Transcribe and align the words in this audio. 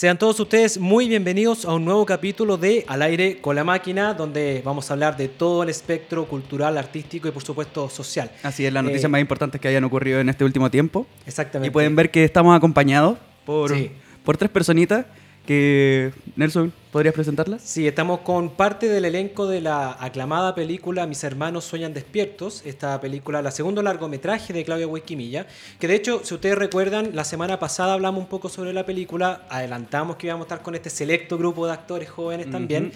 Sean 0.00 0.16
todos 0.16 0.40
ustedes 0.40 0.78
muy 0.78 1.08
bienvenidos 1.08 1.66
a 1.66 1.74
un 1.74 1.84
nuevo 1.84 2.06
capítulo 2.06 2.56
de 2.56 2.86
Al 2.88 3.02
aire 3.02 3.38
con 3.42 3.54
la 3.54 3.64
máquina, 3.64 4.14
donde 4.14 4.62
vamos 4.64 4.88
a 4.90 4.94
hablar 4.94 5.14
de 5.18 5.28
todo 5.28 5.62
el 5.62 5.68
espectro 5.68 6.24
cultural, 6.24 6.78
artístico 6.78 7.28
y 7.28 7.32
por 7.32 7.42
supuesto 7.42 7.90
social. 7.90 8.30
Así 8.42 8.64
es, 8.64 8.72
las 8.72 8.82
noticias 8.82 9.04
Eh, 9.04 9.08
más 9.08 9.20
importantes 9.20 9.60
que 9.60 9.68
hayan 9.68 9.84
ocurrido 9.84 10.18
en 10.18 10.30
este 10.30 10.42
último 10.42 10.70
tiempo. 10.70 11.06
Exactamente. 11.26 11.68
Y 11.68 11.70
pueden 11.70 11.96
ver 11.96 12.10
que 12.10 12.24
estamos 12.24 12.56
acompañados 12.56 13.18
por, 13.44 13.76
Sí. 13.76 13.90
por 14.24 14.38
tres 14.38 14.50
personitas 14.50 15.04
que... 15.46 16.12
Nelson, 16.36 16.72
¿podrías 16.92 17.14
presentarlas? 17.14 17.62
Sí, 17.62 17.86
estamos 17.86 18.20
con 18.20 18.50
parte 18.50 18.88
del 18.88 19.04
elenco 19.04 19.46
de 19.46 19.60
la 19.60 19.96
aclamada 20.00 20.54
película 20.54 21.06
Mis 21.06 21.22
hermanos 21.24 21.64
sueñan 21.64 21.92
despiertos. 21.94 22.62
Esta 22.64 23.00
película, 23.00 23.42
la 23.42 23.50
segundo 23.50 23.82
largometraje 23.82 24.52
de 24.52 24.64
Claudia 24.64 24.86
Huesquimilla. 24.86 25.46
Que 25.78 25.88
de 25.88 25.94
hecho, 25.96 26.20
si 26.24 26.34
ustedes 26.34 26.56
recuerdan, 26.56 27.10
la 27.14 27.24
semana 27.24 27.58
pasada 27.58 27.94
hablamos 27.94 28.20
un 28.22 28.28
poco 28.28 28.48
sobre 28.48 28.72
la 28.72 28.84
película. 28.86 29.46
Adelantamos 29.50 30.16
que 30.16 30.26
íbamos 30.26 30.44
a 30.44 30.46
estar 30.46 30.62
con 30.62 30.74
este 30.74 30.90
selecto 30.90 31.38
grupo 31.38 31.66
de 31.66 31.72
actores 31.72 32.08
jóvenes 32.10 32.50
también. 32.50 32.92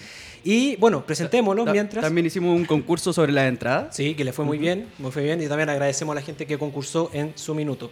Y 0.47 0.77
bueno, 0.77 1.07
presentémonos 1.07 1.65
Ta- 1.65 1.73
mientras. 1.73 2.03
También 2.05 2.27
hicimos 2.27 2.55
un 2.55 2.67
concurso 2.67 3.15
sobre 3.15 3.33
las 3.33 3.49
entradas. 3.49 3.97
Sí, 3.97 4.15
que 4.15 4.25
le 4.25 4.33
fue 4.35 4.45
muy 4.45 4.59
bien, 4.59 4.89
muy 4.99 5.11
fue 5.11 5.23
bien 5.23 5.41
y 5.43 5.47
también 5.49 5.71
agradecemos 5.71 6.13
a 6.13 6.17
la 6.17 6.21
gente 6.21 6.45
que 6.47 6.59
concursó 6.59 7.09
en 7.15 7.33
su 7.35 7.55
minuto. 7.55 7.91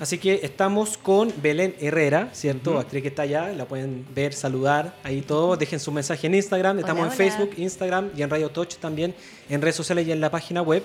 Así 0.00 0.18
que 0.18 0.40
estamos 0.42 0.98
con 0.98 1.32
Belén 1.40 1.76
Herrera, 1.80 2.30
¿cierto? 2.32 2.76
Actriz 2.78 3.02
que 3.02 3.08
está 3.08 3.22
allá, 3.22 3.52
la 3.52 3.66
pueden 3.66 4.04
ver, 4.12 4.32
saludar, 4.32 4.81
ahí 5.02 5.20
todo. 5.22 5.56
Dejen 5.56 5.80
su 5.80 5.92
mensaje 5.92 6.26
en 6.26 6.34
Instagram, 6.34 6.78
estamos 6.78 7.02
Hola, 7.04 7.14
en 7.14 7.20
hola. 7.20 7.30
Facebook, 7.30 7.54
Instagram 7.58 8.10
y 8.16 8.22
en 8.22 8.30
Radio 8.30 8.48
Touch 8.50 8.76
también, 8.76 9.14
en 9.48 9.60
redes 9.60 9.76
sociales 9.76 10.06
y 10.06 10.12
en 10.12 10.20
la 10.20 10.30
página 10.30 10.62
web. 10.62 10.82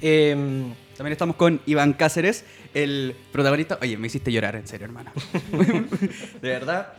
Em, 0.00 0.74
También 0.96 1.12
estamos 1.12 1.36
con 1.36 1.60
Iván 1.66 1.92
Cáceres, 1.94 2.44
el 2.72 3.16
protagonista. 3.32 3.78
Oye, 3.82 3.96
me 3.96 4.06
hiciste 4.06 4.30
llorar, 4.30 4.54
en 4.56 4.66
serio, 4.68 4.86
hermano. 4.86 5.10
de 6.42 6.48
verdad, 6.48 6.92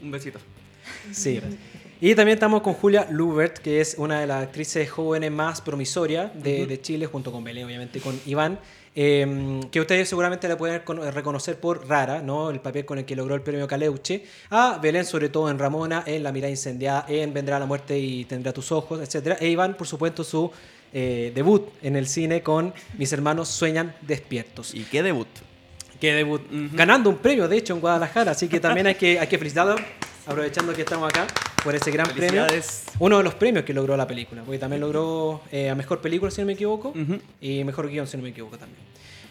un 0.00 0.10
besito. 0.10 0.38
Sí. 1.12 1.40
Y 2.00 2.14
también 2.16 2.36
estamos 2.36 2.62
con 2.62 2.74
Julia 2.74 3.06
Lubert, 3.10 3.58
que 3.58 3.80
es 3.80 3.94
una 3.96 4.20
de 4.20 4.26
las 4.26 4.42
actrices 4.42 4.90
jóvenes 4.90 5.30
más 5.30 5.60
promisorias 5.60 6.32
de, 6.42 6.66
de 6.66 6.80
Chile, 6.80 7.06
junto 7.06 7.30
con 7.30 7.44
Belén, 7.44 7.64
obviamente, 7.64 8.00
con 8.00 8.18
Iván. 8.26 8.58
Eh, 8.94 9.60
que 9.70 9.80
ustedes 9.80 10.08
seguramente 10.08 10.46
la 10.48 10.56
pueden 10.58 10.80
cono- 10.82 11.10
reconocer 11.10 11.58
por 11.58 11.88
Rara, 11.88 12.20
¿no? 12.20 12.50
El 12.50 12.60
papel 12.60 12.84
con 12.84 12.98
el 12.98 13.04
que 13.04 13.16
logró 13.16 13.34
el 13.34 13.40
premio 13.42 13.66
Caleuche. 13.66 14.24
A 14.50 14.78
Belén, 14.82 15.04
sobre 15.04 15.28
todo 15.28 15.50
en 15.50 15.58
Ramona, 15.58 16.04
en 16.06 16.22
La 16.22 16.32
mirada 16.32 16.50
incendiada, 16.50 17.06
en 17.08 17.32
Vendrá 17.32 17.58
la 17.58 17.66
muerte 17.66 17.98
y 17.98 18.24
tendrá 18.26 18.52
tus 18.52 18.70
ojos, 18.72 19.00
etc. 19.00 19.36
E 19.40 19.48
Iván, 19.48 19.74
por 19.76 19.86
supuesto, 19.86 20.22
su 20.24 20.50
eh, 20.92 21.32
debut 21.34 21.68
en 21.82 21.96
el 21.96 22.06
cine 22.06 22.42
con 22.42 22.74
Mis 22.98 23.12
hermanos 23.12 23.48
sueñan 23.48 23.94
despiertos. 24.02 24.74
¿Y 24.74 24.84
qué 24.84 25.02
debut? 25.02 25.28
Que 25.98 26.12
debut, 26.14 26.42
ganando 26.72 27.08
un 27.08 27.16
premio, 27.18 27.46
de 27.48 27.56
hecho, 27.56 27.74
en 27.74 27.80
Guadalajara. 27.80 28.32
Así 28.32 28.48
que 28.48 28.58
también 28.60 28.88
hay 28.88 28.96
que, 28.96 29.20
hay 29.20 29.26
que 29.28 29.38
felicitarlo, 29.38 29.76
aprovechando 30.26 30.72
que 30.72 30.82
estamos 30.82 31.08
acá, 31.08 31.26
por 31.64 31.74
ese 31.74 31.90
gran 31.90 32.08
premio. 32.08 32.46
Uno 32.98 33.18
de 33.18 33.24
los 33.24 33.34
premios 33.34 33.64
que 33.64 33.74
logró 33.74 33.96
la 33.96 34.06
película, 34.06 34.42
porque 34.42 34.58
también 34.58 34.80
logró 34.80 35.40
eh, 35.50 35.70
a 35.70 35.74
Mejor 35.74 36.00
Película, 36.00 36.30
si 36.30 36.40
no 36.40 36.46
me 36.46 36.52
equivoco, 36.54 36.88
Ujú. 36.90 37.18
y 37.40 37.64
Mejor 37.64 37.88
Guión, 37.88 38.06
si 38.06 38.16
no 38.16 38.22
me 38.22 38.30
equivoco 38.30 38.56
también. 38.58 38.80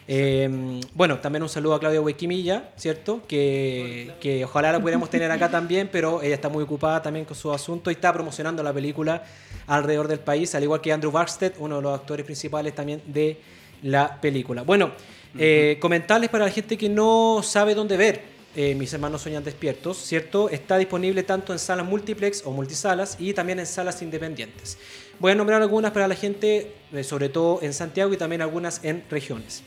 Eh, 0.08 0.80
bueno, 0.94 1.20
también 1.20 1.42
un 1.44 1.48
saludo 1.48 1.74
a 1.74 1.80
Claudia 1.80 2.00
Huequimilla, 2.00 2.70
¿cierto? 2.76 3.22
Que, 3.28 4.12
que 4.20 4.44
ojalá 4.44 4.72
la 4.72 4.80
pudiéramos 4.80 5.08
tener 5.08 5.30
acá 5.30 5.48
también, 5.48 5.88
pero 5.92 6.20
ella 6.22 6.34
está 6.34 6.48
muy 6.48 6.64
ocupada 6.64 7.00
también 7.00 7.24
con 7.24 7.36
su 7.36 7.52
asunto 7.52 7.88
y 7.90 7.94
está 7.94 8.12
promocionando 8.12 8.62
la 8.64 8.72
película 8.72 9.22
alrededor 9.68 10.08
del 10.08 10.18
país, 10.18 10.54
al 10.56 10.64
igual 10.64 10.80
que 10.80 10.92
Andrew 10.92 11.12
Barstead, 11.12 11.52
uno 11.58 11.76
de 11.76 11.82
los 11.82 12.00
actores 12.00 12.26
principales 12.26 12.74
también 12.74 13.00
de 13.06 13.38
la 13.82 14.20
película. 14.20 14.62
Bueno, 14.62 14.90
eh, 15.38 15.78
comentarles 15.80 16.28
para 16.30 16.44
la 16.46 16.50
gente 16.50 16.76
que 16.76 16.88
no 16.88 17.40
sabe 17.44 17.74
dónde 17.74 17.96
ver 17.96 18.31
eh, 18.54 18.74
Mis 18.74 18.92
hermanos 18.92 19.22
sueñan 19.22 19.44
despiertos, 19.44 19.98
¿cierto? 19.98 20.48
Está 20.50 20.76
disponible 20.76 21.22
tanto 21.22 21.52
en 21.52 21.58
salas 21.58 21.86
multiplex 21.86 22.42
o 22.44 22.50
multisalas 22.50 23.16
y 23.18 23.32
también 23.32 23.58
en 23.58 23.66
salas 23.66 24.02
independientes. 24.02 24.78
Voy 25.18 25.32
a 25.32 25.34
nombrar 25.34 25.62
algunas 25.62 25.92
para 25.92 26.08
la 26.08 26.14
gente, 26.14 26.74
eh, 26.92 27.04
sobre 27.04 27.28
todo 27.28 27.60
en 27.62 27.72
Santiago 27.72 28.12
y 28.12 28.16
también 28.16 28.42
algunas 28.42 28.84
en 28.84 29.04
regiones. 29.10 29.62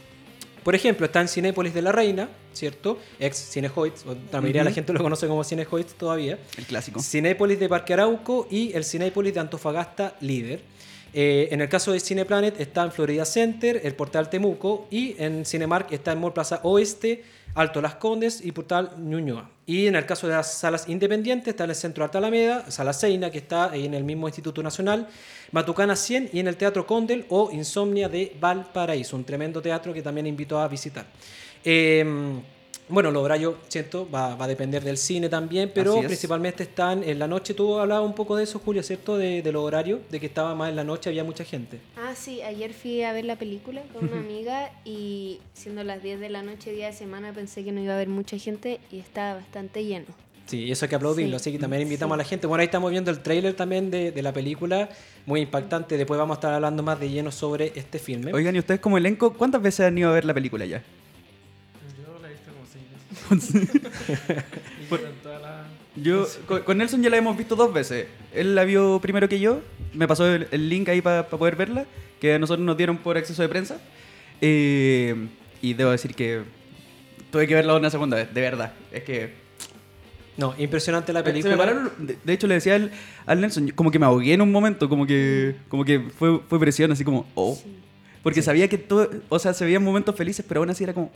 Por 0.64 0.74
ejemplo, 0.74 1.06
está 1.06 1.22
en 1.22 1.28
Cinépolis 1.28 1.76
de 1.76 1.84
la 1.84 1.92
Reina, 1.92 2.28
¿cierto? 2.52 3.00
Ex 3.20 3.52
Cinehoids, 3.52 4.04
la 4.32 4.42
mayoría 4.42 4.62
de 4.64 4.70
la 4.70 4.74
gente 4.74 4.94
lo 4.94 5.04
conoce 5.04 5.28
como 5.28 5.44
Cinehoids 5.44 5.94
todavía. 5.94 6.40
El 6.58 6.66
clásico. 6.66 7.00
Cinépolis 7.02 7.60
de 7.60 7.70
Parque 7.70 7.94
Arauco 7.94 8.48
y 8.50 8.74
el 8.74 8.84
Cinépolis 8.84 9.36
de 9.36 9.42
Antofagasta 9.42 10.16
Líder. 10.22 10.62
Eh, 11.18 11.48
en 11.52 11.62
el 11.62 11.70
caso 11.70 11.94
de 11.94 12.02
Cineplanet 12.02 12.60
está 12.60 12.84
en 12.84 12.92
Florida 12.92 13.24
Center, 13.24 13.80
el 13.86 13.96
Portal 13.96 14.30
Temuco 14.30 14.86
y 14.92 15.16
en 15.18 15.46
Cinemark 15.46 15.94
está 15.94 16.12
en 16.12 16.20
Mall 16.20 16.34
Plaza 16.34 16.60
Oeste, 16.64 17.24
Alto 17.54 17.82
Las 17.82 17.96
Condes 17.96 18.44
y 18.44 18.52
Portal 18.52 18.92
Ñuñoa. 18.98 19.50
Y 19.66 19.88
en 19.88 19.96
el 19.96 20.06
caso 20.06 20.28
de 20.28 20.34
las 20.34 20.56
salas 20.56 20.90
independientes 20.90 21.48
está 21.48 21.64
en 21.64 21.70
el 21.70 21.78
Centro 21.78 22.04
Alta 22.04 22.18
Alameda, 22.18 22.70
Sala 22.70 22.92
Seina 22.92 23.32
que 23.32 23.38
está 23.38 23.74
en 23.74 23.94
el 23.94 24.04
mismo 24.04 24.28
Instituto 24.28 24.62
Nacional, 24.62 25.08
Matucana 25.54 25.96
100 25.96 26.32
y 26.34 26.42
en 26.42 26.50
el 26.50 26.58
Teatro 26.58 26.86
Condel 26.86 27.26
o 27.30 27.50
Insomnia 27.50 28.10
de 28.10 28.36
Valparaíso, 28.38 29.16
un 29.16 29.24
tremendo 29.24 29.62
teatro 29.62 29.94
que 29.94 30.02
también 30.02 30.28
invito 30.28 30.60
a 30.60 30.68
visitar. 30.68 31.06
Eh, 31.64 32.04
bueno, 32.88 33.10
los 33.12 33.24
horarios, 33.24 33.56
¿cierto? 33.68 34.08
Va, 34.10 34.36
va 34.36 34.46
a 34.46 34.48
depender 34.48 34.84
del 34.84 34.98
cine 34.98 35.28
también, 35.30 35.72
pero 35.74 35.98
es. 36.00 36.06
principalmente 36.06 36.64
están 36.64 37.04
en 37.04 37.18
la 37.20 37.28
noche. 37.28 37.54
Tú 37.54 37.80
hablabas 37.80 38.06
un 38.06 38.14
poco 38.14 38.36
de 38.36 38.44
eso, 38.44 38.60
Julio, 38.60 38.84
¿cierto? 38.84 39.18
De, 39.18 39.42
de 39.42 39.52
los 39.52 39.64
horarios, 39.64 40.00
de 40.12 40.20
que 40.20 40.26
estaba 40.28 40.54
más 40.56 40.70
en 40.70 40.76
la 40.76 40.84
noche, 40.84 41.10
había 41.10 41.24
mucha 41.24 41.44
gente. 41.44 41.80
Ah, 41.98 42.14
sí, 42.16 42.42
ayer 42.42 42.74
fui 42.74 43.02
a 43.04 43.12
ver 43.14 43.26
la 43.26 43.36
película 43.38 43.82
con 43.94 44.08
una 44.10 44.20
amiga 44.20 44.72
y 44.86 45.40
siendo 45.54 45.84
las 45.84 46.04
10 46.04 46.20
de 46.20 46.30
la 46.30 46.44
noche, 46.44 46.72
día 46.74 46.88
de 46.88 46.94
semana, 46.94 47.34
pensé 47.34 47.64
que 47.64 47.72
no 47.72 47.82
iba 47.82 47.94
a 47.94 47.96
haber 47.96 48.10
mucha 48.10 48.38
gente 48.38 48.80
y 48.92 49.00
estaba 49.00 49.36
bastante 49.40 49.84
lleno. 49.84 50.06
Sí, 50.46 50.66
y 50.66 50.72
eso 50.72 50.86
hay 50.86 50.90
que 50.90 50.96
aplaudirlo, 50.96 51.40
Sí. 51.40 51.50
así 51.50 51.52
que 51.54 51.58
también 51.58 51.82
invitamos 51.82 52.14
Sí. 52.16 52.20
a 52.20 52.24
la 52.24 52.30
gente. 52.30 52.46
Bueno, 52.46 52.60
ahí 52.62 52.66
estamos 52.66 52.92
viendo 52.92 53.10
el 53.10 53.20
tráiler 53.22 53.56
también 53.56 53.90
de, 53.90 54.12
de 54.12 54.22
la 54.22 54.32
película, 54.32 54.90
muy 55.26 55.42
impactante. 55.42 55.98
Después 55.98 56.20
vamos 56.20 56.36
a 56.36 56.38
estar 56.38 56.54
hablando 56.54 56.84
más 56.84 57.00
de 57.00 57.10
lleno 57.10 57.32
sobre 57.32 57.72
este 57.76 57.98
filme. 57.98 58.32
Oigan, 58.32 58.56
¿y 58.56 58.60
ustedes 58.60 58.80
como 58.80 59.00
elenco, 59.00 59.34
cuántas 59.34 59.60
veces 59.64 59.88
han 59.88 59.98
ido 59.98 60.10
a 60.10 60.14
ver 60.14 60.24
la 60.24 60.36
película 60.36 60.64
ya? 60.66 60.84
Toda 65.22 65.40
la... 65.40 65.68
Yo, 65.96 66.28
con, 66.46 66.62
con 66.64 66.78
Nelson 66.78 67.02
ya 67.02 67.10
la 67.10 67.18
hemos 67.18 67.38
visto 67.38 67.56
dos 67.56 67.74
veces. 67.74 68.08
Él 68.34 68.54
la 68.54 68.66
vio 68.66 69.00
primero 69.02 69.30
que 69.30 69.40
yo, 69.40 69.62
me 69.94 70.08
pasó 70.10 70.28
el, 70.28 70.48
el 70.52 70.68
link 70.68 70.90
ahí 70.90 71.02
para 71.02 71.28
poder 71.28 71.56
verla, 71.56 71.86
que 72.20 72.34
a 72.34 72.40
nosotros 72.40 72.66
nos 72.66 72.76
dieron 72.76 72.98
por 72.98 73.16
acceso 73.18 73.42
de 73.42 73.48
prensa. 73.48 73.78
Eh, 74.42 75.16
y 75.62 75.74
debo 75.74 75.92
decir 75.92 76.14
que 76.14 76.42
tuve 77.32 77.48
que 77.48 77.56
verla 77.56 77.76
una 77.76 77.90
segunda 77.90 78.18
vez, 78.18 78.34
de 78.34 78.42
verdad. 78.42 78.74
Es 78.92 79.04
que... 79.04 79.34
No, 80.36 80.54
impresionante 80.58 81.14
la 81.14 81.22
Se 81.22 81.26
me 81.28 81.32
película. 81.32 81.56
pararon- 81.58 81.92
de, 81.98 82.18
de 82.22 82.34
hecho, 82.34 82.46
le 82.48 82.56
decía 82.56 82.76
al, 82.76 82.92
al 83.26 83.40
Nelson, 83.40 83.70
como 83.70 83.90
que 83.90 83.98
me 84.00 84.06
ahogué 84.06 84.34
en 84.34 84.42
un 84.42 84.52
momento, 84.52 84.90
como 84.90 85.08
que, 85.08 85.56
como 85.70 85.86
que 85.86 86.02
fue, 86.02 86.42
fue 86.50 86.60
presión, 86.60 86.92
así 86.92 87.06
como, 87.06 87.26
oh. 87.36 87.56
Sí. 87.56 87.74
Porque 88.22 88.42
sabía 88.42 88.68
que 88.68 88.78
todo, 88.78 89.10
o 89.30 89.40
sea, 89.40 89.54
se 89.54 89.64
veían 89.64 89.82
momentos 89.82 90.14
felices, 90.14 90.44
pero 90.46 90.60
aún 90.60 90.70
así 90.70 90.84
era 90.84 90.94
como, 90.94 91.10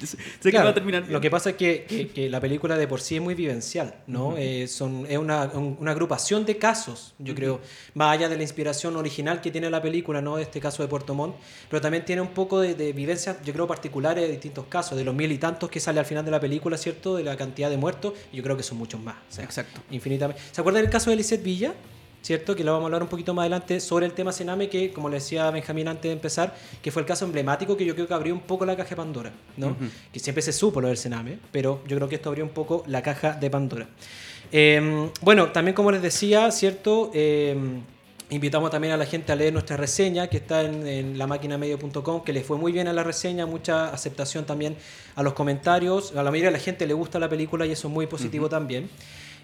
sé 0.04 0.16
que 0.42 0.50
Claro, 0.50 0.64
va 0.66 0.70
a 0.70 0.74
terminar 0.74 1.02
bien. 1.02 1.12
Lo 1.12 1.20
que 1.20 1.30
pasa 1.30 1.50
es 1.50 1.56
que, 1.56 1.84
que- 1.88 2.08
que 2.08 2.28
la 2.28 2.40
película 2.40 2.76
de 2.76 2.86
por 2.88 3.00
sí 3.00 3.16
es 3.16 3.22
muy 3.22 3.34
vivencial, 3.34 3.94
¿no? 4.06 4.36
Eh, 4.36 4.66
son, 4.68 5.06
es 5.08 5.18
una, 5.18 5.44
un- 5.54 5.76
una 5.80 5.90
agrupación 5.92 6.44
de 6.44 6.58
casos, 6.58 7.14
yo 7.18 7.34
creo, 7.34 7.60
más 7.94 8.12
allá 8.16 8.28
de 8.28 8.36
la 8.36 8.42
inspiración 8.42 8.96
original 8.96 9.40
que 9.40 9.50
tiene 9.50 9.70
la 9.70 9.80
película, 9.82 10.20
¿no? 10.20 10.38
Este 10.38 10.60
caso 10.60 10.82
de 10.82 10.88
Puerto 10.88 11.14
Montt, 11.14 11.36
pero 11.70 11.80
también 11.80 12.04
tiene 12.04 12.22
un 12.22 12.28
poco 12.28 12.60
de, 12.60 12.74
de 12.74 12.92
vivencias, 12.92 13.36
yo 13.44 13.52
creo, 13.52 13.66
particulares 13.66 14.24
de 14.24 14.30
distintos 14.30 14.66
casos, 14.66 14.96
de 14.98 15.04
los 15.04 15.14
mil 15.14 15.30
y 15.32 15.38
tantos 15.38 15.70
que 15.70 15.80
sale 15.80 16.00
al 16.00 16.06
final 16.06 16.24
de 16.24 16.30
la 16.30 16.40
película, 16.40 16.76
¿cierto? 16.76 17.16
De 17.16 17.24
la 17.24 17.36
cantidad 17.36 17.70
de 17.70 17.76
muertos, 17.76 18.12
yo 18.32 18.42
creo 18.42 18.56
que 18.56 18.62
son 18.62 18.78
muchos 18.78 19.00
más. 19.00 19.16
o 19.30 19.32
sea, 19.34 19.44
Exacto. 19.44 19.80
Infinitamente. 19.90 20.42
¿Se 20.52 20.60
acuerdan 20.60 20.82
del 20.82 20.90
caso 20.92 21.10
de 21.10 21.16
Lisette 21.16 21.42
Villa? 21.42 21.74
¿Cierto? 22.26 22.56
Que 22.56 22.64
lo 22.64 22.72
vamos 22.72 22.82
a 22.82 22.86
hablar 22.86 23.04
un 23.04 23.08
poquito 23.08 23.34
más 23.34 23.44
adelante 23.44 23.78
sobre 23.78 24.04
el 24.04 24.10
tema 24.10 24.32
Sename, 24.32 24.68
que 24.68 24.92
como 24.92 25.08
le 25.08 25.18
decía 25.18 25.48
Benjamín 25.52 25.86
antes 25.86 26.08
de 26.08 26.12
empezar, 26.12 26.56
que 26.82 26.90
fue 26.90 27.02
el 27.02 27.06
caso 27.06 27.24
emblemático 27.24 27.76
que 27.76 27.84
yo 27.84 27.94
creo 27.94 28.08
que 28.08 28.14
abrió 28.14 28.34
un 28.34 28.40
poco 28.40 28.66
la 28.66 28.74
caja 28.74 28.90
de 28.90 28.96
Pandora, 28.96 29.32
¿no? 29.56 29.76
Que 30.12 30.18
siempre 30.18 30.42
se 30.42 30.52
supo 30.52 30.80
lo 30.80 30.88
del 30.88 30.96
Sename, 30.96 31.38
pero 31.52 31.84
yo 31.86 31.96
creo 31.96 32.08
que 32.08 32.16
esto 32.16 32.28
abrió 32.30 32.42
un 32.42 32.50
poco 32.50 32.82
la 32.88 33.00
caja 33.00 33.34
de 33.34 33.48
Pandora. 33.48 33.86
Eh, 34.50 35.08
bueno, 35.20 35.52
también 35.52 35.76
como 35.76 35.92
les 35.92 36.02
decía, 36.02 36.50
¿cierto? 36.50 37.12
Eh, 37.14 37.56
invitamos 38.30 38.72
también 38.72 38.92
a 38.94 38.96
la 38.96 39.06
gente 39.06 39.30
a 39.30 39.36
leer 39.36 39.52
nuestra 39.52 39.76
reseña 39.76 40.26
que 40.26 40.38
está 40.38 40.62
en, 40.62 40.84
en 40.84 41.18
lamaquinamedio.com, 41.18 42.24
que 42.24 42.32
les 42.32 42.44
fue 42.44 42.58
muy 42.58 42.72
bien 42.72 42.88
a 42.88 42.92
la 42.92 43.04
reseña, 43.04 43.46
mucha 43.46 43.90
aceptación 43.90 44.44
también 44.46 44.74
a 45.14 45.22
los 45.22 45.34
comentarios. 45.34 46.10
A 46.16 46.24
la 46.24 46.32
mayoría 46.32 46.50
de 46.50 46.58
la 46.58 46.64
gente 46.64 46.88
le 46.88 46.94
gusta 46.94 47.20
la 47.20 47.28
película 47.28 47.66
y 47.66 47.70
eso 47.70 47.86
es 47.86 47.94
muy 47.94 48.08
positivo 48.08 48.48
también. 48.48 48.90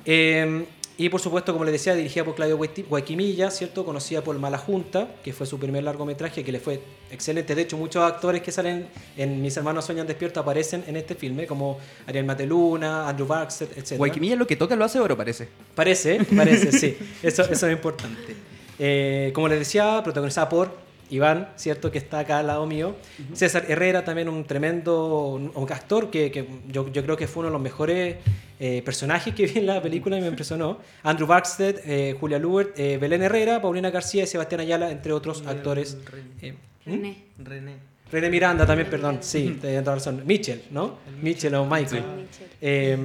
Eh, 0.04 0.66
y 0.98 1.08
por 1.08 1.20
supuesto, 1.20 1.52
como 1.52 1.64
les 1.64 1.72
decía, 1.72 1.94
dirigida 1.94 2.24
por 2.24 2.34
Claudio 2.34 2.58
Guaquimilla, 2.88 3.50
¿cierto? 3.50 3.84
Conocida 3.84 4.22
por 4.22 4.38
Mala 4.38 4.58
Junta, 4.58 5.08
que 5.24 5.32
fue 5.32 5.46
su 5.46 5.58
primer 5.58 5.82
largometraje, 5.84 6.44
que 6.44 6.52
le 6.52 6.60
fue 6.60 6.80
excelente. 7.10 7.54
De 7.54 7.62
hecho, 7.62 7.76
muchos 7.78 8.02
actores 8.02 8.42
que 8.42 8.52
salen 8.52 8.88
en 9.16 9.40
Mis 9.40 9.56
hermanos 9.56 9.86
sueñan 9.86 10.06
despierto 10.06 10.40
aparecen 10.40 10.84
en 10.86 10.96
este 10.96 11.14
filme, 11.14 11.46
como 11.46 11.78
Ariel 12.06 12.26
Mateluna, 12.26 13.08
Andrew 13.08 13.26
Baxter, 13.26 13.68
etc. 13.74 13.96
Guayquimilla 13.96 14.36
lo 14.36 14.46
que 14.46 14.56
toca 14.56 14.76
lo 14.76 14.84
hace 14.84 15.00
oro, 15.00 15.16
parece. 15.16 15.48
Parece, 15.74 16.24
parece, 16.36 16.72
sí. 16.72 16.96
Eso, 17.22 17.42
eso 17.42 17.66
es 17.66 17.72
importante. 17.72 18.36
Eh, 18.78 19.30
como 19.34 19.48
les 19.48 19.60
decía, 19.60 20.00
protagonizada 20.04 20.48
por 20.48 20.70
Iván, 21.12 21.48
¿cierto? 21.56 21.90
Que 21.90 21.98
está 21.98 22.20
acá 22.20 22.38
al 22.38 22.46
lado 22.46 22.66
mío. 22.66 22.96
César 23.34 23.66
Herrera, 23.68 24.04
también 24.04 24.28
un 24.28 24.44
tremendo 24.44 25.26
un, 25.54 25.72
actor 25.72 26.10
que, 26.10 26.30
que 26.30 26.46
yo, 26.68 26.90
yo 26.90 27.02
creo 27.02 27.16
que 27.16 27.26
fue 27.26 27.40
uno 27.40 27.48
de 27.48 27.52
los 27.52 27.62
mejores 27.62 28.16
eh, 28.58 28.82
personajes 28.82 29.34
que 29.34 29.46
vi 29.46 29.58
en 29.58 29.66
la 29.66 29.82
película 29.82 30.16
y 30.16 30.20
me 30.20 30.28
impresionó. 30.28 30.78
Andrew 31.02 31.26
Barksted, 31.26 31.80
eh, 31.84 32.16
Julia 32.18 32.38
Lubert, 32.38 32.78
eh, 32.78 32.96
Belén 32.96 33.22
Herrera, 33.22 33.60
Paulina 33.60 33.90
García 33.90 34.24
y 34.24 34.26
Sebastián 34.26 34.60
Ayala, 34.60 34.90
entre 34.90 35.12
otros 35.12 35.42
Y 35.44 35.48
actores. 35.48 35.98
René. 36.04 36.30
Eh, 36.40 36.54
¿hmm? 36.86 36.90
René. 36.90 37.16
René. 37.38 37.76
René 38.12 38.28
Miranda 38.28 38.66
también, 38.66 38.90
perdón, 38.90 39.18
sí, 39.22 39.58
toda 39.60 39.94
razón. 39.94 40.22
Mitchell, 40.26 40.64
¿no? 40.70 40.98
Mitchell 41.22 41.54
o 41.54 41.64
Michael. 41.64 42.04
Mitchell. 42.18 42.48
Eh, 42.60 42.98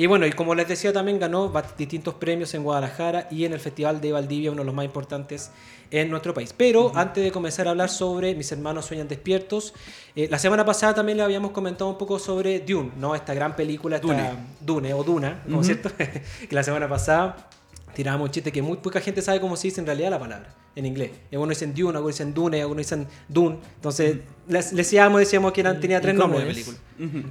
y 0.00 0.06
bueno, 0.06 0.24
y 0.24 0.32
como 0.32 0.54
les 0.54 0.66
decía, 0.66 0.94
también 0.94 1.18
ganó 1.18 1.52
distintos 1.76 2.14
premios 2.14 2.54
en 2.54 2.62
Guadalajara 2.62 3.28
y 3.30 3.44
en 3.44 3.52
el 3.52 3.60
Festival 3.60 4.00
de 4.00 4.12
Valdivia, 4.12 4.50
uno 4.50 4.62
de 4.62 4.64
los 4.64 4.74
más 4.74 4.86
importantes 4.86 5.50
en 5.90 6.08
nuestro 6.08 6.32
país. 6.32 6.54
Pero 6.56 6.90
antes 6.94 7.22
de 7.22 7.30
comenzar 7.30 7.66
a 7.66 7.72
hablar 7.72 7.90
sobre 7.90 8.34
Mis 8.34 8.50
hermanos 8.50 8.86
sueñan 8.86 9.08
despiertos, 9.08 9.74
eh, 10.16 10.26
la 10.30 10.38
semana 10.38 10.64
pasada 10.64 10.94
también 10.94 11.18
le 11.18 11.24
habíamos 11.24 11.50
comentado 11.50 11.90
un 11.90 11.98
poco 11.98 12.18
sobre 12.18 12.60
Dune, 12.60 12.92
¿no? 12.96 13.14
Esta 13.14 13.34
gran 13.34 13.54
película, 13.54 13.96
esta 13.96 14.08
Dune. 14.08 14.30
Dune, 14.58 14.94
o 14.94 15.04
Duna, 15.04 15.42
¿no 15.46 15.60
es 15.60 15.66
cierto? 15.66 15.90
que 15.98 16.54
la 16.54 16.62
semana 16.62 16.88
pasada 16.88 17.50
tirábamos 17.94 18.28
un 18.28 18.32
chiste 18.32 18.50
que 18.52 18.62
muy 18.62 18.78
poca 18.78 19.02
gente 19.02 19.20
sabe 19.20 19.38
cómo 19.38 19.54
se 19.54 19.68
dice 19.68 19.80
en 19.82 19.86
realidad 19.86 20.08
la 20.08 20.18
palabra 20.18 20.54
en 20.76 20.86
inglés. 20.86 21.10
Algunos 21.30 21.58
dicen 21.58 21.74
Dune, 21.74 21.96
algunos 21.98 22.16
dicen 22.16 22.32
Dune, 22.32 22.62
algunos 22.62 22.86
dicen 22.86 23.06
Dune. 23.28 23.58
Entonces, 23.74 24.16
les, 24.48 24.74
decíamos, 24.74 25.20
decíamos 25.20 25.52
que 25.52 25.60
eran, 25.60 25.78
tenía 25.78 25.98
¿Y 25.98 26.00
tres 26.00 26.14
nombres 26.14 26.40
de 26.40 26.48
película. 26.48 26.78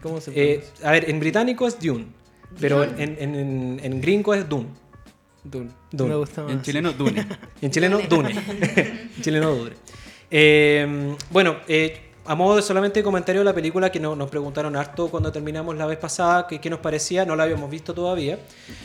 ¿Cómo 0.03 0.21
se 0.21 0.31
Eh, 0.35 0.63
a 0.83 0.91
ver, 0.91 1.09
en 1.09 1.19
británico 1.19 1.65
es 1.65 1.79
Dune, 1.79 2.05
pero 2.59 2.83
en, 2.83 2.99
en, 3.19 3.35
en- 3.35 3.79
en 3.83 4.01
gringo 4.01 4.33
es 4.33 4.47
Dune. 4.47 4.67
Dune. 5.43 5.69
Dune. 5.91 6.09
Me 6.09 6.15
gusta 6.15 6.43
más. 6.43 6.51
En 6.51 6.61
chileno, 6.61 6.91
Dune. 6.93 7.25
En 7.61 7.71
chileno, 7.71 7.99
Dune. 8.09 8.31
en 8.75 9.21
chileno, 9.21 9.55
Dune. 9.55 9.71
Eh, 10.31 11.15
bueno, 11.31 11.57
eh, 11.67 12.01
a 12.25 12.35
modo 12.35 12.57
de 12.57 12.61
solamente 12.61 13.01
comentario 13.01 13.41
de 13.41 13.45
la 13.45 13.53
película 13.55 13.91
que 13.91 13.99
no- 13.99 14.15
nos 14.15 14.29
preguntaron 14.29 14.75
harto 14.75 15.09
cuando 15.09 15.31
terminamos 15.31 15.75
la 15.75 15.85
vez 15.87 15.97
pasada, 15.97 16.45
que- 16.45 16.59
qué 16.61 16.69
nos 16.69 16.79
parecía, 16.79 17.25
no 17.25 17.35
la 17.35 17.43
habíamos 17.43 17.69
visto 17.71 17.93
todavía. 17.93 18.37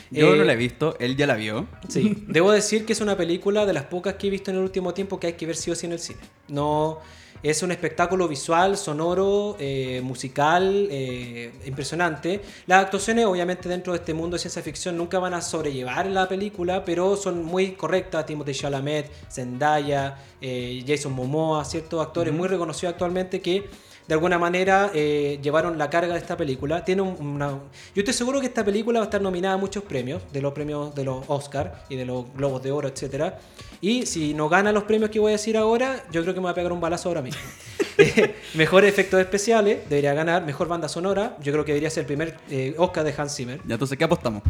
Yo 0.09 0.33
Eh, 0.33 0.37
no 0.37 0.43
la 0.43 0.53
he 0.53 0.55
visto, 0.55 0.95
él 0.99 1.15
ya 1.15 1.27
la 1.27 1.35
vio. 1.35 1.67
Sí, 1.89 2.23
debo 2.27 2.51
decir 2.51 2.85
que 2.85 2.93
es 2.93 3.01
una 3.01 3.15
película 3.17 3.65
de 3.65 3.73
las 3.73 3.83
pocas 3.83 4.15
que 4.15 4.27
he 4.27 4.29
visto 4.31 4.49
en 4.49 4.57
el 4.57 4.63
último 4.63 4.93
tiempo 4.93 5.19
que 5.19 5.27
hay 5.27 5.33
que 5.33 5.45
ver 5.45 5.55
sí 5.55 5.69
o 5.69 5.75
sí 5.75 5.85
en 5.85 5.91
el 5.91 5.99
cine. 5.99 6.19
No, 6.47 6.99
es 7.45 7.61
un 7.61 7.71
espectáculo 7.71 8.27
visual, 8.27 8.75
sonoro, 8.75 9.55
eh, 9.59 10.01
musical, 10.03 10.87
eh, 10.89 11.51
impresionante. 11.67 12.41
Las 12.65 12.85
actuaciones, 12.85 13.25
obviamente, 13.27 13.69
dentro 13.69 13.93
de 13.93 13.99
este 13.99 14.15
mundo 14.15 14.33
de 14.35 14.39
ciencia 14.39 14.63
ficción 14.63 14.97
nunca 14.97 15.19
van 15.19 15.35
a 15.35 15.41
sobrellevar 15.41 16.07
la 16.07 16.27
película, 16.27 16.83
pero 16.83 17.15
son 17.15 17.43
muy 17.43 17.73
correctas. 17.73 18.25
Timothy 18.25 18.53
Chalamet, 18.55 19.11
Zendaya, 19.31 20.17
eh, 20.41 20.83
Jason 20.87 21.13
Momoa, 21.13 21.63
ciertos 21.65 22.03
actores 22.03 22.33
muy 22.33 22.47
reconocidos 22.47 22.93
actualmente 22.93 23.39
que 23.39 23.69
de 24.07 24.13
alguna 24.13 24.37
manera 24.37 24.91
eh, 24.93 25.39
llevaron 25.41 25.77
la 25.77 25.89
carga 25.89 26.13
de 26.13 26.19
esta 26.19 26.37
película. 26.37 26.85
Tiene 26.85 27.01
un- 27.01 27.15
una... 27.19 27.49
Yo 27.49 27.59
estoy 28.01 28.13
seguro 28.13 28.39
que 28.39 28.47
esta 28.47 28.63
película 28.63 28.99
va 28.99 29.05
a 29.05 29.07
estar 29.07 29.21
nominada 29.21 29.55
a 29.55 29.57
muchos 29.57 29.83
premios, 29.83 30.21
de 30.31 30.41
los 30.41 30.53
premios 30.53 30.93
de 30.93 31.03
los 31.03 31.23
Oscar 31.27 31.83
y 31.89 31.95
de 31.95 32.05
los 32.05 32.25
Globos 32.35 32.61
de 32.61 32.71
Oro, 32.71 32.87
etcétera. 32.87 33.39
Y 33.81 34.05
si 34.05 34.33
no 34.33 34.47
gana 34.49 34.71
los 34.71 34.83
premios 34.83 35.09
que 35.09 35.19
voy 35.19 35.29
a 35.29 35.33
decir 35.33 35.57
ahora, 35.57 36.03
yo 36.11 36.21
creo 36.21 36.33
que 36.33 36.39
me 36.39 36.45
va 36.45 36.51
a 36.51 36.55
pegar 36.55 36.71
un 36.71 36.79
balazo 36.81 37.09
ahora 37.09 37.21
mismo. 37.21 37.41
Eh, 37.97 38.35
mejor 38.55 38.83
efectos 38.83 39.21
especiales, 39.21 39.87
debería 39.87 40.13
ganar. 40.13 40.43
Mejor 40.45 40.67
banda 40.67 40.89
sonora, 40.89 41.37
yo 41.41 41.53
creo 41.53 41.63
que 41.63 41.71
debería 41.71 41.89
ser 41.89 42.01
el 42.01 42.07
primer 42.07 42.35
eh, 42.49 42.75
Oscar 42.77 43.05
de 43.05 43.13
Hans 43.17 43.33
Zimmer. 43.33 43.61
Ya, 43.65 43.75
entonces, 43.75 43.97
¿qué 43.97 44.03
apostamos? 44.03 44.43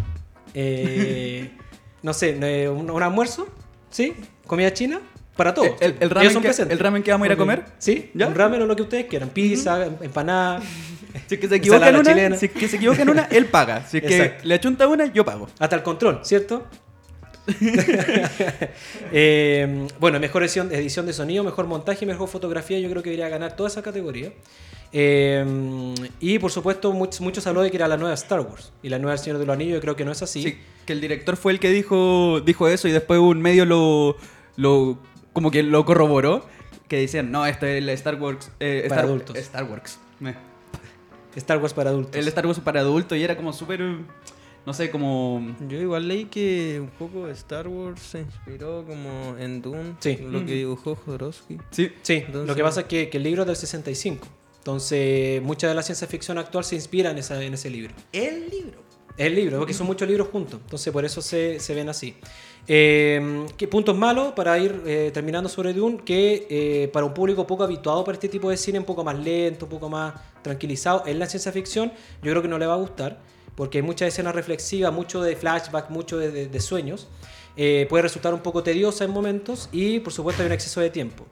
Eh, 0.56 1.51
no 2.01 2.12
sé, 2.13 2.68
un, 2.69 2.90
un 2.90 3.04
almuerzo, 3.04 3.48
¿sí? 3.92 4.13
Comida 4.48 4.74
china, 4.74 5.00
para 5.36 5.54
todos. 5.54 5.72
¿El- 5.82 6.10
ramen 6.10 6.42
que- 6.42 6.62
el 6.62 6.80
ramen 6.80 7.04
que 7.04 7.12
vamos 7.12 7.26
a 7.26 7.28
ir 7.28 7.34
a 7.34 7.38
comer? 7.38 7.66
Sí, 7.78 8.12
¿Ya? 8.14 8.28
un 8.28 8.36
ramen 8.36 8.62
o 8.62 8.66
lo 8.66 8.76
que 8.76 8.82
ustedes 8.84 9.06
quieran. 9.06 9.30
Pizza, 9.30 9.86
empanada. 10.02 10.62
Si 11.28 11.36
es 11.36 11.40
que 11.42 11.48
se 11.48 11.56
equivoca 11.56 11.88
en 11.88 11.96
Ensalada 11.96 12.00
una, 12.02 12.14
chilena. 12.14 12.36
si 12.36 12.46
es 12.48 12.52
que 12.52 12.68
se 12.68 12.76
equivoca 12.76 13.02
en 13.02 13.10
una, 13.10 13.24
él 13.32 13.46
paga. 13.46 13.86
Si 13.88 13.98
es 14.00 14.04
que 14.04 14.18
Exacto. 14.18 14.44
le 14.48 14.54
achunta 14.56 14.86
una, 14.86 15.06
yo 15.14 15.24
pago. 15.24 15.48
Hasta 15.60 15.78
el 15.78 15.82
control, 15.82 16.20
¿cierto? 16.24 16.66
Eh, 19.12 19.88
bueno, 20.00 20.20
mejor 20.20 20.44
edición, 20.44 20.74
edición 20.74 21.06
de 21.06 21.14
sonido, 21.14 21.44
mejor 21.44 21.68
montaje, 21.68 22.06
mejor 22.06 22.28
fotografía, 22.28 22.80
yo 22.80 22.90
creo 22.90 23.02
que 23.02 23.10
debería 23.12 23.30
ganar 23.30 23.56
toda 23.56 23.70
esa 23.70 23.82
categoría. 23.82 24.34
Eh, 24.92 25.94
y 26.20 26.40
por 26.40 26.52
supuesto, 26.52 26.92
muchos 26.94 27.22
muchos 27.22 27.46
habló 27.48 27.62
de 27.62 27.70
que 27.72 27.78
era 27.78 27.88
la 27.88 27.98
nueva 27.98 28.14
Star 28.14 28.40
Wars 28.42 28.72
y 28.82 28.90
la 28.90 29.00
nueva 29.00 29.18
Señor 29.18 29.40
de 29.40 29.46
los 29.46 29.54
Anillos, 29.54 29.76
yo 29.76 29.82
creo 29.82 29.96
que 29.96 30.06
no 30.06 30.12
es 30.12 30.22
así. 30.22 30.44
Sí, 30.44 30.58
que 30.86 30.94
el 30.94 31.02
director 31.02 31.38
fue 31.38 31.52
el 31.54 31.60
que 31.60 31.70
dijo, 31.70 32.42
dijo 32.42 32.68
eso 32.68 32.88
y 32.88 32.92
después 32.92 33.20
un 33.20 33.42
medio 33.42 33.66
lo, 33.66 34.18
lo 34.58 34.98
como 35.36 35.52
que 35.52 35.62
lo 35.62 35.86
corroboró. 35.86 36.44
Que 36.88 36.98
decían, 36.98 37.32
no, 37.32 37.46
esto 37.46 37.68
es 37.68 37.78
el 37.78 37.90
Star 37.90 38.16
Wars. 38.20 38.50
eh, 38.60 38.86
Para 38.90 39.02
Star, 39.02 39.06
adultos. 39.06 39.38
Star 39.38 39.64
Wars. 39.66 40.00
Me- 40.20 40.36
Star 41.36 41.58
Wars 41.60 41.74
para 41.74 41.90
adultos. 41.92 42.16
El 42.16 42.28
Star 42.30 42.48
Wars 42.48 42.60
para 42.60 42.80
adultos 42.80 43.18
y 43.18 43.24
era 43.24 43.36
como 43.36 43.52
súper. 43.54 43.82
No 44.66 44.74
sé, 44.74 44.90
como. 44.90 45.56
Yo 45.68 45.78
igual 45.80 46.08
leí 46.08 46.26
que 46.26 46.80
un 46.80 46.90
poco 46.90 47.28
Star 47.30 47.68
Wars 47.68 48.02
se 48.02 48.20
inspiró 48.22 48.84
como 48.86 49.36
en 49.38 49.62
Dune, 49.62 49.96
Sí. 50.00 50.18
lo 50.30 50.46
que 50.46 50.54
dibujó 50.54 50.96
Jodorowsky. 50.96 51.58
Sí. 51.72 51.92
Sí, 52.02 52.14
Entonces- 52.26 52.48
lo 52.48 52.56
que 52.56 52.64
pasa 52.64 52.82
es 52.82 52.88
que, 52.88 53.10
que 53.10 53.18
el 53.18 53.24
libro 53.24 53.42
es 53.44 53.48
del 53.48 53.56
65. 53.58 54.28
Entonces, 54.60 55.42
mucha 55.44 55.68
de 55.68 55.76
la 55.76 55.84
ciencia 55.84 56.08
ficción 56.08 56.38
actual 56.40 56.64
se 56.64 56.76
inspira 56.76 57.12
en, 57.12 57.18
esa, 57.20 57.44
en 57.44 57.54
ese 57.54 57.70
libro. 57.70 57.94
El 58.12 58.50
libro. 58.50 58.80
El 59.18 59.36
libro, 59.36 59.60
porque 59.60 59.74
son 59.74 59.88
muchos 59.88 60.08
libros 60.10 60.28
juntos, 60.30 60.60
entonces 60.64 60.92
por 60.92 61.06
eso 61.06 61.22
se, 61.22 61.60
se 61.62 61.74
ven 61.74 61.88
así. 61.88 62.16
Eh, 62.67 63.45
¿qué 63.57 63.67
puntos 63.67 63.95
malos 63.95 64.33
para 64.33 64.57
ir 64.57 64.81
eh, 64.85 65.12
terminando 65.13 65.50
sobre 65.50 65.73
Dune? 65.73 65.97
Que 66.03 66.47
eh, 66.50 66.88
para 66.91 67.06
un 67.06 67.13
público 67.13 67.45
poco 67.45 67.63
habituado 67.63 68.03
para 68.03 68.15
este 68.15 68.27
tipo 68.29 68.50
de 68.50 68.57
cine, 68.57 68.79
un 68.79 68.85
poco 68.85 69.03
más 69.03 69.17
lento, 69.19 69.65
un 69.65 69.71
poco 69.71 69.89
más 69.89 70.13
tranquilizado, 70.41 71.03
en 71.06 71.19
la 71.19 71.27
ciencia 71.27 71.51
ficción, 71.51 71.91
yo 72.23 72.31
creo 72.31 72.41
que 72.41 72.47
no 72.47 72.57
le 72.57 72.65
va 72.65 72.73
a 72.73 72.77
gustar, 72.77 73.19
porque 73.56 73.77
hay 73.79 73.81
muchas 73.83 74.07
escenas 74.07 74.33
reflexivas, 74.35 74.91
mucho 74.91 75.21
de 75.21 75.35
flashback, 75.35 75.89
mucho 75.89 76.17
de, 76.17 76.31
de- 76.31 76.48
de 76.48 76.60
sueños. 76.60 77.07
Eh, 77.57 77.86
puede 77.89 78.01
resultar 78.03 78.34
un 78.34 78.41
poco 78.41 78.63
tediosa 78.63 79.05
en 79.05 79.12
momentos 79.12 79.69
y 79.72 80.00
por 80.01 80.12
supuesto 80.12 80.41
hay 80.43 80.48
un 80.48 80.53
exceso 80.53 80.81
de 80.81 80.89
tiempo. 80.89 81.25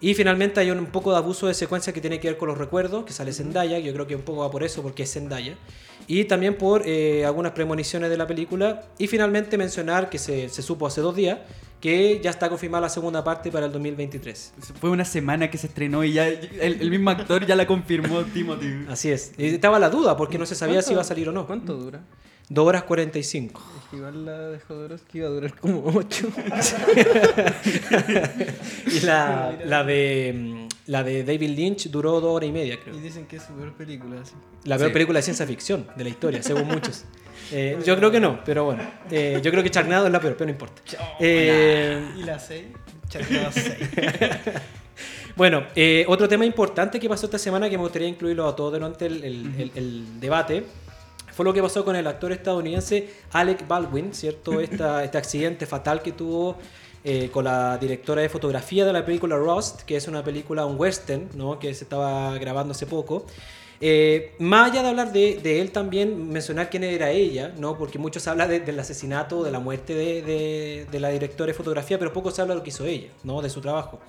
Y 0.00 0.14
finalmente 0.14 0.60
hay 0.60 0.70
un 0.70 0.86
poco 0.86 1.10
de 1.10 1.16
abuso 1.16 1.48
de 1.48 1.54
secuencia 1.54 1.92
que 1.92 2.00
tiene 2.00 2.20
que 2.20 2.28
ver 2.28 2.36
con 2.38 2.48
los 2.48 2.56
recuerdos, 2.58 3.04
que 3.04 3.12
sale 3.12 3.32
Zendaya, 3.32 3.80
yo 3.80 3.92
creo 3.92 4.06
que 4.06 4.14
un 4.14 4.22
poco 4.22 4.40
va 4.42 4.50
por 4.50 4.62
eso, 4.62 4.80
porque 4.82 5.02
es 5.02 5.12
Zendaya. 5.12 5.56
Y 6.08 6.24
también 6.24 6.56
por 6.56 6.82
eh, 6.86 7.24
algunas 7.24 7.52
premoniciones 7.52 8.08
de 8.10 8.16
la 8.16 8.26
película. 8.26 8.82
Y 8.98 9.06
finalmente 9.06 9.56
mencionar 9.58 10.08
que 10.10 10.18
se, 10.18 10.48
se 10.48 10.62
supo 10.62 10.86
hace 10.86 11.00
dos 11.02 11.14
días 11.14 11.38
que 11.80 12.18
ya 12.20 12.30
está 12.30 12.48
confirmada 12.48 12.80
la 12.82 12.88
segunda 12.88 13.22
parte 13.22 13.52
para 13.52 13.66
el 13.66 13.72
2023. 13.72 14.54
Fue 14.80 14.90
una 14.90 15.04
semana 15.04 15.48
que 15.48 15.58
se 15.58 15.68
estrenó 15.68 16.02
y 16.02 16.12
ya 16.14 16.26
el, 16.26 16.80
el 16.80 16.90
mismo 16.90 17.10
actor 17.10 17.46
ya 17.46 17.54
la 17.54 17.66
confirmó, 17.68 18.22
Timothy. 18.34 18.86
Así 18.88 19.10
es. 19.10 19.32
Y 19.38 19.46
estaba 19.46 19.78
la 19.78 19.88
duda, 19.90 20.16
porque 20.16 20.38
no 20.38 20.46
se 20.46 20.56
sabía 20.56 20.80
si 20.82 20.86
¿Cuánto- 20.86 20.92
iba 20.94 21.00
a 21.02 21.04
salir 21.04 21.28
o 21.28 21.32
no. 21.32 21.46
¿Cuánto 21.46 21.74
dura? 21.74 22.00
2 22.48 22.66
horas 22.66 22.82
45. 22.84 23.62
Es 23.84 23.90
que 23.90 23.96
igual 23.98 24.24
la 24.24 24.38
de 24.48 24.58
Jodorowsky 24.60 25.18
iba 25.18 25.26
a 25.28 25.30
durar 25.30 25.54
como 25.54 25.84
8. 25.94 26.28
Y 28.86 29.00
la, 29.00 29.56
la 29.64 29.84
de, 29.84 30.32
mm, 30.34 30.67
la 30.88 31.02
de 31.04 31.22
David 31.22 31.50
Lynch 31.50 31.88
duró 31.90 32.20
dos 32.20 32.34
horas 32.36 32.48
y 32.48 32.52
media, 32.52 32.78
creo. 32.82 32.96
y 32.96 33.00
dicen 33.00 33.26
que 33.26 33.36
es 33.36 33.44
su 33.44 33.52
peor 33.52 33.72
película. 33.74 34.20
Así. 34.20 34.34
La 34.64 34.76
peor 34.76 34.88
Sí. 34.88 34.92
película 34.94 35.18
de 35.20 35.22
ciencia 35.22 35.46
ficción 35.46 35.86
de 35.96 36.02
la 36.04 36.10
historia, 36.10 36.42
según 36.42 36.66
muchos. 36.68 37.04
Eh, 37.52 37.78
yo 37.84 37.96
creo 37.96 38.10
que 38.10 38.18
no, 38.20 38.40
pero 38.44 38.64
bueno. 38.64 38.82
Eh, 39.10 39.40
yo 39.42 39.50
creo 39.50 39.62
que 39.62 39.70
Charnado 39.70 40.06
es 40.06 40.12
la 40.12 40.20
peor, 40.20 40.34
pero 40.34 40.46
no 40.46 40.50
importa. 40.52 40.82
Eh, 41.20 42.04
Y 42.18 42.22
la 42.24 42.38
6, 42.38 42.64
Charnado 43.08 43.50
6. 43.52 43.74
bueno, 45.36 45.64
eh, 45.76 46.04
otro 46.08 46.28
tema 46.28 46.44
importante 46.44 46.98
que 46.98 47.08
pasó 47.08 47.26
esta 47.26 47.38
semana 47.38 47.70
que 47.70 47.76
me 47.76 47.82
gustaría 47.84 48.08
incluirlo 48.08 48.46
a 48.48 48.56
todos 48.56 48.72
durante 48.72 49.06
el, 49.06 49.22
el- 49.24 49.54
el- 49.60 49.72
el 49.74 50.20
debate 50.20 50.64
fue 51.32 51.44
lo 51.44 51.52
que 51.52 51.62
pasó 51.62 51.84
con 51.84 51.94
el 51.94 52.06
actor 52.06 52.32
estadounidense 52.32 53.08
Alec 53.32 53.66
Baldwin, 53.68 54.12
¿cierto? 54.12 54.60
Esta, 54.60 55.04
este 55.04 55.18
accidente 55.18 55.66
fatal 55.66 56.02
que 56.02 56.12
tuvo 56.12 56.56
eh, 57.10 57.30
con 57.30 57.44
la 57.46 57.78
directora 57.78 58.20
de 58.20 58.28
fotografía 58.28 58.84
de 58.84 58.92
la 58.92 59.02
película 59.02 59.34
Rust, 59.34 59.80
que 59.84 59.96
es 59.96 60.08
una 60.08 60.22
película, 60.22 60.66
un 60.66 60.78
western, 60.78 61.30
¿no? 61.36 61.58
Que 61.58 61.72
se 61.72 61.84
estaba 61.84 62.36
grabando 62.36 62.72
hace 62.72 62.84
poco. 62.84 63.24
Eh, 63.80 64.32
más 64.40 64.72
allá 64.72 64.82
de 64.82 64.88
hablar 64.88 65.12
de, 65.12 65.38
de 65.40 65.60
él 65.60 65.70
también, 65.70 66.30
mencionar 66.30 66.68
quién 66.68 66.82
era 66.82 67.10
ella, 67.12 67.52
¿no? 67.58 67.78
Porque 67.78 67.96
mucho 67.98 68.18
se 68.18 68.28
habla 68.28 68.48
de- 68.48 68.58
del 68.58 68.78
asesinato, 68.80 69.44
de 69.44 69.52
la 69.52 69.60
muerte 69.60 69.94
de, 69.94 70.86
la 70.98 71.10
directora 71.10 71.46
de 71.48 71.54
fotografía, 71.54 71.96
pero 71.98 72.12
poco 72.12 72.32
se 72.32 72.42
habla 72.42 72.54
de 72.54 72.58
lo 72.58 72.64
que 72.64 72.70
hizo 72.70 72.84
ella, 72.84 73.08
¿no? 73.22 73.40
De 73.40 73.48
su 73.50 73.60
trabajo. 73.60 74.00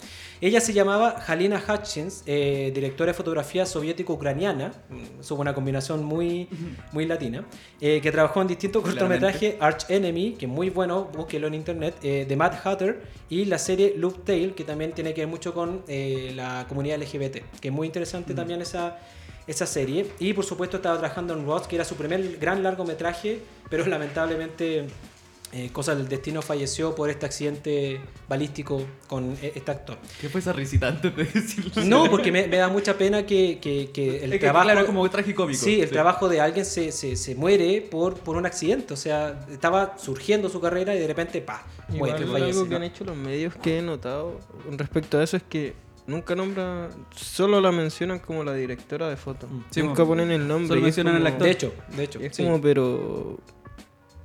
Ella 0.41 0.59
se 0.59 0.73
llamaba 0.73 1.23
Halina 1.27 1.61
Hutchins, 1.67 2.23
eh, 2.25 2.71
directora 2.73 3.11
de 3.11 3.13
fotografía 3.13 3.65
soviético-ucraniana, 3.65 4.71
mm, 4.89 5.19
es 5.19 5.29
una 5.31 5.53
combinación 5.53 6.03
muy, 6.03 6.47
muy 6.91 7.05
latina, 7.05 7.45
eh, 7.79 7.99
que 8.01 8.11
trabajó 8.11 8.41
en 8.41 8.47
distintos 8.47 8.81
cortometrajes, 8.83 9.55
Arch 9.59 9.85
Enemy, 9.89 10.33
que 10.33 10.45
es 10.47 10.51
muy 10.51 10.71
bueno, 10.71 11.09
búsquelo 11.15 11.45
en 11.47 11.53
internet, 11.53 11.99
de 12.01 12.35
Matt 12.35 12.65
Hatter, 12.65 13.01
y 13.29 13.45
la 13.45 13.59
serie 13.59 13.93
Loop 13.95 14.23
Tale, 14.25 14.53
que 14.53 14.63
también 14.63 14.93
tiene 14.93 15.13
que 15.13 15.21
ver 15.21 15.27
mucho 15.27 15.53
con 15.53 15.83
la 15.87 16.65
comunidad 16.67 16.97
LGBT, 16.97 17.43
que 17.61 17.67
es 17.67 17.73
muy 17.73 17.85
interesante 17.85 18.33
también 18.33 18.61
esa, 18.61 18.97
esa 19.49 19.65
serie. 19.65 20.05
Y 20.19 20.33
por 20.33 20.45
supuesto 20.45 20.77
estaba 20.77 20.97
trabajando 20.97 21.33
en 21.33 21.45
Rust, 21.45 21.65
que 21.65 21.75
era 21.75 21.85
su 21.85 21.95
primer 21.95 22.37
gran 22.37 22.61
largometraje, 22.63 23.39
pero 23.69 23.85
lamentablemente 24.23 24.85
eh, 25.51 25.71
cosa 25.73 25.95
del 25.95 26.07
destino 26.07 26.43
falleció 26.43 26.93
por 26.93 27.09
este 27.09 27.25
accidente 27.25 27.99
balístico 28.27 28.83
con 29.07 29.35
e- 29.41 29.53
este 29.55 29.71
actor. 29.71 29.97
¿Qué 30.21 30.29
fue 30.29 30.41
esa 30.41 30.53
risita 30.53 30.87
antes 30.89 31.15
de 31.15 31.23
decirlo? 31.25 31.83
No, 31.85 32.07
porque 32.07 32.31
me, 32.31 32.45
me 32.45 32.57
da 32.57 32.67
mucha 32.67 32.95
pena 32.99 33.25
que, 33.25 33.57
que- 33.59 33.89
que 33.91 34.17
el 34.23 34.33
Es 34.33 34.39
que, 34.39 34.45
trabajo... 34.45 34.65
claro, 34.65 34.85
como 34.85 35.09
tragicómico. 35.09 35.59
Sí, 35.59 35.81
el 35.81 35.89
trabajo 35.89 36.29
de 36.29 36.39
alguien 36.39 36.65
se, 36.65 36.91
se, 36.91 37.15
se 37.15 37.33
muere 37.33 37.81
por, 37.81 38.13
por 38.19 38.37
un 38.37 38.45
accidente. 38.45 38.93
O 38.93 38.97
sea, 38.97 39.43
estaba 39.51 39.97
surgiendo 39.97 40.49
su 40.49 40.61
carrera 40.61 40.95
y 40.95 40.99
de 40.99 41.07
repente, 41.07 41.41
pa, 41.41 41.65
muere, 41.87 42.23
Igual 42.23 42.43
algo 42.43 42.69
que 42.69 42.75
han 42.75 42.83
hecho 42.83 43.03
los 43.03 43.17
medios 43.17 43.55
que 43.55 43.79
he 43.79 43.81
notado 43.81 44.39
respecto 44.77 45.17
a 45.17 45.23
eso 45.23 45.35
es 45.35 45.41
que 45.41 45.73
nunca 46.09 46.35
nombran, 46.35 46.89
solo 47.15 47.61
la 47.61 47.71
mencionan 47.71 48.19
como 48.19 48.43
la 48.43 48.53
directora 48.53 49.07
de 49.09 49.15
foto. 49.15 49.47
Mm. 49.47 49.63
Sí, 49.69 49.81
nunca 49.83 50.03
mo. 50.03 50.09
ponen 50.09 50.31
el 50.31 50.47
nombre. 50.47 50.67
Solo 50.69 50.81
mencionan 50.81 51.15
como- 51.15 51.27
actor. 51.27 51.45
De 51.45 51.51
hecho, 51.51 51.73
de 51.95 52.03
hecho. 52.03 52.19
Es 52.19 52.35
sí. 52.35 52.43
como, 52.43 52.59
pero 52.61 53.37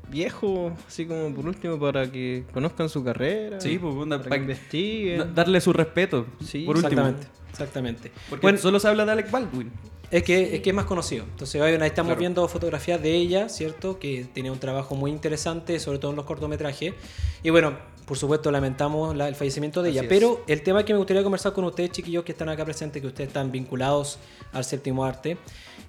viejo, 0.08 0.72
así 0.86 1.06
como 1.06 1.34
por 1.34 1.46
último, 1.46 1.78
para 1.78 2.10
que 2.10 2.44
conozcan 2.52 2.88
su 2.88 3.02
carrera. 3.04 3.60
Sí, 3.60 3.78
pues, 3.78 3.94
onda, 3.94 4.18
para 4.18 4.30
pa- 4.30 4.36
que 4.36 4.42
investiguen. 4.42 5.18
Da- 5.18 5.24
Darle 5.26 5.60
su 5.60 5.72
respeto. 5.72 6.26
Sí, 6.44 6.64
por 6.64 6.76
último. 6.76 6.88
Exactamente, 6.90 7.26
exactamente. 7.50 8.12
Porque 8.28 8.42
Bueno, 8.42 8.58
solo 8.58 8.78
se 8.80 8.88
habla 8.88 9.04
de 9.06 9.12
Alec 9.12 9.30
Baldwin. 9.30 9.70
Es 10.16 10.22
que, 10.22 10.54
es 10.56 10.60
que 10.62 10.70
es 10.70 10.76
más 10.76 10.84
conocido. 10.84 11.24
Entonces, 11.24 11.60
ahí 11.60 11.74
estamos 11.74 12.10
Claro. 12.10 12.20
viendo 12.20 12.46
fotografías 12.48 13.02
de 13.02 13.14
ella, 13.14 13.48
¿cierto? 13.48 13.98
Que 13.98 14.26
tenía 14.32 14.52
un 14.52 14.60
trabajo 14.60 14.94
muy 14.94 15.10
interesante, 15.10 15.78
sobre 15.80 15.98
todo 15.98 16.12
en 16.12 16.16
los 16.16 16.24
cortometrajes. 16.24 16.94
Y 17.42 17.50
bueno, 17.50 17.76
por 18.06 18.16
supuesto, 18.16 18.50
lamentamos 18.50 19.16
la- 19.16 19.26
el 19.28 19.34
fallecimiento 19.34 19.82
de 19.82 19.88
Así 19.90 19.98
ella. 19.98 20.02
es. 20.04 20.08
Pero 20.08 20.42
el 20.46 20.62
tema 20.62 20.84
que 20.84 20.92
me 20.92 20.98
gustaría 20.98 21.22
conversar 21.22 21.52
con 21.52 21.64
ustedes, 21.64 21.90
chiquillos, 21.90 22.22
que 22.24 22.32
están 22.32 22.48
acá 22.48 22.64
presentes, 22.64 23.00
que 23.02 23.08
ustedes 23.08 23.28
están 23.28 23.50
vinculados 23.50 24.18
al 24.52 24.64
séptimo 24.64 25.04
arte. 25.04 25.36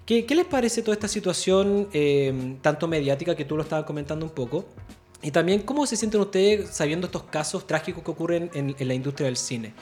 ¿Qué, 0.06 0.26
qué 0.26 0.34
les 0.36 0.46
parece 0.46 0.82
toda 0.82 0.94
esta 0.94 1.08
situación, 1.08 1.88
eh, 1.94 2.58
tanto 2.62 2.88
mediática, 2.88 3.36
que 3.36 3.46
tú 3.46 3.56
lo 3.58 3.64
estabas 3.64 3.86
comentando 3.86 4.26
un 4.26 4.32
poco? 4.32 4.66
Y 5.26 5.32
también, 5.32 5.64
¿cómo 5.64 5.88
se 5.88 5.96
sienten 5.96 6.22
ustedes 6.22 6.70
sabiendo 6.70 7.08
estos 7.08 7.24
casos 7.24 7.66
trágicos 7.66 8.04
que 8.04 8.12
ocurren 8.12 8.52
en, 8.54 8.76
en 8.78 8.88
la 8.88 8.94
industria 8.94 9.26
del 9.26 9.38
cine? 9.38 9.74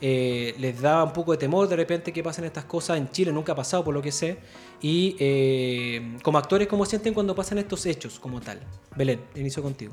Eh, 0.00 0.54
¿Les 0.58 0.80
da 0.80 1.02
un 1.02 1.12
poco 1.12 1.32
de 1.32 1.38
temor 1.38 1.66
de 1.66 1.74
repente 1.74 2.12
que 2.12 2.22
pasen 2.22 2.44
estas 2.44 2.66
cosas? 2.66 2.98
En 2.98 3.10
Chile 3.10 3.32
nunca 3.32 3.50
ha 3.50 3.56
pasado, 3.56 3.82
por 3.82 3.92
lo 3.94 4.00
que 4.00 4.12
sé. 4.12 4.38
Y 4.80 5.16
eh, 5.18 6.18
como 6.22 6.38
actores, 6.38 6.68
¿cómo 6.68 6.86
sienten 6.86 7.14
cuando 7.14 7.34
pasan 7.34 7.58
estos 7.58 7.84
hechos 7.84 8.20
como 8.20 8.40
tal? 8.40 8.60
Belén, 8.94 9.20
inicio 9.34 9.60
contigo. 9.60 9.92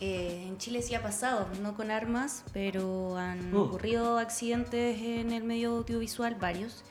Eh, 0.00 0.46
en 0.48 0.58
Chile 0.58 0.82
sí 0.82 0.96
ha 0.96 1.02
pasado, 1.02 1.46
no 1.62 1.76
con 1.76 1.92
armas, 1.92 2.44
pero 2.52 3.16
han 3.16 3.52
Mm. 3.52 3.56
ocurrido 3.56 4.18
accidentes 4.18 5.00
en 5.00 5.30
el 5.30 5.44
medio 5.44 5.76
audiovisual, 5.76 6.34
varios. 6.34 6.82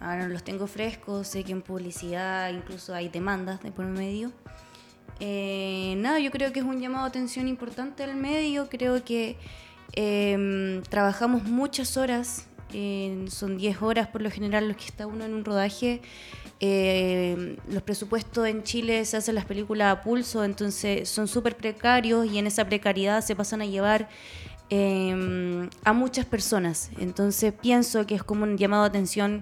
Ahora 0.00 0.28
los 0.28 0.44
tengo 0.44 0.66
frescos, 0.66 1.28
sé 1.28 1.44
que 1.44 1.52
en 1.52 1.62
publicidad 1.62 2.50
incluso 2.50 2.94
hay 2.94 3.08
demandas 3.08 3.62
de 3.62 3.72
por 3.72 3.86
medio. 3.86 4.32
Eh, 5.20 5.94
nada, 5.98 6.18
yo 6.18 6.30
creo 6.30 6.52
que 6.52 6.60
es 6.60 6.64
un 6.64 6.80
llamado 6.80 7.04
de 7.04 7.08
atención 7.08 7.48
importante 7.48 8.04
al 8.04 8.16
medio, 8.16 8.68
creo 8.68 9.02
que 9.04 9.36
em, 9.92 10.82
trabajamos 10.82 11.44
muchas 11.44 11.96
horas, 11.96 12.46
son 13.28 13.56
10 13.56 13.80
horas 13.80 14.08
por 14.08 14.20
lo 14.20 14.30
general 14.30 14.68
los 14.68 14.76
que 14.76 14.84
está 14.84 15.06
uno 15.06 15.24
en 15.24 15.32
un 15.32 15.44
rodaje. 15.44 16.02
Eh, 16.58 17.56
los 17.68 17.82
presupuestos 17.82 18.46
en 18.46 18.62
Chile 18.62 19.04
se 19.04 19.16
hacen 19.16 19.34
las 19.34 19.44
películas 19.44 19.96
a 19.96 20.02
pulso, 20.02 20.44
entonces 20.44 21.08
son 21.08 21.28
súper 21.28 21.56
precarios 21.56 22.26
y 22.26 22.38
en 22.38 22.46
esa 22.46 22.66
precariedad 22.66 23.22
se 23.22 23.36
pasan 23.36 23.62
a 23.62 23.66
llevar 23.66 24.08
eh, 24.70 25.68
a 25.84 25.92
muchas 25.92 26.26
personas. 26.26 26.90
Entonces 26.98 27.52
pienso 27.52 28.06
que 28.06 28.14
es 28.14 28.22
como 28.22 28.44
un 28.44 28.58
llamado 28.58 28.82
de 28.84 28.88
atención 28.88 29.40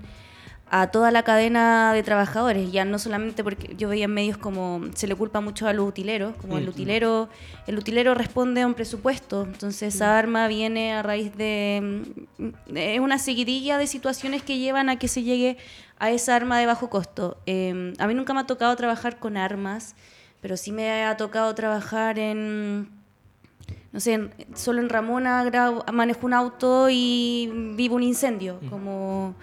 a 0.70 0.88
toda 0.88 1.10
la 1.10 1.22
cadena 1.22 1.92
de 1.92 2.02
trabajadores, 2.02 2.72
ya 2.72 2.84
no 2.84 2.98
solamente 2.98 3.44
porque 3.44 3.74
yo 3.76 3.88
veía 3.88 4.06
en 4.06 4.14
medios 4.14 4.38
como 4.38 4.80
se 4.94 5.06
le 5.06 5.14
culpa 5.14 5.40
mucho 5.40 5.68
a 5.68 5.72
los 5.72 5.86
utileros, 5.88 6.34
como 6.36 6.58
el 6.58 6.68
utilero, 6.68 7.28
el 7.66 7.78
utilero 7.78 8.14
responde 8.14 8.62
a 8.62 8.66
un 8.66 8.74
presupuesto, 8.74 9.44
entonces 9.44 9.94
esa 9.94 10.18
arma 10.18 10.48
viene 10.48 10.92
a 10.94 11.02
raíz 11.02 11.36
de 11.36 12.02
mm, 12.38 12.42
es 12.76 12.98
una 13.00 13.18
seguidilla 13.18 13.78
de 13.78 13.86
situaciones 13.86 14.42
que 14.42 14.58
llevan 14.58 14.88
a 14.88 14.98
que 14.98 15.06
se 15.06 15.22
llegue 15.22 15.58
a 15.98 16.10
esa 16.10 16.34
arma 16.34 16.58
de 16.58 16.66
bajo 16.66 16.90
costo. 16.90 17.36
Eh, 17.46 17.92
a 17.98 18.06
mí 18.08 18.14
nunca 18.14 18.34
me 18.34 18.40
ha 18.40 18.46
tocado 18.46 18.74
trabajar 18.74 19.18
con 19.18 19.36
armas, 19.36 19.94
pero 20.40 20.56
sí 20.56 20.72
me 20.72 21.04
ha 21.04 21.16
tocado 21.16 21.54
trabajar 21.54 22.18
en 22.18 22.88
no 23.92 24.00
sé, 24.00 24.14
en- 24.14 24.30
solo 24.56 24.80
en 24.80 24.88
Ramona 24.88 25.48
manejo 25.92 26.26
un 26.26 26.32
auto 26.34 26.88
y 26.90 27.48
vivo 27.76 27.94
un 27.94 28.02
incendio, 28.02 28.58
como 28.68 29.36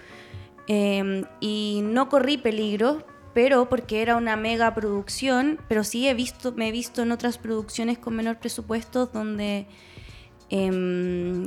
eh, 0.74 1.24
y 1.38 1.80
no 1.84 2.08
corrí 2.08 2.38
peligro, 2.38 3.04
pero 3.34 3.68
porque 3.68 4.00
era 4.00 4.16
una 4.16 4.36
mega 4.36 4.74
producción, 4.74 5.60
pero 5.68 5.84
sí 5.84 6.08
he 6.08 6.14
visto, 6.14 6.52
me 6.52 6.68
he 6.68 6.72
visto 6.72 7.02
en 7.02 7.12
otras 7.12 7.36
producciones 7.36 7.98
con 7.98 8.16
menor 8.16 8.38
presupuesto 8.38 9.04
donde 9.04 9.66
em, 10.48 11.44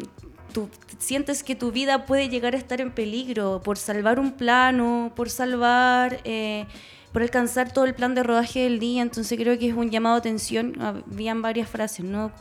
tú 0.54 0.70
sientes 1.00 1.42
que 1.42 1.56
tu 1.56 1.72
vida 1.72 2.06
puede 2.06 2.30
llegar 2.30 2.54
a 2.54 2.60
estar 2.60 2.82
en 2.82 2.92
peligro 2.92 3.62
por 3.64 3.80
salvar 3.80 4.20
un 4.20 4.34
plano, 4.34 5.12
por 5.16 5.32
salvar, 5.32 6.22
eh, 6.24 6.68
por 7.12 7.24
alcanzar 7.24 7.74
todo 7.74 7.86
el 7.86 7.96
plan 7.96 8.14
de 8.14 8.22
rodaje 8.22 8.60
del 8.60 8.78
día. 8.78 9.02
Entonces 9.02 9.40
creo 9.40 9.58
que 9.58 9.70
es 9.70 9.74
un 9.74 9.90
llamado 9.90 10.18
de 10.18 10.20
atención. 10.20 10.80
Habían 10.80 11.42
varias 11.42 11.68
frases, 11.68 12.06
¿no? 12.06 12.32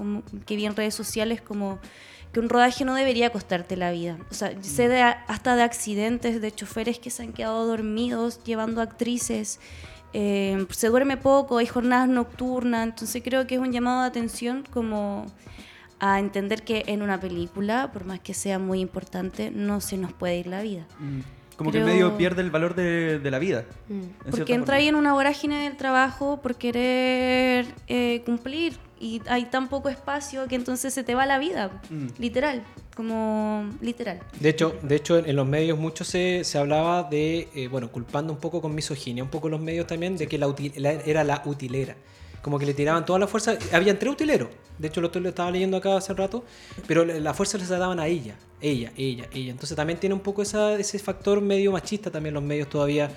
Que 0.45 0.55
vi 0.55 0.67
en 0.67 0.76
redes 0.76 0.95
sociales 0.95 1.41
como 1.41 1.79
que 2.35 2.41
un 2.41 2.50
rodaje 2.50 2.85
no 2.85 2.95
debería 2.95 3.31
costarte 3.31 3.76
la 3.76 3.93
vida. 3.93 4.19
O 4.31 4.35
sea, 4.35 4.53
sé 4.61 4.88
de, 4.88 5.00
hasta 5.00 5.55
de 5.57 5.62
accidentes 5.62 6.43
de 6.43 6.53
choferes 6.53 6.99
que 6.99 7.09
se 7.09 7.23
han 7.23 7.33
quedado 7.33 7.64
dormidos 7.64 8.43
llevando 8.45 8.83
actrices. 8.83 9.61
Eh, 10.12 10.67
se 10.71 10.88
duerme 10.88 11.17
poco, 11.17 11.59
hay 11.59 11.67
jornadas 11.67 12.09
nocturnas, 12.09 12.85
entonces 12.88 13.23
creo 13.25 13.47
que 13.47 13.55
es 13.55 13.61
un 13.61 13.73
llamado 13.73 14.03
de 14.03 14.09
atención 14.09 14.64
como 14.69 15.26
a 16.00 16.19
entender 16.19 16.64
que 16.64 16.83
en 16.88 17.03
una 17.03 17.21
película, 17.21 17.93
por 17.93 18.05
más 18.05 18.19
que 18.19 18.35
sea 18.35 18.59
muy 18.59 18.81
importante, 18.81 19.50
no 19.53 19.81
se 19.81 19.97
nos 19.97 20.12
puede 20.12 20.37
ir 20.37 20.49
la 20.49 20.61
vida. 20.61 20.87
Mm. 20.99 21.21
Como 21.56 21.70
que 21.70 21.78
Creo- 21.78 21.87
el 21.87 21.92
medio 21.94 22.16
pierde 22.16 22.42
el 22.42 22.50
valor 22.50 22.75
de, 22.75 23.18
de 23.20 23.30
la 23.30 23.38
vida. 23.38 23.64
Mm. 23.88 23.92
en 24.02 24.11
Porque 24.30 24.54
entra 24.54 24.76
ahí 24.76 24.88
en 24.88 24.94
una 24.96 25.12
vorágine 25.12 25.62
del 25.64 25.76
trabajo 25.76 26.40
por 26.42 26.56
querer 26.56 27.66
eh, 27.87 28.23
cumplir 28.26 28.76
y 29.00 29.20
hay 29.28 29.44
tan 29.46 29.68
poco 29.68 29.88
espacio 29.88 30.46
que 30.49 30.54
entonces 30.56 30.92
se 30.94 31.04
te 31.04 31.14
va 31.14 31.26
la 31.26 31.38
vida, 31.38 31.80
Mm. 31.90 32.06
literal, 32.18 32.62
como 32.96 33.68
literal. 33.80 34.20
De 34.40 34.49
hecho, 34.49 34.75
de 34.82 34.96
hecho 34.96 35.18
en, 35.18 35.37
los 35.37 35.46
medios 35.46 35.78
mucho 35.78 36.04
se, 36.04 36.42
se 36.44 36.58
hablaba 36.58 37.02
de, 37.04 37.49
eh, 37.54 37.68
bueno, 37.68 37.90
culpando 37.90 38.32
un 38.32 38.38
poco 38.40 38.61
con 38.61 38.75
misoginia, 38.75 39.23
un 39.23 39.30
poco 39.30 39.49
los 39.49 39.61
medios 39.61 39.87
también, 39.87 40.16
de 40.16 40.26
que 40.26 40.38
la, 40.38 40.49
uti- 40.49 40.73
la- 40.76 40.92
era 40.92 41.23
la 41.25 41.42
utilera. 41.44 41.96
Como 42.44 42.58
que 42.58 42.66
le 42.66 42.74
tiraban 42.74 43.06
toda 43.06 43.18
la 43.18 43.26
fuerza. 43.26 43.56
Habían 43.72 43.98
tres 43.98 44.12
utileros. 44.12 44.50
De 44.78 44.88
hecho, 44.88 45.00
lo, 45.00 45.08
estaba 45.08 45.50
leyendo 45.50 45.78
acá 45.78 45.96
hace 45.96 46.12
rato. 46.12 46.44
Pero 46.86 47.02
la 47.06 47.32
fuerza 47.32 47.56
les 47.56 47.70
daban 47.70 47.98
a 47.98 48.06
ella. 48.06 48.36
Ella, 48.60 48.92
ella, 48.98 49.24
ella. 49.32 49.50
Entonces 49.50 49.74
también 49.74 49.98
tiene 49.98 50.14
un 50.14 50.20
poco 50.20 50.42
esa, 50.42 50.74
ese 50.78 50.98
factor 50.98 51.40
medio 51.40 51.72
machista 51.72 52.10
también 52.10 52.34
los 52.34 52.42
medios 52.42 52.68
todavía. 52.68 53.10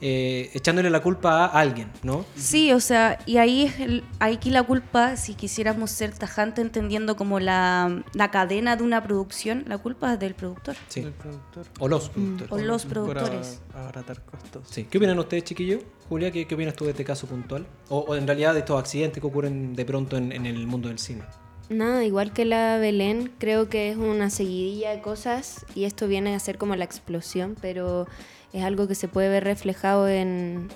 Eh, 0.00 0.50
echándole 0.54 0.88
la 0.90 1.02
culpa 1.02 1.44
a 1.44 1.60
alguien, 1.60 1.88
¿no? 2.02 2.24
Sí, 2.34 2.72
o 2.72 2.80
sea, 2.80 3.18
y 3.26 3.36
ahí 3.36 3.64
es 3.66 3.80
el, 3.80 4.02
aquí 4.18 4.50
la 4.50 4.62
culpa, 4.62 5.16
si 5.16 5.34
quisiéramos 5.34 5.90
ser 5.90 6.12
tajante 6.16 6.60
entendiendo 6.62 7.16
como 7.16 7.38
la, 7.40 8.02
la 8.14 8.30
cadena 8.30 8.76
de 8.76 8.82
una 8.82 9.02
producción, 9.02 9.64
la 9.68 9.78
culpa 9.78 10.14
es 10.14 10.18
del 10.18 10.34
productor. 10.34 10.76
Sí. 10.88 11.02
del 11.02 11.12
productor. 11.12 11.66
O 11.78 11.88
los 11.88 12.08
productores. 12.08 12.52
O 12.52 12.58
los 12.58 12.82
Por 12.86 12.92
productores. 12.92 13.60
a- 13.74 13.80
abaratar 13.82 14.22
costos. 14.24 14.66
Sí. 14.70 14.84
¿Qué 14.84 14.98
opinan 14.98 15.18
ustedes, 15.18 15.44
chiquillos? 15.44 15.82
Julia, 16.08 16.30
¿qué, 16.30 16.46
qué 16.46 16.54
opinas 16.54 16.74
tú 16.74 16.84
de 16.86 16.90
este 16.92 17.04
caso 17.04 17.26
puntual? 17.26 17.66
O, 17.88 17.98
o 17.98 18.16
en 18.16 18.26
realidad 18.26 18.52
de 18.54 18.60
estos 18.60 18.78
accidentes 18.80 19.20
que 19.20 19.26
ocurren 19.26 19.74
de 19.74 19.84
pronto 19.84 20.16
en, 20.16 20.32
en 20.32 20.46
el 20.46 20.66
mundo 20.66 20.88
del 20.88 20.98
cine. 20.98 21.22
Nada, 21.68 22.04
igual 22.04 22.32
que 22.32 22.44
la 22.44 22.78
Belén, 22.78 23.30
creo 23.38 23.68
que 23.68 23.90
es 23.90 23.96
una 23.96 24.28
seguidilla 24.28 24.90
de 24.90 25.00
cosas 25.00 25.64
y 25.76 25.84
esto 25.84 26.08
viene 26.08 26.34
a 26.34 26.38
ser 26.40 26.58
como 26.58 26.74
la 26.74 26.84
explosión, 26.84 27.54
pero 27.60 28.08
es 28.52 28.62
algo 28.62 28.88
que 28.88 28.94
se 28.94 29.08
puede 29.08 29.28
ver 29.28 29.44
reflejado 29.44 30.08
en, 30.08 30.68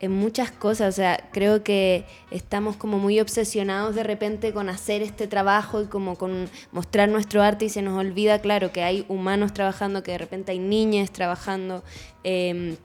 en 0.00 0.12
muchas 0.12 0.50
cosas. 0.50 0.94
O 0.94 0.96
sea, 0.96 1.28
creo 1.32 1.62
que 1.62 2.04
estamos 2.30 2.76
como 2.76 2.98
muy 2.98 3.20
obsesionados 3.20 3.94
de 3.94 4.02
repente 4.02 4.52
con 4.52 4.68
hacer 4.68 5.02
este 5.02 5.26
trabajo 5.26 5.82
y 5.82 5.86
como 5.86 6.16
con 6.16 6.48
mostrar 6.72 7.08
nuestro 7.08 7.42
arte 7.42 7.66
y 7.66 7.68
se 7.68 7.82
nos 7.82 7.98
olvida, 7.98 8.40
claro, 8.40 8.72
que 8.72 8.82
hay 8.82 9.04
humanos 9.08 9.54
trabajando, 9.54 10.02
que 10.02 10.12
de 10.12 10.18
repente 10.18 10.52
hay 10.52 10.58
niñas 10.58 11.10
trabajando. 11.10 11.82
em, 12.24 12.76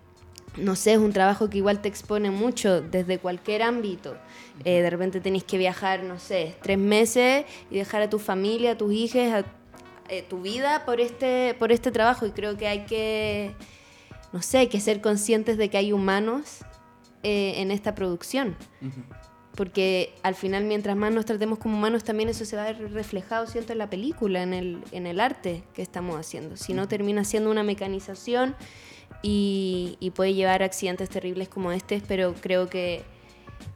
no 0.57 0.75
sé, 0.75 0.93
es 0.93 0.97
un 0.97 1.13
trabajo 1.13 1.49
que 1.49 1.57
igual 1.59 1.81
te 1.81 1.87
expone 1.87 2.29
mucho 2.29 2.81
desde 2.81 3.19
cualquier 3.19 3.61
ámbito. 3.61 4.17
Eh, 4.65 4.81
de 4.81 4.89
repente 4.89 5.21
tenés 5.21 5.43
que 5.43 5.57
viajar, 5.57 6.03
no 6.03 6.19
sé, 6.19 6.55
tres 6.61 6.77
meses 6.77 7.45
y 7.69 7.77
dejar 7.77 8.01
a 8.01 8.09
tu 8.09 8.19
familia, 8.19 8.71
a 8.71 8.77
tus 8.77 8.93
hijos, 8.93 9.21
a 9.21 9.45
eh, 10.09 10.23
tu 10.27 10.41
vida 10.41 10.83
por 10.85 10.99
este, 10.99 11.55
por 11.57 11.71
este 11.71 11.91
trabajo. 11.91 12.25
Y 12.25 12.31
creo 12.31 12.57
que 12.57 12.67
hay 12.67 12.85
que, 12.85 13.53
no 14.33 14.41
sé, 14.41 14.59
hay 14.59 14.67
que 14.67 14.79
ser 14.79 15.01
conscientes 15.01 15.57
de 15.57 15.69
que 15.69 15.77
hay 15.77 15.91
humanos 15.93 16.59
eh, 17.23 17.55
en 17.57 17.71
esta 17.71 17.95
producción. 17.95 18.55
Porque 19.55 20.15
al 20.23 20.35
final, 20.35 20.63
mientras 20.63 20.95
más 20.95 21.11
nos 21.11 21.25
tratemos 21.25 21.59
como 21.59 21.77
humanos, 21.77 22.03
también 22.03 22.29
eso 22.29 22.45
se 22.45 22.55
va 22.55 22.63
a 22.63 22.71
ver 22.71 22.91
reflejado, 22.93 23.47
siento, 23.47 23.73
en 23.73 23.79
la 23.79 23.89
película, 23.89 24.41
en 24.41 24.53
el, 24.53 24.83
en 24.91 25.05
el 25.05 25.19
arte 25.19 25.63
que 25.73 25.81
estamos 25.81 26.17
haciendo. 26.17 26.55
Si 26.55 26.73
no, 26.73 26.87
termina 26.87 27.25
siendo 27.25 27.51
una 27.51 27.63
mecanización 27.63 28.55
y, 29.21 29.97
y 29.99 30.11
puede 30.11 30.33
llevar 30.33 30.63
a 30.63 30.65
accidentes 30.65 31.09
terribles 31.09 31.49
como 31.49 31.73
este, 31.73 32.01
pero 32.07 32.33
creo 32.39 32.69
que 32.69 33.03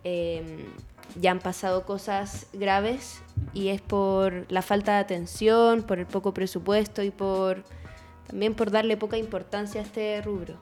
eh, 0.04 0.66
ya 1.20 1.32
han 1.32 1.40
pasado 1.40 1.86
cosas 1.86 2.48
graves 2.54 3.22
y 3.54 3.70
es 3.70 3.82
por 3.82 4.46
la 4.52 4.62
falta 4.62 4.94
de 4.94 5.00
atención, 5.00 5.84
por 5.84 6.00
el 6.00 6.06
poco 6.06 6.34
presupuesto 6.34 7.04
y 7.04 7.12
por 7.12 7.64
también 8.28 8.54
por 8.54 8.72
darle 8.72 8.98
poca 8.98 9.18
importancia 9.18 9.82
a 9.82 9.84
este 9.84 10.22
rubro. 10.22 10.56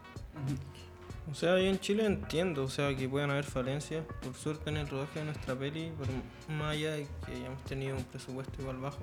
O 1.32 1.36
sea, 1.36 1.58
yo 1.58 1.66
en 1.66 1.80
Chile 1.80 2.06
entiendo, 2.06 2.64
o 2.64 2.70
sea, 2.70 2.96
que 2.96 3.08
puedan 3.08 3.32
haber 3.32 3.46
falencias. 3.46 4.06
Por 4.22 4.34
suerte 4.36 4.70
en 4.70 4.78
el 4.78 4.88
rodaje 4.88 5.20
de 5.20 5.26
nuestra 5.26 5.56
peli, 5.56 5.92
por 5.98 6.08
más 6.54 6.74
allá 6.74 6.92
de 6.92 7.08
que 7.26 7.32
hayamos 7.32 7.64
tenido 7.64 7.96
un 7.96 8.04
presupuesto 8.04 8.62
igual 8.62 8.78
bajo, 8.78 9.00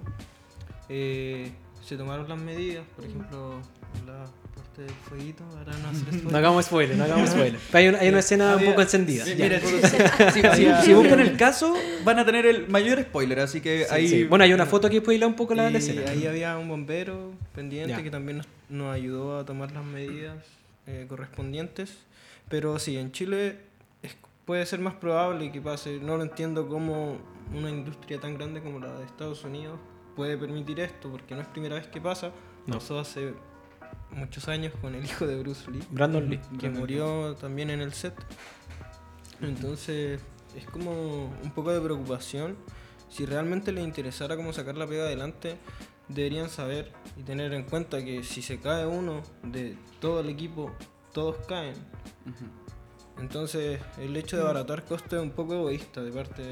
eh, 0.88 1.52
se 1.83 1.97
tomaron 1.97 2.29
las 2.29 2.38
medidas, 2.38 2.85
por 2.95 3.05
ejemplo, 3.05 3.61
la 4.07 4.26
parte 4.54 4.83
del 4.83 4.90
fueguito, 4.90 5.45
ahora 5.45 5.73
no 5.78 5.88
hacer 5.90 6.07
No 6.12 6.19
spoiler. 6.19 6.37
hagamos 6.37 6.64
spoiler, 6.66 6.97
no 6.97 7.04
hagamos 7.04 7.30
spoiler. 7.30 7.59
Pero 7.71 7.78
hay, 7.78 7.88
una- 7.88 7.99
hay 7.99 8.09
una 8.09 8.19
escena 8.19 8.57
un 8.57 8.64
poco 8.64 8.83
encendida. 8.83 9.25
Sí, 9.25 9.35
mira, 9.38 9.61
Si, 9.61 10.42
si- 10.42 10.85
si 10.87 10.95
buscan 10.95 11.21
el 11.21 11.37
caso, 11.37 11.75
van 12.04 12.19
a 12.19 12.25
tener 12.25 12.47
el 12.47 12.69
mayor 12.69 13.00
spoiler, 13.02 13.40
así 13.40 13.61
que 13.61 13.87
ahí... 13.90 14.09
Sí. 14.09 14.25
Bueno, 14.25 14.45
hay 14.45 14.52
una 14.52 14.66
foto 14.66 14.87
aquí, 14.87 15.00
puedes 15.00 15.23
un 15.23 15.35
poco 15.35 15.54
la, 15.54 15.71
la 15.71 15.78
escena. 15.78 16.11
ahí 16.11 16.26
había 16.26 16.57
un 16.59 16.69
bombero 16.69 17.33
pendiente 17.54 17.90
Ya. 17.90 18.02
que 18.02 18.11
también 18.11 18.38
nos, 18.38 18.47
nos 18.69 18.95
ayudó 18.95 19.38
a 19.38 19.45
tomar 19.45 19.73
las 19.73 19.85
medidas 19.85 20.37
eh, 20.87 21.07
correspondientes. 21.09 21.92
Pero 22.49 22.78
sí, 22.78 22.97
en 22.97 23.12
Chile 23.12 23.57
es- 24.02 24.16
puede 24.45 24.64
ser 24.66 24.80
más 24.80 24.95
probable 24.95 25.50
que 25.52 25.61
pase. 25.61 25.99
No 26.02 26.16
lo 26.16 26.23
entiendo 26.23 26.69
cómo 26.69 27.19
una 27.54 27.71
industria 27.71 28.19
tan 28.21 28.35
grande 28.38 28.61
como 28.61 28.78
la 28.80 28.92
de 28.99 29.04
Estados 29.04 29.45
Unidos 29.45 29.78
puede 30.16 30.37
permitir 30.37 30.80
esto, 30.80 31.11
porque 31.11 31.35
no 31.35 31.40
es 31.40 31.47
primera 31.49 31.76
vez 31.76 31.87
que 31.87 32.00
pasa. 32.00 32.30
No. 32.66 32.75
Pasó 32.78 32.99
hace 33.00 33.33
muchos 34.12 34.49
años 34.49 34.73
con 34.81 34.95
el 34.95 35.05
hijo 35.05 35.26
de 35.26 35.37
Bruce 35.38 35.71
Lee 35.71 35.83
Brandon 35.90 36.29
Lee. 36.29 36.40
que 36.59 36.71
murió 36.71 37.35
también 37.37 37.71
en 37.71 37.81
el 37.81 37.93
set. 37.93 38.14
Entonces, 39.40 40.21
es 40.57 40.67
como 40.67 41.26
un 41.43 41.50
poco 41.55 41.73
de 41.73 41.81
preocupación. 41.81 42.57
Si 43.09 43.26
realmente 43.26 43.73
les 43.73 43.85
interesara 43.85 44.37
cómo 44.37 44.52
sacar 44.52 44.76
la 44.76 44.87
pega 44.87 45.05
adelante, 45.05 45.57
deberían 46.09 46.49
saber 46.49 46.93
y 47.17 47.23
tener 47.23 47.52
en 47.55 47.64
cuenta 47.64 48.05
que 48.05 48.23
si 48.23 48.43
se 48.43 48.61
cae 48.61 48.87
uno 48.87 49.23
de 49.43 49.76
todo 50.00 50.21
el 50.21 50.29
equipo, 50.29 50.71
todos 51.12 51.37
caen. 51.47 51.75
Entonces, 53.19 53.81
el 53.99 54.17
hecho 54.17 54.37
de 54.37 54.43
abaratar 54.43 54.85
costos 54.85 55.14
es 55.14 55.21
un 55.21 55.31
poco 55.31 55.55
egoísta 55.55 56.02
de 56.02 56.12
parte 56.12 56.43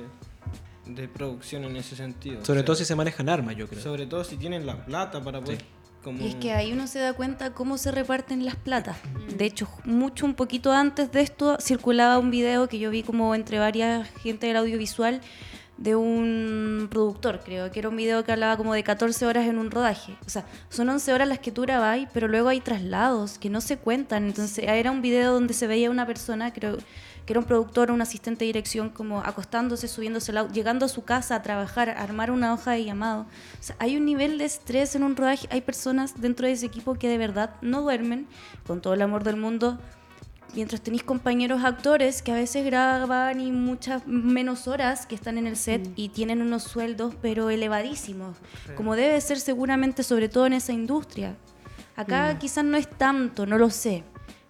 de 0.87 1.09
producción 1.09 1.65
en 1.65 1.77
ese 1.77 1.97
sentido. 1.97 2.45
Sobre 2.45 2.61
O 2.61 2.63
sea, 2.63 2.65
todo 2.67 2.77
si 2.77 2.85
se 2.85 2.95
manejan 2.97 3.29
armas, 3.29 3.57
yo 3.57 3.69
creo. 3.69 3.83
sobre 3.83 4.07
todo 4.07 4.25
si 4.25 4.37
tienen 4.37 4.67
la 4.67 4.85
plata 4.85 5.23
para 5.23 5.41
poder... 5.41 5.63
Como... 6.09 6.25
Y 6.25 6.29
es 6.29 6.35
que 6.37 6.55
ahí 6.55 6.73
uno 6.73 6.87
se 6.87 7.01
da 7.01 7.13
cuenta 7.13 7.53
cómo 7.53 7.77
se 7.77 7.91
reparten 7.91 8.47
las 8.47 8.57
platas. 8.57 8.97
De 9.37 9.45
hecho, 9.45 9.69
mucho 9.85 10.25
un 10.25 10.33
poquito 10.33 10.73
antes 10.73 11.13
de 11.13 11.21
esto 11.21 11.59
circulaba 11.61 12.19
un 12.19 12.31
video 12.31 12.67
que 12.67 12.79
yo 12.79 12.89
vi 12.89 13.03
como 13.03 13.35
entre 13.35 13.59
varias 13.59 14.09
gente 14.23 14.47
del 14.47 14.57
audiovisual 14.57 15.21
de 15.77 15.97
un 15.97 16.89
productor, 16.91 17.41
creo 17.45 17.71
que 17.71 17.79
era 17.79 17.91
un 17.91 17.97
video 17.97 18.25
que 18.25 18.33
hablaba 18.33 18.57
como 18.57 18.73
de 18.73 18.83
14 18.83 19.27
horas 19.27 19.47
en 19.47 19.59
un 19.59 19.71
rodaje. 19.71 20.17
O 20.27 20.31
sea, 20.31 20.47
son 20.71 20.89
11 20.89 21.13
horas 21.13 21.29
las 21.29 21.41
que 21.41 21.53
tú 21.53 21.61
grabáis, 21.63 22.09
pero 22.15 22.27
luego 22.27 22.49
hay 22.49 22.61
traslados 22.61 23.39
que 23.39 23.51
no 23.51 23.61
se 23.61 23.77
cuentan. 23.77 24.27
Entonces, 24.27 24.65
era 24.67 24.91
un 24.91 25.03
video 25.03 25.35
donde 25.35 25.53
se 25.53 25.67
veía 25.67 25.91
una 25.91 26.07
persona, 26.07 26.55
creo 26.55 26.79
que 27.29 27.35
era 27.35 27.41
un 27.41 27.47
productor 27.47 27.91
un 27.91 28.01
asistente 28.01 28.47
de 28.47 28.47
dirección, 28.47 28.89
como 28.89 29.19
acostándose, 29.21 29.87
subiéndose, 29.87 30.31
al 30.33 30.39
au- 30.39 30.51
llegando 30.51 30.87
a 30.87 30.89
su 30.89 31.05
casa 31.05 31.35
a 31.35 31.43
trabajar, 31.43 31.91
a 31.91 32.03
armar 32.03 32.31
una 32.31 32.55
hoja 32.55 32.71
de 32.71 32.87
llamado. 32.87 33.27
O 33.61 33.63
sea, 33.63 33.77
hay 33.81 33.99
un 33.99 34.07
nivel 34.07 34.39
de 34.39 34.47
estrés 34.47 34.95
en 34.95 35.03
un 35.03 35.15
rodaje. 35.15 35.47
Hay 35.51 35.61
personas 35.61 36.19
dentro 36.19 36.47
de 36.47 36.55
ese 36.55 36.65
equipo 36.65 36.95
que 36.95 37.07
de 37.11 37.19
verdad 37.19 37.51
no 37.61 37.83
duermen, 37.83 38.27
con 38.67 38.81
todo 38.81 38.95
el 38.95 39.03
amor 39.03 39.25
del 39.25 39.37
mundo, 39.37 39.79
mientras 40.55 40.81
tenéis 40.81 41.03
compañeros 41.03 41.63
actores 41.65 42.23
que 42.23 42.33
a 42.33 42.35
veces 42.35 42.65
graban 42.65 43.43
y 43.43 43.53
muchas 43.53 44.07
menos 44.07 44.67
horas 44.67 45.05
que 45.05 45.15
están 45.15 45.37
en 45.37 45.47
el 45.47 45.57
set 45.59 45.87
y 45.97 46.09
tienen 46.09 46.41
unos 46.41 46.63
sueldos 46.63 47.15
pero 47.21 47.51
elevadísimos, 47.51 48.39
como 48.75 48.97
debe 48.97 49.21
ser 49.21 49.39
seguramente 49.39 50.03
sobre 50.03 50.31
todo 50.31 50.47
en 50.47 50.55
esa 50.55 50.73
industria. 50.73 51.37
Acá 51.95 52.39
quizás 52.39 52.65
no 52.65 52.79
es 52.79 52.89
tanto, 52.89 53.45
no 53.45 53.59
lo 53.59 53.69
sé, 53.69 54.03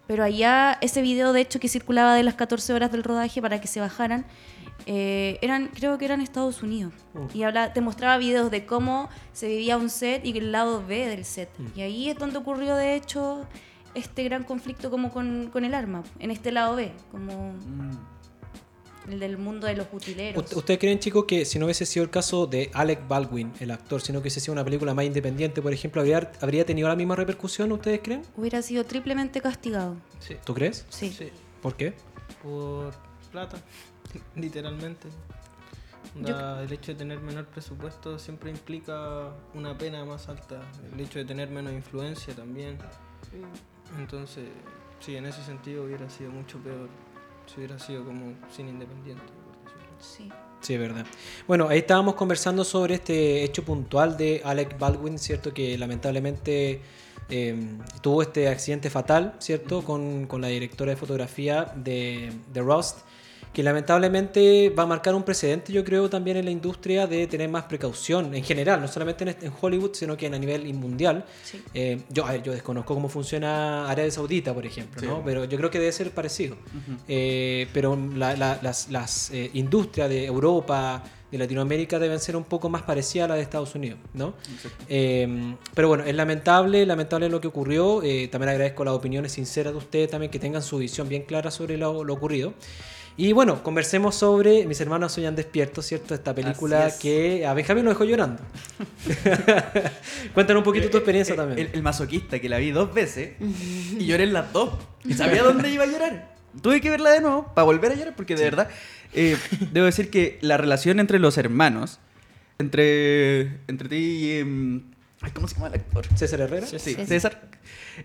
pero 0.09 0.23
allá 0.23 0.79
ese 0.81 1.03
video 1.03 1.33
de 1.33 1.41
hecho 1.41 1.59
que 1.59 1.67
circulaba 1.67 2.15
de 2.15 2.23
las 2.23 2.33
14 2.33 2.73
horas 2.73 2.91
del 2.91 3.03
rodaje 3.03 3.43
para 3.43 3.61
que 3.61 3.67
se 3.67 3.79
bajaran, 3.79 4.25
eh, 4.87 5.37
eran, 5.43 5.67
creo 5.67 5.99
que 5.99 6.05
eran 6.05 6.19
Estados 6.19 6.63
Unidos. 6.63 6.93
Y 7.31 7.43
habla, 7.43 7.73
te 7.73 7.81
mostraba 7.81 8.17
videos 8.17 8.49
de 8.49 8.65
cómo 8.65 9.07
se 9.33 9.47
vivía 9.47 9.77
un 9.77 9.91
set 9.91 10.25
y 10.25 10.35
el 10.35 10.51
lado 10.51 10.83
B 10.83 11.05
del 11.05 11.25
set. 11.25 11.51
Y 11.75 11.81
ahí 11.81 12.09
es 12.09 12.17
donde 12.17 12.39
ocurrió 12.39 12.75
de 12.75 12.95
hecho 12.95 13.45
este 13.93 14.23
gran 14.23 14.45
conflicto 14.45 14.89
como 14.89 15.11
con, 15.11 15.51
con 15.53 15.63
el 15.63 15.75
arma, 15.75 16.01
en 16.17 16.31
este 16.31 16.51
lado 16.51 16.75
B, 16.75 16.91
como 17.11 17.53
el 19.07 19.19
del 19.19 19.37
mundo 19.37 19.67
de 19.67 19.75
los 19.75 19.87
utileros. 19.91 20.43
¿Ust- 20.43 20.55
¿Ustedes 20.57 20.79
creen, 20.79 20.99
chicos, 20.99 21.25
que 21.25 21.45
si 21.45 21.57
no 21.59 21.65
hubiese 21.65 21.85
sido 21.85 22.03
el 22.03 22.09
caso 22.09 22.45
de 22.47 22.69
Alec 22.73 23.07
Baldwin, 23.07 23.53
el 23.59 23.71
actor, 23.71 24.01
sino 24.01 24.19
que 24.19 24.23
hubiese 24.23 24.39
sido 24.39 24.53
una 24.53 24.63
película 24.63 24.93
más 24.93 25.05
independiente, 25.05 25.61
por 25.61 25.73
ejemplo, 25.73 26.01
habría, 26.01 26.31
habría 26.41 26.65
tenido 26.65 26.87
la 26.87 26.95
misma 26.95 27.15
repercusión, 27.15 27.71
¿ustedes 27.71 28.01
creen? 28.03 28.23
Hubiera 28.35 28.61
sido 28.61 28.83
triplemente 28.85 29.41
castigado. 29.41 29.95
Sí, 30.19 30.35
¿Tú 30.43 30.53
crees? 30.53 30.85
Sí. 30.89 31.11
sí. 31.11 31.29
¿Por 31.61 31.75
qué? 31.75 31.93
por 32.43 32.93
plata, 33.31 33.57
literalmente. 34.35 35.07
El 36.15 36.71
hecho 36.71 36.93
de 36.93 36.97
tener 36.97 37.19
menor 37.19 37.45
presupuesto 37.45 38.17
siempre 38.17 38.49
implica 38.49 39.29
una 39.53 39.77
pena 39.77 40.03
más 40.05 40.27
alta. 40.29 40.61
El 40.93 40.99
hecho 41.01 41.19
de 41.19 41.25
tener 41.25 41.49
menos 41.49 41.71
influencia 41.73 42.33
también. 42.35 42.77
Entonces, 43.97 44.45
sí, 44.99 45.15
en 45.15 45.25
ese 45.25 45.43
sentido 45.43 45.83
hubiera 45.83 46.09
sido 46.09 46.31
mucho 46.31 46.57
peor 46.59 46.89
si 47.49 47.57
hubiera 47.57 47.79
sido 47.79 48.05
como 48.05 48.33
sin 48.55 48.69
independiente. 48.69 49.23
Sí. 49.99 50.29
Sí, 50.61 50.73
es 50.73 50.79
verdad. 50.79 51.05
Bueno, 51.47 51.69
ahí 51.69 51.79
estábamos 51.79 52.15
conversando 52.15 52.63
sobre 52.63 52.95
este 52.95 53.43
hecho 53.43 53.63
puntual 53.63 54.17
de 54.17 54.41
Alec 54.43 54.77
Baldwin, 54.77 55.17
¿cierto? 55.17 55.53
Que 55.53 55.77
lamentablemente 55.77 56.81
eh, 57.29 57.77
tuvo 58.01 58.21
este 58.21 58.49
accidente 58.49 58.89
fatal, 58.89 59.35
¿cierto? 59.39 59.83
Con, 59.83 60.27
con 60.27 60.41
la 60.41 60.49
directora 60.49 60.91
de 60.91 60.97
fotografía 60.97 61.71
de, 61.75 62.33
de 62.51 62.61
Rust, 62.61 62.99
que 63.53 63.63
lamentablemente 63.63 64.69
va 64.69 64.83
a 64.83 64.85
marcar 64.85 65.15
un 65.15 65.23
precedente, 65.23 65.73
yo 65.73 65.83
creo, 65.83 66.09
también 66.09 66.37
en 66.37 66.45
la 66.45 66.51
industria 66.51 67.07
de 67.07 67.25
tener 67.27 67.49
más 67.49 67.63
precaución 67.63 68.33
en 68.35 68.43
general, 68.43 68.79
no 68.79 68.87
solamente 68.87 69.23
en, 69.41 69.51
Hollywood, 69.59 69.91
sino 69.93 70.15
que 70.15 70.27
a 70.27 70.29
nivel 70.29 70.71
mundial. 70.73 71.25
Sí. 71.43 71.61
Eh, 71.73 72.01
yo, 72.09 72.25
a 72.25 72.31
ver, 72.33 72.43
yo 72.43 72.51
desconozco 72.51 72.93
cómo 72.93 73.09
funciona 73.09 73.89
Arabia 73.89 74.11
Saudita, 74.11 74.53
por 74.53 74.65
ejemplo, 74.65 75.01
¿no? 75.07 75.23
pero 75.25 75.45
yo 75.45 75.57
creo 75.57 75.69
que 75.71 75.79
debe 75.79 75.91
ser 75.91 76.11
parecido. 76.11 76.55
Eh, 77.07 77.67
pero 77.73 77.97
la- 78.15 78.35
la- 78.35 78.59
las, 78.61 78.89
las 78.89 79.31
eh, 79.31 79.49
industrias 79.53 80.09
de 80.09 80.25
Europa, 80.25 81.03
de 81.31 81.37
Latinoamérica, 81.37 81.99
deben 81.99 82.19
ser 82.19 82.35
un 82.35 82.43
poco 82.43 82.69
más 82.69 82.81
parecidas 82.83 83.25
a 83.25 83.27
las 83.29 83.37
de 83.37 83.43
Estados 83.43 83.75
Unidos, 83.75 83.99
¿no? 84.13 84.33
Eh, 84.87 85.55
pero 85.75 85.87
bueno, 85.87 86.03
es 86.03 86.15
lamentable, 86.15 86.85
lamentable 86.85 87.29
lo 87.29 87.39
que 87.41 87.47
ocurrió. 87.47 88.01
Eh, 88.03 88.27
también 88.29 88.49
agradezco 88.49 88.83
las 88.83 88.93
opiniones 88.95 89.31
sinceras 89.33 89.73
de 89.73 89.77
ustedes 89.79 90.09
también, 90.09 90.31
que 90.31 90.39
tengan 90.39 90.61
su 90.63 90.77
visión 90.77 91.07
bien 91.09 91.23
clara 91.23 91.51
sobre 91.51 91.77
lo, 91.77 92.03
lo 92.03 92.13
ocurrido. 92.13 92.53
Y 93.21 93.33
bueno, 93.33 93.61
conversemos 93.63 94.15
sobre 94.15 94.65
Mis 94.65 94.79
hermanos 94.79 95.11
soñan 95.11 95.35
despiertos, 95.35 95.85
¿cierto? 95.85 96.15
Esta 96.15 96.33
película 96.33 96.87
es. 96.87 96.93
que 96.95 97.45
a 97.45 97.53
Benjamín 97.53 97.83
lo 97.83 97.89
dejó 97.91 98.05
llorando. 98.05 98.41
Cuéntanos 100.33 100.61
un 100.61 100.63
poquito 100.63 100.89
tu 100.89 100.97
experiencia 100.97 101.33
Eh, 101.33 101.37
también. 101.37 101.59
El, 101.59 101.69
el 101.73 101.83
masoquista 101.83 102.39
que 102.39 102.47
la 102.47 102.57
vi 102.59 102.71
dos 102.71 102.93
veces 102.93 103.31
y 103.99 104.05
lloré 104.05 104.23
en 104.23 104.31
las 104.31 104.53
dos. 104.53 104.73
Y 105.03 105.15
sabía 105.15 105.43
dónde 105.43 105.69
iba 105.69 105.83
a 105.83 105.87
llorar. 105.87 106.33
Tuve 106.61 106.79
que 106.79 106.89
verla 106.89 107.11
de 107.11 107.19
nuevo 107.19 107.51
para 107.53 107.65
volver 107.65 107.91
a 107.91 107.95
llorar 107.95 108.15
porque 108.15 108.35
de 108.35 108.43
verdad 108.45 108.69
eh, 109.13 109.37
debo 109.73 109.85
decir 109.85 110.09
que 110.09 110.37
la 110.41 110.55
relación 110.55 111.01
entre 111.01 111.19
los 111.19 111.37
hermanos, 111.37 111.99
entre, 112.57 113.59
entre 113.67 113.89
ti 113.89 113.95
y... 113.97 114.31
em, 114.39 114.83
¿Cómo 115.33 115.49
se 115.49 115.55
llama 115.55 115.67
el 115.67 115.73
actor? 115.73 116.05
César 116.15 116.39
Herrera. 116.39 116.65
Sí, 116.67 116.79
César. 116.79 117.05
César. 117.05 117.41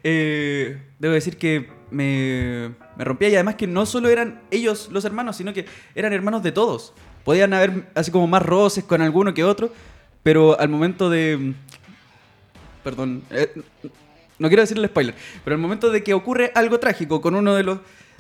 Eh, 0.03 0.79
debo 0.99 1.15
decir 1.15 1.37
que 1.37 1.69
me, 1.91 2.75
me 2.97 3.05
rompía 3.05 3.29
y 3.29 3.35
además 3.35 3.55
que 3.55 3.67
no 3.67 3.87
solo 3.87 4.09
eran 4.09 4.43
ellos 4.51 4.89
los 4.91 5.05
hermanos, 5.05 5.37
sino 5.37 5.53
que 5.53 5.67
eran 5.95 6.13
hermanos 6.13 6.43
de 6.43 6.53
todos. 6.53 6.93
Podían 7.25 7.53
haber 7.55 7.89
así 7.95 8.11
como 8.11 8.27
más 8.27 8.43
roces 8.43 8.85
con 8.85 9.01
alguno 9.01 9.33
que 9.33 9.45
otro, 9.45 9.73
pero 10.23 10.59
al 10.59 10.69
momento 10.69 11.09
de... 11.09 11.55
Perdón, 12.83 13.23
eh, 13.31 13.51
no 14.39 14.49
quiero 14.49 14.63
decirle 14.63 14.89
spoiler, 14.89 15.15
pero 15.43 15.57
al 15.57 15.63
momento 15.63 15.91
de 15.91 16.03
que 16.03 16.13
ocurre 16.13 16.53
algo 16.55 16.79
trágico 16.79 17.21
con 17.21 17.35
uno 17.35 17.55
de 17.55 17.63
los, 17.63 17.79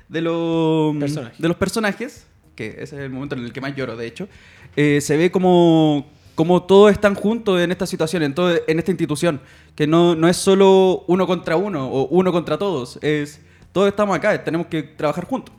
de 0.08 0.20
los, 0.22 0.96
Personajes. 0.96 1.38
de 1.38 1.48
los 1.48 1.56
personajes, 1.56 2.26
que 2.54 2.68
ese 2.68 2.82
es 2.82 2.92
el 2.92 3.10
momento 3.10 3.34
en 3.34 3.44
el 3.44 3.52
que 3.52 3.60
más 3.60 3.74
lloro, 3.76 3.96
de 3.96 4.06
hecho, 4.06 4.28
eh, 4.76 5.00
se 5.00 5.16
ve 5.16 5.30
como, 5.30 6.06
como 6.34 6.62
todos 6.62 6.92
están 6.92 7.14
juntos 7.14 7.60
en 7.60 7.70
esta 7.70 7.86
situación, 7.86 8.22
en, 8.22 8.34
todo, 8.34 8.54
en 8.66 8.78
esta 8.78 8.90
institución, 8.90 9.40
que 9.74 9.86
no, 9.86 10.14
no 10.14 10.28
es 10.28 10.36
solo 10.36 11.04
uno 11.06 11.26
contra 11.26 11.56
uno 11.56 11.88
o 11.88 12.06
uno 12.08 12.32
contra 12.32 12.58
todos, 12.58 12.98
es 13.02 13.40
todos 13.72 13.88
estamos 13.88 14.16
acá, 14.16 14.42
tenemos 14.44 14.68
que 14.68 14.82
trabajar 14.82 15.24
juntos. 15.24 15.54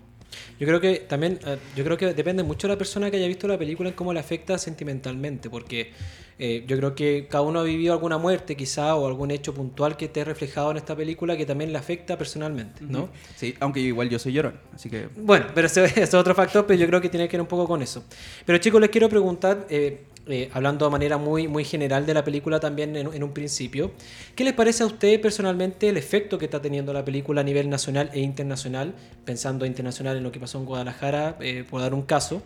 Yo 0.59 0.65
creo 0.65 0.79
que 0.79 0.99
también, 0.99 1.39
eh, 1.45 1.57
yo 1.75 1.83
creo 1.83 1.97
que 1.97 2.13
depende 2.13 2.43
mucho 2.43 2.67
de 2.67 2.73
la 2.73 2.77
persona 2.77 3.11
que 3.11 3.17
haya 3.17 3.27
visto 3.27 3.47
la 3.47 3.57
película 3.57 3.89
en 3.89 3.95
cómo 3.95 4.13
le 4.13 4.19
afecta 4.19 4.57
sentimentalmente, 4.57 5.49
porque 5.49 5.91
eh, 6.39 6.63
yo 6.67 6.77
creo 6.77 6.95
que 6.95 7.27
cada 7.29 7.43
uno 7.43 7.59
ha 7.59 7.63
vivido 7.63 7.93
alguna 7.93 8.17
muerte 8.17 8.55
quizá 8.55 8.95
o 8.95 9.07
algún 9.07 9.31
hecho 9.31 9.53
puntual 9.53 9.97
que 9.97 10.05
esté 10.05 10.23
reflejado 10.23 10.71
en 10.71 10.77
esta 10.77 10.95
película 10.95 11.35
que 11.35 11.45
también 11.45 11.71
le 11.71 11.77
afecta 11.77 12.17
personalmente, 12.17 12.81
¿no? 12.81 13.09
Sí, 13.35 13.55
aunque 13.59 13.81
igual 13.81 14.09
yo 14.09 14.17
soy 14.17 14.33
llorón, 14.33 14.59
así 14.73 14.89
que... 14.89 15.09
Bueno, 15.17 15.47
pero 15.53 15.67
ese, 15.67 15.83
ese 15.85 16.03
es 16.03 16.13
otro 16.13 16.33
factor, 16.33 16.65
pero 16.65 16.79
yo 16.79 16.87
creo 16.87 17.01
que 17.01 17.09
tiene 17.09 17.27
que 17.27 17.35
ver 17.35 17.41
un 17.41 17.47
poco 17.47 17.67
con 17.67 17.81
eso. 17.81 18.05
Pero 18.45 18.57
chicos, 18.57 18.79
les 18.79 18.89
quiero 18.89 19.09
preguntar, 19.09 19.67
eh, 19.69 20.05
eh, 20.27 20.49
hablando 20.53 20.85
de 20.85 20.91
manera 20.91 21.17
muy, 21.17 21.47
muy 21.47 21.63
general 21.63 22.05
de 22.05 22.13
la 22.13 22.23
película 22.23 22.59
también 22.59 22.95
en, 22.95 23.23
un 23.23 23.31
principio, 23.31 23.91
¿qué 24.35 24.43
les 24.43 24.53
parece 24.53 24.81
a 24.81 24.87
ustedes 24.87 25.19
personalmente 25.19 25.89
el 25.89 25.97
efecto 25.97 26.39
que 26.39 26.45
está 26.45 26.59
teniendo 26.61 26.93
la 26.93 27.05
película 27.05 27.41
a 27.41 27.43
nivel 27.43 27.69
nacional 27.69 28.09
e 28.11 28.21
internacional? 28.21 28.95
Pensando 29.23 29.65
internacional 29.65 30.17
en 30.17 30.23
lo 30.23 30.31
que 30.31 30.39
pasó 30.39 30.57
en 30.57 30.65
Guadalajara, 30.65 31.37
eh, 31.41 31.63
por 31.69 31.81
dar 31.81 31.93
un 31.93 32.01
caso. 32.01 32.41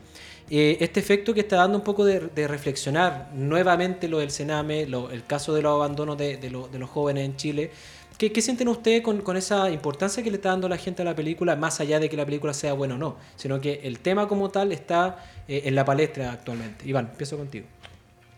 Eh, 0.50 0.78
este 0.82 1.00
efecto 1.00 1.34
que 1.34 1.42
está 1.42 1.58
dando 1.58 1.78
un 1.78 1.84
poco 1.84 2.04
de, 2.04 2.48
reflexionar 2.48 3.30
nuevamente 3.34 4.08
lo 4.08 4.20
del 4.20 4.32
Sename, 4.32 4.82
el 4.82 5.26
caso 5.26 5.54
de 5.54 5.62
los 5.62 5.74
abandonos 5.74 6.18
de 6.18 6.50
los 6.50 6.90
jóvenes 6.90 7.26
en 7.26 7.38
Chile. 7.38 7.72
¿Qué, 8.20 8.42
sienten 8.42 8.68
ustedes 8.68 9.02
con, 9.02 9.38
esa 9.38 9.72
importancia 9.72 10.22
que 10.22 10.30
le 10.30 10.36
está 10.36 10.50
dando 10.50 10.68
la 10.68 10.76
gente 10.76 11.04
a 11.04 11.06
la 11.06 11.16
película, 11.16 11.56
más 11.56 11.80
allá 11.80 12.02
de 12.02 12.10
que 12.10 12.18
la 12.18 12.26
película 12.26 12.54
sea 12.54 12.74
buena 12.74 12.96
o 12.96 12.98
no? 12.98 13.16
Sino 13.38 13.62
que 13.62 13.80
el 13.84 14.00
tema 14.00 14.28
como 14.28 14.50
tal 14.50 14.74
está 14.74 15.24
eh, 15.48 15.62
en 15.64 15.74
la 15.74 15.86
palestra 15.86 16.34
actualmente. 16.34 16.86
Iván, 16.86 17.08
empiezo 17.12 17.38
contigo. 17.38 17.66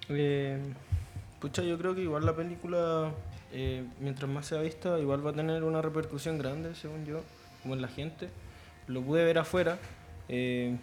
Eh, 0.10 0.60
pucha, 1.39 1.63
yo 1.63 1.80
creo 1.80 1.96
que 1.96 2.02
igual 2.02 2.28
la 2.28 2.36
película, 2.36 3.12
eh, 3.54 3.84
mientras 4.00 4.30
más 4.30 4.46
sea 4.46 4.62
vista, 4.62 5.00
igual 5.00 5.26
va 5.26 5.32
a 5.32 5.34
tener 5.34 5.63
una 5.63 5.82
repercusión 5.82 6.38
grande, 6.38 6.76
según 6.76 7.04
yo, 7.08 7.22
como 7.63 7.74
en 7.74 7.82
la 7.82 7.88
gente. 7.88 8.30
Lo 8.86 9.02
pude 9.02 9.26
ver 9.26 9.39
afuera. 9.39 9.80
eh, 10.30 10.78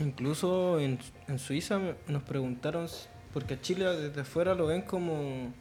incluso 0.00 0.80
en, 0.80 0.98
en 1.28 1.38
Suiza 1.38 1.80
nos 2.08 2.24
preguntaron, 2.24 2.88
porque 3.32 3.54
a 3.54 3.60
Chile 3.60 3.84
desde 3.84 4.22
afuera 4.22 4.56
lo 4.56 4.66
ven 4.66 4.82
como, 4.82 5.52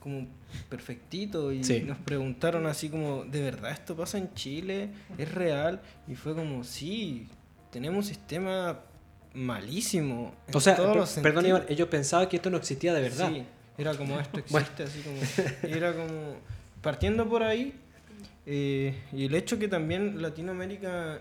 como 0.00 0.26
perfectito 0.68 1.52
y 1.52 1.62
Sí. 1.64 1.80
nos 1.80 1.98
preguntaron 1.98 2.66
así 2.66 2.88
como, 2.88 3.24
¿de 3.24 3.40
verdad 3.42 3.72
esto 3.72 3.96
pasa 3.96 4.18
en 4.18 4.32
Chile? 4.34 4.90
¿Es 5.18 5.32
real? 5.32 5.80
Y 6.08 6.14
fue 6.14 6.34
como, 6.34 6.64
sí, 6.64 7.28
tenemos 7.70 7.98
un 7.98 8.04
sistema 8.14 8.80
malísimo. 9.34 10.34
en 10.48 10.56
O 10.56 10.60
sea, 10.60 10.76
todos 10.76 10.88
per- 10.90 10.96
los 10.98 11.10
perdón. 11.14 11.46
Iván, 11.46 11.64
ellos 11.68 11.88
pensaban 11.88 12.28
que 12.28 12.36
esto 12.36 12.50
no 12.50 12.56
existía 12.56 12.92
de 12.94 13.00
verdad. 13.02 13.28
Sí, 13.30 13.44
era 13.78 13.94
como 13.96 14.18
esto 14.18 14.38
existe, 14.40 14.82
así 14.82 15.00
como. 15.00 15.18
Era 15.74 15.92
como. 15.92 16.34
Partiendo 16.82 17.28
por 17.28 17.42
ahí, 17.42 17.74
eh, 18.46 18.94
y 19.12 19.26
el 19.26 19.34
hecho 19.34 19.58
que 19.58 19.68
también 19.68 20.22
Latinoamérica, 20.22 21.20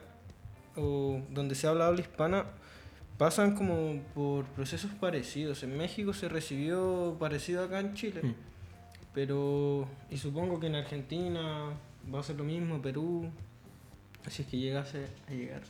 o 0.78 1.22
donde 1.32 1.54
se 1.56 1.68
habla 1.68 1.88
habla 1.88 2.00
hispana, 2.02 2.46
pasan 3.18 3.56
como 3.56 4.02
por 4.16 4.46
procesos 4.46 4.92
parecidos. 5.00 5.62
En 5.64 5.78
México 5.78 6.14
se 6.14 6.30
recibió 6.30 7.18
parecido 7.20 7.66
acá 7.66 7.82
en 7.82 7.94
Chile, 7.94 8.22
Mm. 8.24 8.34
Pero. 9.14 9.88
Y 10.10 10.18
supongo 10.18 10.60
que 10.60 10.68
en 10.68 10.76
Argentina 10.76 11.74
va 12.14 12.20
a 12.20 12.24
ser 12.24 12.38
lo 12.38 12.44
mismo, 12.44 12.82
Perú, 12.82 13.30
si 14.28 14.44
es 14.44 14.48
que 14.48 14.58
llegase 14.58 15.06
a 15.28 15.32
llegar. 15.32 15.62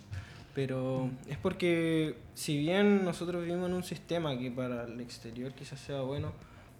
Pero 0.55 1.09
es 1.27 1.37
porque 1.37 2.17
si 2.33 2.57
bien 2.57 3.05
nosotros 3.05 3.43
vivimos 3.43 3.69
en 3.69 3.75
un 3.75 3.83
sistema 3.83 4.37
que 4.37 4.51
para 4.51 4.85
el 4.85 4.99
exterior 4.99 5.53
quizás 5.53 5.79
sea 5.79 6.01
bueno, 6.01 6.33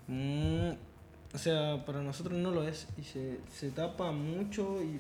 mm, 0.08 0.72
o 1.34 1.38
sea, 1.38 1.86
para 1.86 2.02
nosotros 2.02 2.38
no 2.38 2.52
lo 2.52 2.68
es 2.68 2.88
y 2.98 3.04
se, 3.04 3.40
se 3.52 3.70
tapa 3.72 4.12
mucho 4.12 4.82
y 4.84 5.00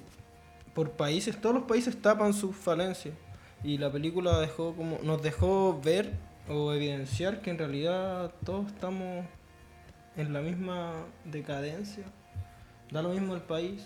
por 0.73 0.91
países, 0.91 1.41
todos 1.41 1.55
los 1.55 1.63
países 1.65 1.99
tapan 2.01 2.33
sus 2.33 2.55
falencias 2.55 3.15
y 3.63 3.77
la 3.77 3.91
película 3.91 4.39
dejó 4.39 4.73
como 4.75 4.99
nos 5.03 5.21
dejó 5.21 5.81
ver 5.83 6.13
o 6.47 6.71
evidenciar 6.71 7.41
que 7.41 7.49
en 7.49 7.57
realidad 7.57 8.31
todos 8.45 8.67
estamos 8.67 9.25
en 10.17 10.33
la 10.33 10.41
misma 10.41 10.93
decadencia. 11.25 12.03
Da 12.91 13.01
lo 13.01 13.09
mismo 13.09 13.35
el 13.35 13.41
país. 13.41 13.83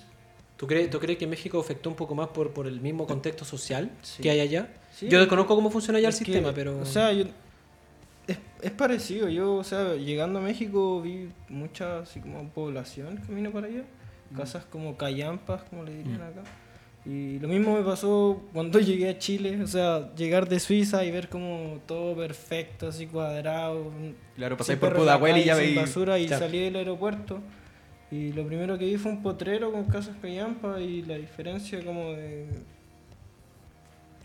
¿Tú 0.58 0.68
crees, 0.68 0.90
¿Tú 0.90 1.00
crees 1.00 1.18
que 1.18 1.28
México 1.28 1.60
afectó 1.60 1.90
un 1.90 1.96
poco 1.96 2.16
más 2.16 2.30
por, 2.30 2.52
por 2.54 2.68
el 2.68 2.80
mismo 2.80 3.06
contexto 3.08 3.44
social 3.44 3.92
Sí. 4.02 4.22
que 4.24 4.30
hay 4.30 4.40
allá? 4.40 4.70
Sí. 4.92 5.10
Yo 5.10 5.20
desconozco 5.20 5.56
cómo 5.56 5.70
funciona 5.72 5.98
allá 6.00 6.10
el 6.10 6.14
que, 6.14 6.24
sistema, 6.26 6.54
pero... 6.54 6.80
O 6.80 6.86
sea, 6.86 7.12
yo- 7.12 7.26
es, 8.28 8.38
es 8.62 8.72
parecido. 8.72 9.28
Yo, 9.28 9.56
o 9.56 9.64
sea, 9.64 9.96
llegando 9.96 10.40
a 10.40 10.42
México 10.42 11.02
vi 11.02 11.30
mucha 11.50 12.00
así 12.00 12.20
como 12.22 12.48
población 12.50 13.18
camino 13.18 13.52
para 13.52 13.68
allá. 13.68 13.84
Casas 14.38 14.64
como 14.66 14.96
callampas, 14.98 15.64
como 15.64 15.84
le 15.84 15.96
dirían 15.98 16.20
Mm. 16.20 16.24
acá. 16.40 16.44
Y 17.06 17.38
lo 17.40 17.50
mismo 17.50 17.76
me 17.78 17.84
pasó 17.84 18.42
cuando 18.54 18.80
llegué 18.80 19.10
a 19.10 19.18
Chile. 19.18 19.62
O 19.62 19.68
sea, 19.68 20.14
llegar 20.16 20.48
de 20.48 20.60
Suiza 20.60 21.04
y 21.04 21.12
ver 21.12 21.28
como 21.30 21.80
todo 21.86 22.16
perfecto, 22.16 22.88
así 22.88 23.08
cuadrado. 23.08 23.92
Claro, 24.36 24.56
pasáis 24.58 24.80
por 24.80 24.96
Pudahuel 24.96 25.38
y 25.38 25.44
ya 25.44 25.56
veis... 25.56 25.76
basura 25.76 26.18
y 26.20 26.28
salí 26.40 26.60
del 26.60 26.76
aeropuerto. 26.78 27.40
Y 28.12 28.32
lo 28.34 28.46
primero 28.46 28.78
que 28.78 28.86
vi 28.86 28.98
fue 28.98 29.12
un 29.12 29.24
potrero 29.24 29.72
con 29.72 29.86
casas 29.86 30.16
callampas 30.22 30.80
y 30.82 31.02
la 31.02 31.18
diferencia 31.18 31.84
como 31.84 32.12
de, 32.12 32.46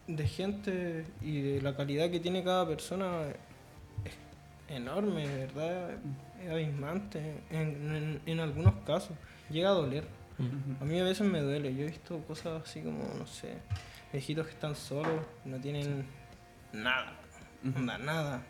de 0.07 0.27
gente 0.27 1.05
y 1.23 1.41
de 1.41 1.63
la 1.63 1.75
calidad 1.75 2.11
que 2.11 2.21
tiene 2.21 2.43
cada 2.45 2.67
persona 2.67 3.23
es 4.05 4.75
enorme, 4.77 5.27
de 5.27 5.47
verdad, 5.47 5.91
es 6.45 6.51
abismante 6.51 7.19
en, 7.51 7.59
en- 7.95 8.21
en 8.27 8.41
algunos 8.41 8.75
casos. 8.87 9.17
Llega 9.51 9.71
a 9.71 9.73
doler. 9.73 10.05
A 10.81 10.85
mí 10.85 11.01
a 11.01 11.05
veces 11.05 11.27
me 11.27 11.41
duele. 11.41 11.75
Yo 11.75 11.83
he 11.83 11.87
visto 11.89 12.19
cosas 12.27 12.63
así 12.65 12.81
como, 12.81 13.05
no 13.19 13.27
sé, 13.27 13.55
viejitos 14.13 14.47
que 14.47 14.53
están 14.53 14.77
solos, 14.77 15.21
no 15.45 15.59
tienen 15.61 16.05
nada, 16.73 17.17
onda, 17.77 17.99
nada. 17.99 18.43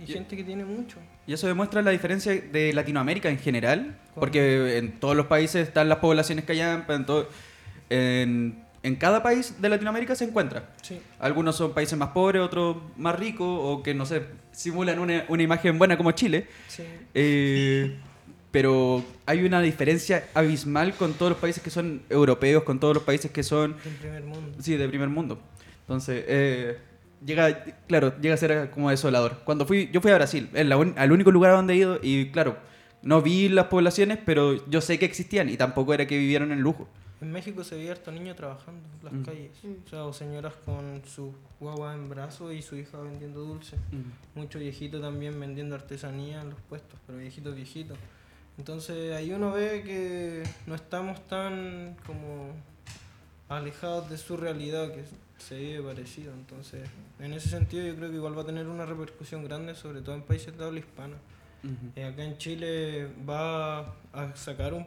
Y 0.00 0.06
gente 0.06 0.36
que 0.36 0.44
tiene 0.44 0.64
mucho. 0.64 0.98
Y 1.26 1.32
eso 1.32 1.46
demuestra 1.46 1.82
la 1.82 1.90
diferencia 1.90 2.32
de 2.32 2.72
Latinoamérica 2.72 3.28
en 3.28 3.38
general, 3.38 3.96
¿Cómo? 4.14 4.20
porque 4.20 4.78
en 4.78 4.98
todos 5.00 5.16
los 5.16 5.26
países 5.26 5.66
están 5.68 5.88
las 5.88 5.98
poblaciones 5.98 6.44
que 6.44 6.52
hayan, 6.52 6.84
en, 6.88 7.04
todo- 7.06 7.28
en, 7.90 8.64
en 8.82 8.96
cada 8.96 9.22
país 9.22 9.60
de 9.60 9.68
Latinoamérica 9.68 10.14
se 10.14 10.24
encuentra. 10.24 10.70
Sí. 10.82 11.00
Algunos 11.18 11.56
son 11.56 11.72
países 11.74 11.98
más 11.98 12.10
pobres, 12.10 12.42
otros 12.42 12.76
más 12.96 13.18
ricos, 13.18 13.46
o 13.48 13.82
que 13.82 13.92
no 13.94 14.06
sé, 14.06 14.22
simulan 14.52 14.98
una, 15.00 15.24
una 15.28 15.42
imagen 15.42 15.78
buena 15.78 15.96
como 15.96 16.12
Chile. 16.12 16.46
Sí. 16.68 16.84
Eh, 17.14 17.98
pero 18.50 19.04
hay 19.26 19.44
una 19.44 19.60
diferencia 19.60 20.28
abismal 20.34 20.94
con 20.94 21.12
todos 21.14 21.30
los 21.30 21.38
países 21.38 21.62
que 21.62 21.70
son 21.70 22.02
europeos, 22.08 22.62
con 22.64 22.80
todos 22.80 22.94
los 22.94 23.02
países 23.02 23.30
que 23.30 23.42
son 23.42 23.76
del 23.84 23.94
primer 23.94 24.22
mundo. 24.24 24.56
Sí, 24.60 24.76
de 24.76 24.88
primer 24.88 25.08
mundo. 25.08 25.38
Entonces, 25.82 26.24
eh, 26.28 26.78
llega, 27.24 27.64
claro, 27.86 28.14
llega 28.20 28.34
a 28.34 28.38
ser 28.38 28.70
como 28.70 28.90
desolador. 28.90 29.40
Cuando 29.44 29.66
fui, 29.66 29.90
yo 29.92 30.00
fui 30.00 30.10
a 30.10 30.14
Brasil, 30.14 30.48
es 30.54 30.66
al 30.96 31.12
único 31.12 31.30
lugar 31.30 31.52
donde 31.52 31.74
he 31.74 31.76
ido 31.76 31.98
y 32.02 32.30
claro, 32.30 32.56
no 33.02 33.22
vi 33.22 33.48
las 33.48 33.66
poblaciones, 33.66 34.18
pero 34.24 34.66
yo 34.68 34.80
sé 34.80 34.98
que 34.98 35.04
existían 35.04 35.48
y 35.48 35.56
tampoco 35.56 35.94
era 35.94 36.06
que 36.06 36.18
vivieran 36.18 36.50
en 36.52 36.60
lujo. 36.60 36.88
En 37.20 37.32
México 37.32 37.64
se 37.64 37.74
veía 37.74 37.92
harto 37.92 38.12
niño 38.12 38.34
trabajando 38.36 38.80
en 39.00 39.04
las 39.04 39.12
Mm. 39.12 39.22
calles. 39.24 39.50
Mm. 39.64 39.72
O 39.86 39.88
sea, 39.88 40.04
o 40.04 40.12
señoras 40.12 40.54
con 40.64 41.02
su 41.04 41.34
guagua 41.58 41.92
en 41.94 42.08
brazos 42.08 42.54
y 42.54 42.62
su 42.62 42.76
hija 42.76 42.98
vendiendo 43.00 43.40
dulces. 43.40 43.78
Mucho 44.36 44.58
viejito 44.60 45.00
también 45.00 45.38
vendiendo 45.40 45.74
artesanía 45.74 46.40
en 46.42 46.50
los 46.50 46.60
puestos, 46.68 46.98
pero 47.06 47.18
viejitos, 47.18 47.56
viejitos. 47.56 47.98
Entonces 48.58 49.14
ahí 49.14 49.32
uno 49.32 49.52
ve 49.52 49.82
que 49.84 50.42
no 50.66 50.74
estamos 50.74 51.26
tan 51.28 51.96
como 52.06 52.50
alejados 53.48 54.10
de 54.10 54.18
su 54.18 54.36
realidad, 54.36 54.92
que 54.92 55.04
se 55.38 55.56
vive 55.56 55.82
parecido. 55.82 56.32
Entonces, 56.32 56.88
en 57.20 57.32
ese 57.32 57.48
sentido 57.48 57.86
yo 57.86 57.94
creo 57.96 58.10
que 58.10 58.16
igual 58.16 58.36
va 58.36 58.42
a 58.42 58.46
tener 58.46 58.66
una 58.66 58.84
repercusión 58.84 59.44
grande, 59.44 59.74
sobre 59.74 60.00
todo 60.02 60.14
en 60.16 60.22
países 60.22 60.56
de 60.58 60.64
habla 60.64 60.80
hispana. 60.80 61.16
Eh, 61.96 62.04
acá 62.04 62.24
en 62.24 62.38
Chile 62.38 63.08
va 63.28 63.80
a 64.12 64.34
sacar 64.36 64.74
un, 64.74 64.86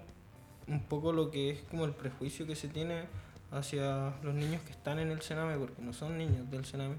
un 0.68 0.82
poco 0.84 1.12
lo 1.12 1.30
que 1.32 1.50
es 1.52 1.60
como 1.64 1.86
el 1.86 1.92
prejuicio 1.92 2.48
que 2.48 2.56
se 2.56 2.68
tiene 2.70 3.04
hacia 3.52 4.14
los 4.24 4.34
niños 4.34 4.62
que 4.64 4.72
están 4.72 5.00
en 5.00 5.12
el 5.12 5.22
Sename, 5.22 5.58
porque 5.58 5.82
no 5.82 5.92
son 5.94 6.18
niños 6.18 6.50
del 6.50 6.64
Sename. 6.66 6.96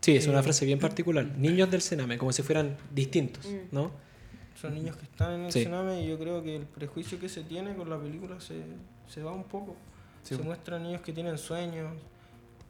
Sí, 0.00 0.16
es 0.16 0.26
una 0.26 0.40
Eh, 0.40 0.42
frase 0.42 0.64
bien 0.64 0.78
particular. 0.80 1.24
Niños 1.36 1.70
del 1.70 1.80
Sename, 1.82 2.18
como 2.18 2.32
si 2.32 2.42
fueran 2.42 2.76
distintos, 2.92 3.46
Mm. 3.46 3.56
¿no? 3.74 3.90
Son 4.54 4.74
niños 4.74 4.96
que 4.96 5.04
están 5.04 5.32
en 5.32 5.40
el 5.46 5.52
Sí. 5.52 5.62
Sename 5.64 6.02
y 6.02 6.08
yo 6.08 6.18
creo 6.18 6.42
que 6.42 6.56
el 6.56 6.66
prejuicio 6.66 7.18
que 7.18 7.28
se 7.28 7.42
tiene 7.44 7.74
con 7.74 7.88
la 7.90 7.98
película 7.98 8.40
se, 8.40 8.62
se 9.08 9.22
va 9.22 9.32
un 9.32 9.44
poco. 9.44 9.76
Sí. 10.22 10.36
Se 10.36 10.42
muestran 10.42 10.82
niños 10.82 11.00
que 11.00 11.12
tienen 11.12 11.38
sueños, 11.38 11.92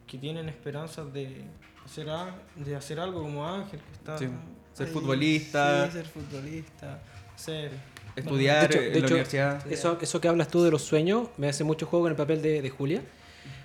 que 0.07 0.17
tienen 0.17 0.47
esperanzas 0.49 1.11
de 1.13 1.43
hacer, 1.85 2.09
a- 2.09 2.35
de 2.55 2.75
hacer 2.75 2.99
algo 2.99 3.21
como 3.21 3.45
Ángel, 3.47 3.79
que 3.81 3.91
está... 3.93 4.17
Sí. 4.17 4.27
Ser 4.73 4.87
ahí. 4.87 4.93
futbolista. 4.93 5.85
Sí, 5.87 5.91
ser 5.93 6.05
futbolista, 6.05 6.99
ser... 7.35 7.71
Estudiar 8.15 8.67
De 8.69 8.75
hecho- 8.75 8.77
en 8.85 8.93
de 8.93 8.99
la 8.99 9.05
hecho, 9.05 9.13
universidad. 9.15 9.71
Eso, 9.71 9.97
eso 10.01 10.21
que 10.21 10.27
hablas 10.27 10.47
tú 10.49 10.63
de 10.63 10.71
los 10.71 10.81
sueños 10.83 11.29
me 11.37 11.47
hace 11.49 11.63
mucho 11.63 11.85
juego 11.85 12.03
con 12.05 12.11
el 12.11 12.17
papel 12.17 12.41
de, 12.41 12.61
de 12.61 12.69
Julia. 12.69 13.01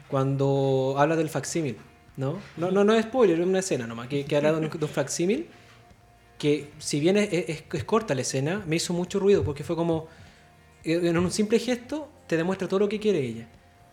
Cuando 0.09 0.95
habla 0.99 1.17
del 1.17 1.29
facsímil, 1.29 1.77
¿no? 2.17 2.39
No, 2.57 2.71
no, 2.71 2.85
no 2.85 2.95
es 2.95 3.05
spoiler, 3.05 3.41
es 3.41 3.47
una 3.47 3.59
escena 3.59 3.87
nomás. 3.87 4.09
Que, 4.09 4.25
que 4.25 4.37
habla 4.37 4.53
de 4.53 4.59
un, 4.67 4.71
de 4.71 4.85
un 4.85 4.89
facsímil 4.91 5.49
que, 6.39 6.71
si 6.79 7.01
bien 7.01 7.17
es, 7.17 7.33
es- 7.33 7.65
es 7.73 7.85
corta 7.85 8.15
la 8.15 8.21
escena, 8.23 8.63
me 8.67 8.77
hizo 8.77 8.93
mucho 8.93 9.19
ruido 9.19 9.43
porque 9.45 9.65
fue 9.65 9.77
como. 9.77 10.09
eh, 10.85 11.01
En 11.03 11.17
un 11.19 11.31
simple 11.31 11.59
gesto 11.59 12.09
te 12.27 12.37
demuestra 12.37 12.69
todo 12.69 12.81
lo 12.81 12.89
que 12.89 12.99
quiere 13.01 13.21
ella. 13.21 13.49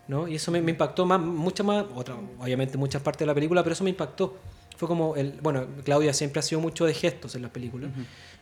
¿no? 0.08 0.28
Y 0.28 0.36
eso 0.36 0.52
me, 0.52 0.62
me 0.62 0.72
impactó 0.72 1.06
más, 1.06 1.20
mucho 1.22 1.64
más, 1.64 1.86
otra, 1.96 2.16
obviamente 2.38 2.78
muchas 2.78 3.02
partes 3.02 3.20
de 3.22 3.26
la 3.28 3.34
película, 3.34 3.64
pero 3.64 3.72
eso 3.74 3.84
me 3.86 3.90
impactó. 3.92 4.38
Fue 4.76 4.86
como, 4.88 5.16
el, 5.16 5.40
bueno, 5.42 5.66
Claudia 5.86 6.14
siempre 6.14 6.40
ha 6.40 6.42
sido 6.44 6.60
mucho 6.60 6.86
de 6.86 6.94
gestos 6.94 7.36
en 7.36 7.42
las 7.44 7.52
películas, 7.52 7.92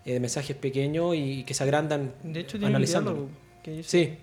eh, 0.05 0.13
de 0.13 0.19
mensajes 0.19 0.55
pequeños 0.55 1.13
y, 1.15 1.43
que 1.43 1.53
se 1.53 1.61
agrandan 1.63 2.13
De 2.23 2.39
hecho, 2.39 2.57
tiene 2.57 2.75
un 2.75 2.81
diálogo 2.83 3.29
que 3.63 3.71
dice, 3.71 3.89
Sí, 3.89 4.17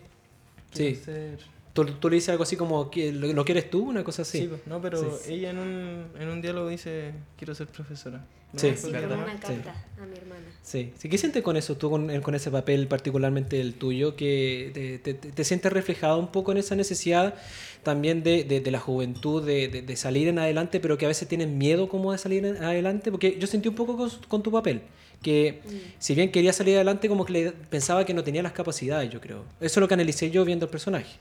"Quiero 0.73 0.97
sí. 0.97 1.03
ser-". 1.05 1.39
Tú, 1.87 1.93
tú 1.95 2.09
le 2.11 2.17
dices 2.17 2.31
algo 2.31 2.43
así 2.43 2.57
como, 2.57 2.91
"¿Qui- 2.91 3.13
¿lo, 3.13 3.33
lo 3.33 3.45
quieres 3.45 3.71
tú? 3.71 3.83
Una 3.89 4.03
cosa 4.05 4.23
así. 4.23 4.41
Sí, 4.41 4.47
pues, 4.49 4.61
no, 4.67 4.81
pero 4.81 5.19
Sí. 5.19 5.35
ella 5.35 5.51
en 5.51 5.59
un, 5.59 6.05
en 6.19 6.29
un 6.29 6.41
diálogo 6.41 6.69
dice, 6.69 7.13
quiero 7.37 7.55
ser 7.55 7.67
profesora. 7.69 8.25
¿No? 8.53 8.59
Sí. 8.59 8.73
Sí, 8.77 8.87
una 8.89 9.01
Sí. 9.01 9.07
carta 9.43 9.75
a 10.01 10.07
mi 10.07 10.17
hermana. 10.17 10.41
Sí. 10.63 10.93
sí. 10.97 11.09
¿Qué 11.11 11.19
sientes 11.19 11.43
con 11.43 11.59
eso, 11.59 11.77
tú 11.77 11.91
con, 11.91 12.21
con 12.23 12.35
ese 12.35 12.51
papel 12.51 12.87
particularmente 12.89 13.61
el 13.61 13.75
tuyo? 13.75 14.17
que 14.17 14.71
te, 14.73 14.99
te- 14.99 15.13
te- 15.15 15.33
te 15.33 15.45
sientes 15.45 15.71
reflejado 15.71 16.19
un 16.19 16.29
poco 16.29 16.53
en 16.53 16.59
esa 16.59 16.75
necesidad 16.75 17.35
también 17.83 18.23
de, 18.23 18.45
de- 18.45 18.61
de 18.61 18.71
la 18.71 18.81
juventud, 18.81 19.45
de, 19.45 19.69
de- 19.69 19.83
de 19.83 19.97
salir 19.97 20.29
en 20.29 20.39
adelante, 20.39 20.81
pero 20.81 20.97
que 20.97 21.05
a 21.05 21.09
veces 21.09 21.29
tienen 21.29 21.59
miedo 21.59 21.91
como 21.91 22.11
de 22.13 22.19
salir 22.19 22.45
en 22.47 22.57
adelante? 22.57 23.11
Porque 23.11 23.37
yo 23.39 23.47
sentí 23.47 23.69
un 23.69 23.75
poco 23.75 23.97
con, 23.99 24.11
con 24.29 24.43
tu 24.43 24.51
papel, 24.51 24.81
que 25.23 25.61
si 25.99 26.15
bien 26.15 26.33
quería 26.33 26.55
salir 26.55 26.75
adelante, 26.77 27.07
como 27.09 27.27
que 27.27 27.33
le- 27.35 27.53
pensaba 27.53 28.07
que 28.07 28.15
no 28.15 28.25
tenía 28.25 28.43
las 28.43 28.53
capacidades, 28.53 29.11
yo 29.11 29.21
creo. 29.21 29.45
Eso 29.61 29.79
es 29.79 29.81
lo 29.83 29.89
que 29.89 29.95
analicé 29.95 30.31
yo 30.31 30.45
viendo 30.47 30.65
el 30.65 30.71
personaje. 30.71 31.17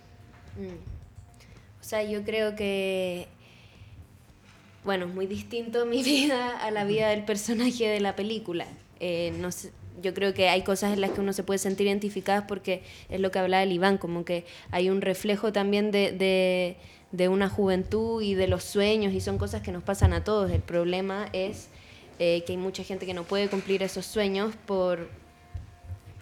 Mm. 0.58 0.98
O 1.80 1.84
sea, 1.84 2.04
yo 2.04 2.24
creo 2.24 2.56
que, 2.56 3.28
bueno, 4.84 5.06
es 5.06 5.14
muy 5.14 5.28
distinto 5.28 5.86
mi 5.86 6.04
vida 6.04 6.58
a 6.58 6.72
la 6.72 6.84
vida 6.84 7.10
del 7.10 7.24
personaje 7.24 7.88
de 7.88 8.00
la 8.00 8.16
película. 8.16 8.66
Eh, 9.00 9.34
no 9.40 9.52
sé, 9.52 9.72
yo 10.02 10.14
creo 10.14 10.34
que 10.34 10.50
hay 10.50 10.64
cosas 10.64 10.94
en 10.94 11.02
las 11.02 11.12
que 11.12 11.22
uno 11.22 11.34
se 11.34 11.44
puede 11.44 11.60
sentir 11.60 11.88
identificadas 11.88 12.46
porque 12.48 12.84
es 13.10 13.20
lo 13.20 13.32
que 13.32 13.40
hablaba 13.40 13.64
el 13.64 13.72
Iván, 13.72 13.98
como 13.98 14.26
que 14.26 14.46
hay 14.72 14.90
un 14.90 15.02
reflejo 15.02 15.52
también 15.52 15.92
de, 15.92 16.12
de, 16.12 16.78
de 17.12 17.30
una 17.30 17.50
juventud 17.50 18.22
y 18.22 18.36
de 18.36 18.48
los 18.48 18.64
sueños 18.64 19.14
y 19.14 19.22
son 19.22 19.38
cosas 19.38 19.62
que 19.62 19.72
nos 19.72 19.84
pasan 19.84 20.14
a 20.14 20.24
todos. 20.24 20.52
El 20.52 20.62
problema 20.62 21.30
es 21.34 21.70
eh, 22.20 22.44
que 22.46 22.54
hay 22.54 22.58
mucha 22.58 22.84
gente 22.84 23.06
que 23.06 23.14
no 23.14 23.24
puede 23.24 23.48
cumplir 23.48 23.84
esos 23.84 24.06
sueños 24.06 24.56
por, 24.66 25.08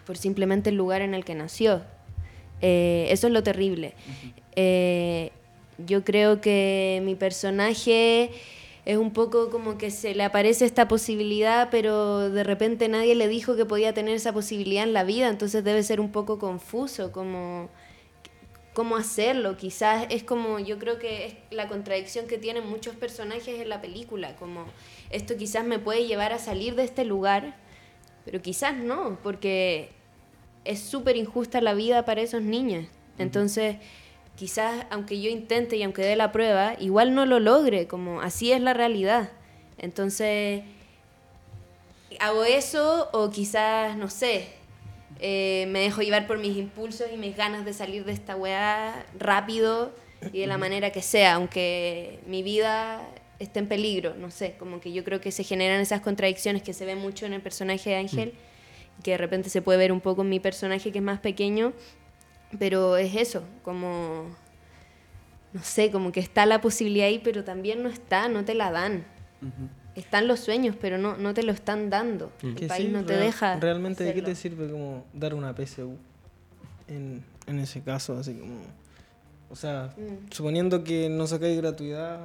por 0.06 0.16
simplemente 0.16 0.70
el 0.70 0.76
lugar 0.76 1.02
en 1.02 1.14
el 1.14 1.24
que 1.24 1.34
nació. 1.34 1.82
Eh, 2.62 3.08
eso 3.10 3.26
es 3.26 3.32
lo 3.32 3.42
terrible. 3.42 3.94
Eh, 4.54 5.30
yo 5.78 6.04
creo 6.04 6.40
que 6.40 7.00
mi 7.04 7.14
personaje 7.14 8.30
es 8.86 8.96
un 8.96 9.12
poco 9.12 9.50
como 9.50 9.78
que 9.78 9.90
se 9.90 10.14
le 10.14 10.22
aparece 10.22 10.64
esta 10.64 10.88
posibilidad, 10.88 11.68
pero 11.70 12.30
de 12.30 12.44
repente 12.44 12.88
nadie 12.88 13.14
le 13.16 13.28
dijo 13.28 13.56
que 13.56 13.64
podía 13.64 13.92
tener 13.92 14.14
esa 14.14 14.32
posibilidad 14.32 14.84
en 14.84 14.92
la 14.92 15.04
vida, 15.04 15.28
entonces 15.28 15.64
debe 15.64 15.82
ser 15.82 16.00
un 16.00 16.12
poco 16.12 16.38
confuso, 16.38 17.10
como 17.10 17.68
cómo 18.76 18.96
hacerlo. 18.96 19.56
Quizás 19.56 20.06
es 20.10 20.22
como, 20.22 20.58
yo 20.58 20.78
creo 20.78 20.98
que 20.98 21.26
es 21.26 21.34
la 21.50 21.66
contradicción 21.66 22.26
que 22.26 22.38
tienen 22.38 22.68
muchos 22.68 22.94
personajes 22.94 23.60
en 23.60 23.68
la 23.68 23.80
película, 23.80 24.36
como 24.36 24.66
esto 25.10 25.36
quizás 25.36 25.64
me 25.64 25.78
puede 25.78 26.06
llevar 26.06 26.32
a 26.32 26.38
salir 26.38 26.74
de 26.76 26.84
este 26.84 27.04
lugar, 27.04 27.56
pero 28.24 28.40
quizás 28.40 28.76
no, 28.76 29.18
porque 29.22 29.95
es 30.66 30.80
súper 30.80 31.16
injusta 31.16 31.60
la 31.60 31.74
vida 31.74 32.04
para 32.04 32.20
esos 32.20 32.42
niños. 32.42 32.86
Entonces, 33.18 33.76
quizás 34.36 34.86
aunque 34.90 35.20
yo 35.20 35.30
intente 35.30 35.76
y 35.76 35.82
aunque 35.82 36.02
dé 36.02 36.16
la 36.16 36.32
prueba, 36.32 36.74
igual 36.78 37.14
no 37.14 37.26
lo 37.26 37.40
logre, 37.40 37.86
como 37.86 38.20
así 38.20 38.52
es 38.52 38.60
la 38.60 38.74
realidad. 38.74 39.30
Entonces, 39.78 40.62
hago 42.20 42.44
eso 42.44 43.08
o 43.12 43.30
quizás, 43.30 43.96
no 43.96 44.08
sé, 44.10 44.46
eh, 45.20 45.66
me 45.68 45.80
dejo 45.80 46.02
llevar 46.02 46.26
por 46.26 46.38
mis 46.38 46.56
impulsos 46.56 47.06
y 47.12 47.16
mis 47.16 47.36
ganas 47.36 47.64
de 47.64 47.72
salir 47.72 48.04
de 48.04 48.12
esta 48.12 48.36
weá 48.36 49.06
rápido 49.18 49.92
y 50.32 50.40
de 50.40 50.46
la 50.46 50.58
manera 50.58 50.90
que 50.90 51.02
sea, 51.02 51.34
aunque 51.34 52.20
mi 52.26 52.42
vida 52.42 53.06
esté 53.38 53.58
en 53.58 53.68
peligro, 53.68 54.14
no 54.14 54.30
sé, 54.30 54.54
como 54.58 54.80
que 54.80 54.92
yo 54.92 55.04
creo 55.04 55.20
que 55.20 55.30
se 55.30 55.44
generan 55.44 55.80
esas 55.80 56.00
contradicciones 56.00 56.62
que 56.62 56.72
se 56.72 56.84
ven 56.84 56.98
mucho 56.98 57.26
en 57.26 57.32
el 57.32 57.42
personaje 57.42 57.90
de 57.90 57.96
Ángel, 57.96 58.34
que 59.02 59.12
de 59.12 59.18
repente 59.18 59.50
se 59.50 59.62
puede 59.62 59.78
ver 59.78 59.92
un 59.92 60.00
poco 60.00 60.22
en 60.22 60.28
mi 60.28 60.40
personaje 60.40 60.90
que 60.92 60.98
es 60.98 61.04
más 61.04 61.20
pequeño, 61.20 61.72
pero 62.58 62.96
es 62.96 63.14
eso, 63.14 63.42
como, 63.62 64.26
no 65.52 65.62
sé, 65.62 65.90
como 65.90 66.12
que 66.12 66.20
está 66.20 66.46
la 66.46 66.60
posibilidad 66.60 67.06
ahí, 67.06 67.20
pero 67.22 67.44
también 67.44 67.82
no 67.82 67.88
está, 67.88 68.28
no 68.28 68.44
te 68.44 68.54
la 68.54 68.70
dan. 68.70 69.04
Están 69.94 70.28
los 70.28 70.40
sueños, 70.40 70.76
pero 70.80 70.98
no, 70.98 71.16
no 71.16 71.32
te 71.34 71.42
lo 71.42 71.52
están 71.52 71.88
dando. 71.88 72.30
El 72.42 72.54
Que 72.54 72.66
país 72.66 72.86
sí, 72.86 72.92
no 72.92 73.04
te 73.04 73.14
real- 73.14 73.24
deja. 73.26 73.56
Realmente, 73.60 74.04
¿de 74.04 74.12
qué 74.12 74.20
hacerlo. 74.20 74.34
te 74.34 74.40
sirve 74.40 74.70
como 74.70 75.06
dar 75.14 75.34
una 75.34 75.54
PSU 75.54 75.96
en, 76.88 77.24
en 77.46 77.58
ese 77.60 77.80
caso? 77.82 78.16
Así 78.18 78.34
como. 78.34 78.60
O 79.48 79.56
sea, 79.56 79.94
Mm. 79.96 80.30
suponiendo 80.32 80.82
que 80.84 81.08
no 81.08 81.26
sacáis 81.26 81.56
gratuidad, 81.56 82.20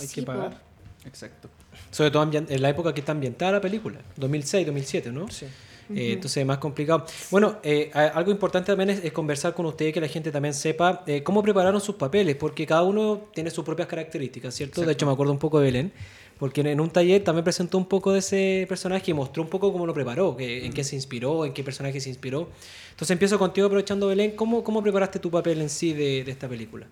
hay 0.00 0.06
Sí, 0.06 0.14
que 0.14 0.22
po. 0.22 0.32
pagar. 0.32 0.60
Exacto. 1.04 1.50
Sobre 1.90 2.10
todo 2.10 2.30
en 2.32 2.62
la 2.62 2.68
época 2.68 2.94
que 2.94 3.00
está 3.00 3.12
ambientada 3.12 3.52
la 3.52 3.60
película, 3.60 4.00
2006, 4.16 4.64
2007, 4.66 5.10
¿no? 5.12 5.28
Sí. 5.28 5.46
Eh, 5.94 6.12
entonces 6.12 6.38
es 6.38 6.46
más 6.46 6.58
complicado. 6.58 7.06
Bueno, 7.30 7.56
eh, 7.62 7.90
algo 7.92 8.30
importante 8.30 8.72
también 8.72 8.90
es, 8.90 9.04
es 9.04 9.12
conversar 9.12 9.54
con 9.54 9.66
ustedes, 9.66 9.92
que 9.92 10.00
la 10.00 10.08
gente 10.08 10.30
también 10.30 10.54
sepa 10.54 11.02
eh, 11.06 11.22
cómo 11.22 11.42
prepararon 11.42 11.80
sus 11.80 11.96
papeles, 11.96 12.36
porque 12.36 12.66
cada 12.66 12.82
uno 12.82 13.28
tiene 13.34 13.50
sus 13.50 13.64
propias 13.64 13.88
características, 13.88 14.54
¿cierto? 14.54 14.82
De 14.82 14.92
hecho, 14.92 15.06
me 15.06 15.12
acuerdo 15.12 15.32
un 15.32 15.38
poco 15.38 15.58
de 15.58 15.66
Belén, 15.66 15.92
porque 16.38 16.60
en, 16.62 16.68
en 16.68 16.80
un 16.80 16.90
taller 16.90 17.22
también 17.22 17.44
presentó 17.44 17.78
un 17.78 17.86
poco 17.86 18.12
de 18.12 18.18
ese 18.20 18.66
personaje 18.68 19.10
y 19.10 19.14
mostró 19.14 19.42
un 19.42 19.48
poco 19.48 19.72
cómo 19.72 19.86
lo 19.86 19.94
preparó, 19.94 20.36
que, 20.36 20.64
en 20.66 20.72
qué 20.72 20.84
se 20.84 20.96
inspiró, 20.96 21.44
en 21.44 21.52
qué 21.52 21.62
personaje 21.62 22.00
se 22.00 22.08
inspiró. 22.08 22.48
Entonces 22.90 23.10
empiezo 23.10 23.38
contigo 23.38 23.66
aprovechando, 23.66 24.08
Belén, 24.08 24.32
¿cómo, 24.32 24.62
cómo 24.64 24.82
preparaste 24.82 25.18
tu 25.18 25.30
papel 25.30 25.60
en 25.60 25.70
sí 25.70 25.92
de, 25.92 26.24
de 26.24 26.30
esta 26.30 26.48
película? 26.48 26.86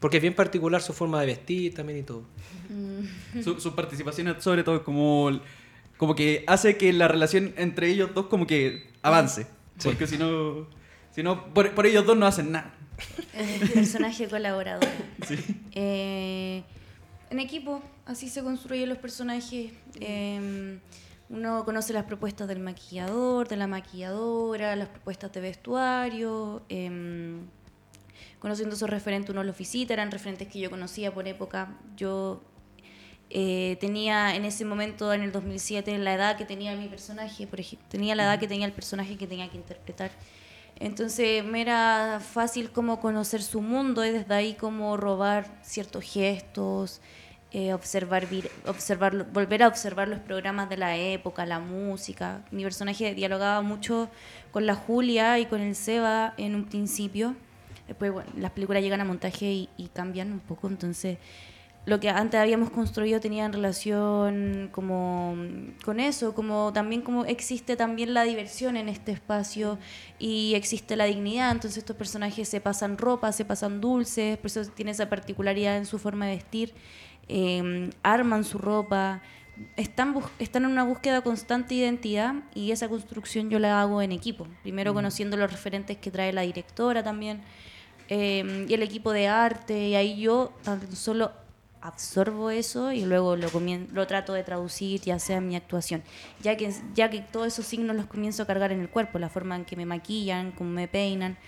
Porque 0.00 0.16
es 0.16 0.22
bien 0.22 0.34
particular 0.34 0.80
su 0.80 0.94
forma 0.94 1.20
de 1.20 1.26
vestir 1.26 1.74
también 1.74 1.98
y 1.98 2.02
todo. 2.02 2.22
Su, 3.44 3.60
su 3.60 3.74
participación 3.74 4.34
sobre 4.40 4.64
todo 4.64 4.82
como, 4.82 5.30
como 6.00 6.14
que 6.14 6.44
hace 6.46 6.78
que 6.78 6.94
la 6.94 7.08
relación 7.08 7.52
entre 7.58 7.90
ellos 7.90 8.14
dos 8.14 8.28
como 8.28 8.46
que 8.46 8.90
avance. 9.02 9.46
Porque 9.84 10.06
si 10.06 10.16
no, 10.16 10.66
si 11.14 11.22
no 11.22 11.52
por, 11.52 11.74
por 11.74 11.84
ellos 11.84 12.06
dos 12.06 12.16
no 12.16 12.24
hacen 12.24 12.52
nada. 12.52 12.72
personaje 13.74 14.26
colaborador. 14.26 14.88
Eh, 15.72 16.64
en 17.28 17.38
equipo, 17.38 17.82
así 18.06 18.30
se 18.30 18.42
construyen 18.42 18.88
los 18.88 18.96
personajes. 18.96 19.72
Eh, 20.00 20.78
uno 21.28 21.64
conoce 21.66 21.92
las 21.92 22.04
propuestas 22.04 22.48
del 22.48 22.60
maquillador, 22.60 23.46
de 23.46 23.58
la 23.58 23.66
maquilladora, 23.66 24.74
las 24.76 24.88
propuestas 24.88 25.30
de 25.32 25.42
vestuario. 25.42 26.62
eh, 26.70 27.40
conociendo 28.38 28.74
esos 28.74 28.88
referentes, 28.88 29.30
uno 29.30 29.44
los 29.44 29.56
visita, 29.56 29.92
eran 29.92 30.10
referentes 30.10 30.48
que 30.48 30.60
yo 30.60 30.70
conocía 30.70 31.12
por 31.12 31.28
época. 31.28 31.76
Yo 31.94 32.40
eh, 33.32 33.76
tenía 33.80 34.34
en 34.34 34.44
ese 34.44 34.64
momento, 34.64 35.12
en 35.12 35.22
el 35.22 35.30
2007, 35.30 35.96
la 35.98 36.14
edad 36.14 36.36
que 36.36 36.44
tenía 36.44 36.74
mi 36.74 36.88
personaje, 36.88 37.46
por 37.46 37.60
ejemplo, 37.60 37.86
tenía 37.88 38.16
la 38.16 38.24
edad 38.24 38.40
que 38.40 38.48
tenía 38.48 38.66
el 38.66 38.72
personaje 38.72 39.16
que 39.16 39.28
tenía 39.28 39.48
que 39.48 39.56
interpretar. 39.56 40.10
Entonces 40.80 41.44
me 41.44 41.60
era 41.60 42.20
fácil 42.20 42.72
como 42.72 43.00
conocer 43.00 43.42
su 43.42 43.60
mundo 43.60 44.04
y 44.04 44.10
desde 44.10 44.34
ahí 44.34 44.54
como 44.54 44.96
robar 44.96 45.46
ciertos 45.62 46.04
gestos, 46.04 47.00
eh, 47.52 47.72
observar, 47.72 48.26
observar, 48.66 49.30
volver 49.32 49.62
a 49.62 49.68
observar 49.68 50.08
los 50.08 50.18
programas 50.20 50.68
de 50.68 50.78
la 50.78 50.96
época, 50.96 51.46
la 51.46 51.60
música. 51.60 52.42
Mi 52.50 52.64
personaje 52.64 53.14
dialogaba 53.14 53.60
mucho 53.62 54.08
con 54.50 54.66
la 54.66 54.74
Julia 54.74 55.38
y 55.38 55.46
con 55.46 55.60
el 55.60 55.76
Seba 55.76 56.34
en 56.36 56.56
un 56.56 56.64
principio. 56.64 57.36
Después, 57.86 58.10
bueno, 58.12 58.30
las 58.36 58.52
películas 58.52 58.82
llegan 58.82 59.00
a 59.00 59.04
montaje 59.04 59.46
y, 59.46 59.68
y 59.76 59.88
cambian 59.88 60.32
un 60.32 60.40
poco, 60.40 60.66
entonces 60.68 61.18
lo 61.86 61.98
que 61.98 62.10
antes 62.10 62.38
habíamos 62.38 62.70
construido 62.70 63.20
tenía 63.20 63.46
en 63.46 63.52
relación 63.52 64.68
como 64.70 65.34
con 65.84 65.98
eso, 65.98 66.34
como 66.34 66.72
también 66.72 67.00
como 67.00 67.24
existe 67.24 67.74
también 67.74 68.12
la 68.12 68.24
diversión 68.24 68.76
en 68.76 68.88
este 68.88 69.12
espacio 69.12 69.78
y 70.18 70.54
existe 70.54 70.94
la 70.96 71.06
dignidad, 71.06 71.50
entonces 71.50 71.78
estos 71.78 71.96
personajes 71.96 72.48
se 72.48 72.60
pasan 72.60 72.98
ropa, 72.98 73.32
se 73.32 73.44
pasan 73.44 73.80
dulces, 73.80 74.36
por 74.36 74.46
eso 74.46 74.64
tiene 74.66 74.90
esa 74.90 75.08
particularidad 75.08 75.78
en 75.78 75.86
su 75.86 75.98
forma 75.98 76.26
de 76.26 76.36
vestir, 76.36 76.74
eh, 77.28 77.90
arman 78.02 78.44
su 78.44 78.58
ropa, 78.58 79.22
están, 79.76 80.14
están 80.38 80.64
en 80.64 80.70
una 80.70 80.84
búsqueda 80.84 81.22
constante 81.22 81.74
de 81.74 81.80
identidad 81.80 82.34
y 82.54 82.72
esa 82.72 82.88
construcción 82.88 83.48
yo 83.48 83.58
la 83.58 83.80
hago 83.80 84.02
en 84.02 84.12
equipo, 84.12 84.46
primero 84.62 84.92
conociendo 84.92 85.36
los 85.38 85.50
referentes 85.50 85.96
que 85.96 86.10
trae 86.10 86.32
la 86.32 86.42
directora 86.42 87.02
también 87.02 87.40
eh, 88.08 88.66
y 88.68 88.74
el 88.74 88.82
equipo 88.82 89.12
de 89.12 89.28
arte 89.28 89.88
y 89.88 89.94
ahí 89.94 90.20
yo 90.20 90.52
tan 90.62 90.94
solo 90.94 91.32
absorbo 91.80 92.50
eso 92.50 92.92
y 92.92 93.04
luego 93.04 93.36
lo, 93.36 93.48
lo 93.92 94.06
trato 94.06 94.32
de 94.32 94.42
traducir 94.42 95.00
ya 95.00 95.18
sea 95.18 95.38
en 95.38 95.48
mi 95.48 95.56
actuación, 95.56 96.02
ya 96.42 96.56
que, 96.56 96.72
ya 96.94 97.10
que 97.10 97.20
todos 97.20 97.46
esos 97.48 97.66
signos 97.66 97.96
los 97.96 98.06
comienzo 98.06 98.42
a 98.42 98.46
cargar 98.46 98.72
en 98.72 98.80
el 98.80 98.88
cuerpo, 98.88 99.18
la 99.18 99.28
forma 99.28 99.56
en 99.56 99.64
que 99.64 99.76
me 99.76 99.86
maquillan, 99.86 100.52
cómo 100.52 100.70
me 100.70 100.88
peinan. 100.88 101.38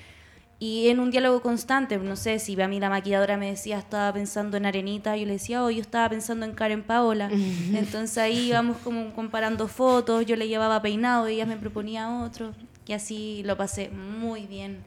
Y 0.58 0.90
en 0.90 1.00
un 1.00 1.10
diálogo 1.10 1.42
constante, 1.42 1.98
no 1.98 2.14
sé, 2.14 2.38
si 2.38 2.60
a 2.60 2.68
mí 2.68 2.78
la 2.78 2.88
maquilladora 2.88 3.36
me 3.36 3.50
decía 3.50 3.78
estaba 3.78 4.12
pensando 4.12 4.56
en 4.56 4.64
Arenita, 4.64 5.16
yo 5.16 5.26
le 5.26 5.32
decía, 5.32 5.64
oh, 5.64 5.70
yo 5.70 5.80
estaba 5.80 6.08
pensando 6.08 6.46
en 6.46 6.52
Karen 6.52 6.84
Paola. 6.84 7.28
Entonces 7.74 8.16
ahí 8.18 8.50
íbamos 8.50 8.76
como 8.76 9.12
comparando 9.12 9.66
fotos, 9.66 10.24
yo 10.24 10.36
le 10.36 10.46
llevaba 10.46 10.80
peinado 10.80 11.28
y 11.28 11.34
ella 11.34 11.46
me 11.46 11.56
proponía 11.56 12.22
otro. 12.22 12.54
Y 12.86 12.92
así 12.92 13.42
lo 13.44 13.56
pasé 13.56 13.88
muy 13.90 14.46
bien. 14.46 14.84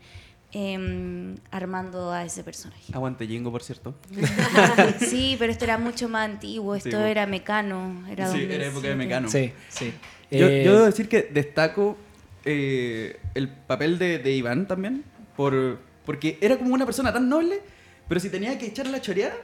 Em, 0.58 1.36
armando 1.52 2.12
a 2.13 2.24
ese 2.24 2.41
personaje. 2.41 2.94
Aguante 2.94 3.28
Jingo, 3.28 3.52
por 3.52 3.62
cierto. 3.62 3.94
sí, 5.00 5.36
pero 5.38 5.52
esto 5.52 5.65
era 5.65 5.78
mucho 5.78 6.08
más 6.08 6.30
antiguo, 6.30 6.76
esto 6.76 6.91
Sí, 6.91 6.96
era 6.96 7.26
Mecano. 7.28 8.06
Era 8.10 8.32
Sí, 8.32 8.44
era 8.50 8.65
época 8.65 8.88
de 8.88 8.96
2007. 8.96 8.96
Mecano. 8.96 9.30
Sí, 9.30 9.52
sí. 9.68 9.94
Yo, 10.32 10.48
Eh, 10.48 10.63
yo 10.63 10.74
debo 10.76 10.86
decir 10.86 11.10
que 11.10 11.24
destaco 11.24 11.98
eh, 12.46 13.20
el 13.34 13.50
papel 13.50 14.00
de, 14.00 14.20
de 14.20 14.32
Iván 14.32 14.65
también, 14.65 15.04
por, 15.36 15.80
porque 16.06 16.38
era 16.39 16.58
como 16.58 16.74
una 16.74 16.86
persona 16.86 17.12
tan 17.12 17.28
noble, 17.28 17.60
pero 18.08 18.22
si 18.22 18.30
tenía 18.30 18.58
que 18.58 18.68
echar 18.68 18.88
la 18.88 19.02
choreada, 19.02 19.36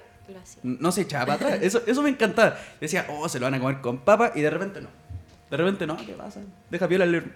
no 0.63 0.93
se 0.93 1.01
echaba 1.01 1.25
para 1.25 1.35
atrás. 1.35 1.59
Eso, 1.61 1.81
eso 1.85 2.01
me 2.01 2.09
encantaba. 2.09 2.57
Decía, 2.79 3.05
oh, 3.09 3.27
se 3.27 3.37
lo 3.37 3.47
van 3.47 3.55
a 3.55 3.59
comer 3.59 3.81
con 3.81 3.97
papa, 3.99 4.31
y 4.33 4.39
de 4.39 4.49
repente 4.49 4.79
no. 4.79 4.87
De 5.49 5.57
repente 5.57 5.85
no, 5.85 5.97
¿qué 5.97 6.13
pasa? 6.13 6.39
Deja 6.69 6.87
piola 6.87 7.03
el... 7.03 7.33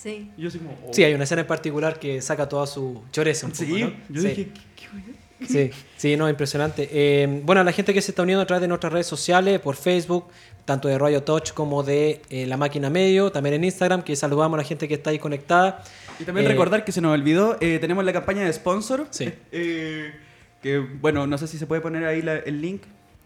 Sí. 0.00 0.30
Y 0.36 0.42
yo 0.42 0.48
así 0.48 0.58
como, 0.58 0.70
oh. 0.86 0.92
Sí, 0.92 1.02
hay 1.02 1.12
una 1.14 1.24
escena 1.24 1.40
en 1.40 1.46
particular 1.48 1.98
que 1.98 2.20
saca 2.22 2.48
toda 2.48 2.66
su 2.66 3.02
choreza 3.10 3.46
un 3.46 3.52
poco, 3.52 3.64
Sí, 3.64 3.82
¿no? 3.82 3.92
yo 4.08 4.22
Sí. 4.22 4.28
dije, 4.28 4.48
¿qué, 4.76 5.46
Sí, 5.46 5.70
sí, 5.96 6.16
no, 6.16 6.28
impresionante. 6.28 6.88
Eh, 6.90 7.40
bueno, 7.44 7.60
a 7.60 7.64
la 7.64 7.70
gente 7.72 7.94
que 7.94 8.00
se 8.02 8.10
está 8.10 8.22
uniendo 8.22 8.42
a 8.42 8.46
través 8.46 8.60
de 8.60 8.66
nuestras 8.68 8.92
redes 8.92 9.06
sociales, 9.06 9.60
por 9.60 9.76
Facebook, 9.76 10.26
tanto 10.64 10.88
de 10.88 10.98
Radio 10.98 11.22
Touch 11.22 11.52
como 11.52 11.82
de 11.84 12.22
eh, 12.28 12.44
La 12.46 12.56
Máquina 12.56 12.90
Medio, 12.90 13.30
también 13.30 13.54
en 13.54 13.64
Instagram, 13.64 14.02
que 14.02 14.14
saludamos 14.16 14.56
a 14.58 14.62
la 14.62 14.66
gente 14.68 14.88
que 14.88 14.94
está 14.94 15.10
ahí 15.10 15.18
conectada. 15.20 15.82
Y 16.18 16.24
también 16.24 16.44
Eh, 16.46 16.50
recordar 16.50 16.84
que 16.84 16.90
se 16.92 17.00
nos 17.00 17.12
olvidó, 17.14 17.56
eh, 17.60 17.78
tenemos 17.80 18.04
la 18.04 18.12
campaña 18.12 18.44
de 18.44 18.52
sponsor. 18.52 19.06
Sí. 19.10 19.32
eh, 19.52 20.12
que, 20.60 20.78
bueno, 20.78 21.24
no 21.28 21.38
sé 21.38 21.46
si 21.46 21.56
se 21.56 21.66
puede 21.66 21.80
poner 21.80 22.04
ahí 22.04 22.20
la- 22.20 22.38
el 22.38 22.60
link. 22.60 22.82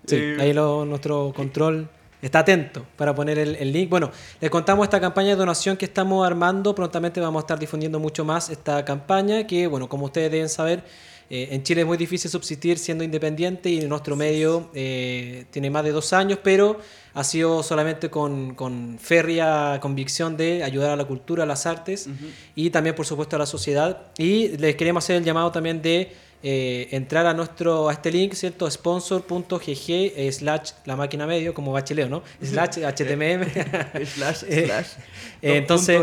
Sí, 0.07 0.17
Eh, 0.17 0.37
ahí 0.39 0.53
lo- 0.53 0.85
nuestro 0.85 1.33
control 1.35 1.89
está 2.23 2.39
atento 2.39 2.87
para 2.97 3.15
poner 3.15 3.39
el, 3.39 3.57
el 3.57 3.73
link. 3.73 3.91
Bueno, 3.91 4.11
les 4.41 4.51
contamos 4.51 4.85
esta 4.85 5.01
campaña 5.01 5.31
de 5.31 5.37
donación 5.37 5.77
que 5.77 5.85
estamos 5.85 6.27
armando. 6.27 6.75
Prontamente 6.75 7.21
vamos 7.21 7.41
a 7.41 7.45
estar 7.45 7.59
difundiendo 7.59 7.99
mucho 7.99 8.25
más 8.25 8.49
esta 8.49 8.85
campaña 8.85 9.47
que, 9.47 9.67
bueno, 9.67 9.89
como 9.89 10.07
ustedes 10.07 10.31
deben 10.31 10.49
saber, 10.49 10.85
eh, 11.31 11.49
en 11.53 11.63
Chile 11.63 11.81
es 11.81 11.87
muy 11.87 11.97
difícil 11.97 12.31
subsistir 12.31 12.79
siendo 12.79 13.03
independiente 13.05 13.71
y 13.71 13.81
nuestro 13.87 14.17
medio 14.17 14.69
eh, 14.75 15.47
tiene 15.51 15.71
más 15.71 15.83
de 15.83 15.91
dos 15.91 16.13
años, 16.13 16.39
pero 16.43 16.79
ha 17.15 17.25
sido 17.25 17.63
solamente 17.63 18.11
con, 18.11 18.55
con 18.55 18.99
férrea 19.01 19.79
convicción 19.81 20.37
de 20.37 20.63
ayudar 20.63 20.91
a 20.91 20.97
la 20.97 21.07
cultura, 21.07 21.45
a 21.45 21.47
las 21.47 21.65
artes 21.65 22.09
y 22.55 22.69
también, 22.69 22.95
por 22.95 23.07
supuesto, 23.07 23.37
a 23.37 23.39
la 23.39 23.47
sociedad. 23.47 24.13
Y 24.19 24.59
les 24.59 24.77
queremos 24.77 25.05
hacer 25.05 25.17
el 25.17 25.25
llamado 25.25 25.51
también 25.51 25.81
de 25.81 26.13
eh, 26.43 26.89
entrar 26.91 27.27
a 27.27 27.35
nuestro 27.35 27.89
a 27.89 27.93
este 27.93 28.11
link, 28.11 28.35
¿cierto? 28.35 28.71
sponsor.gg 28.71 30.33
slash 30.33 30.73
la 30.85 30.97
máquina 30.97 31.27
medio, 31.27 31.55
como 31.55 31.73
bachileo, 31.73 32.09
¿no? 32.09 32.23
Slash 32.43 32.79
HTML. 32.79 33.47
slash, 34.07 34.43
Eh, 34.49 34.65
slash. 34.67 34.87
Eh, 35.41 35.57
entonces, 35.57 36.03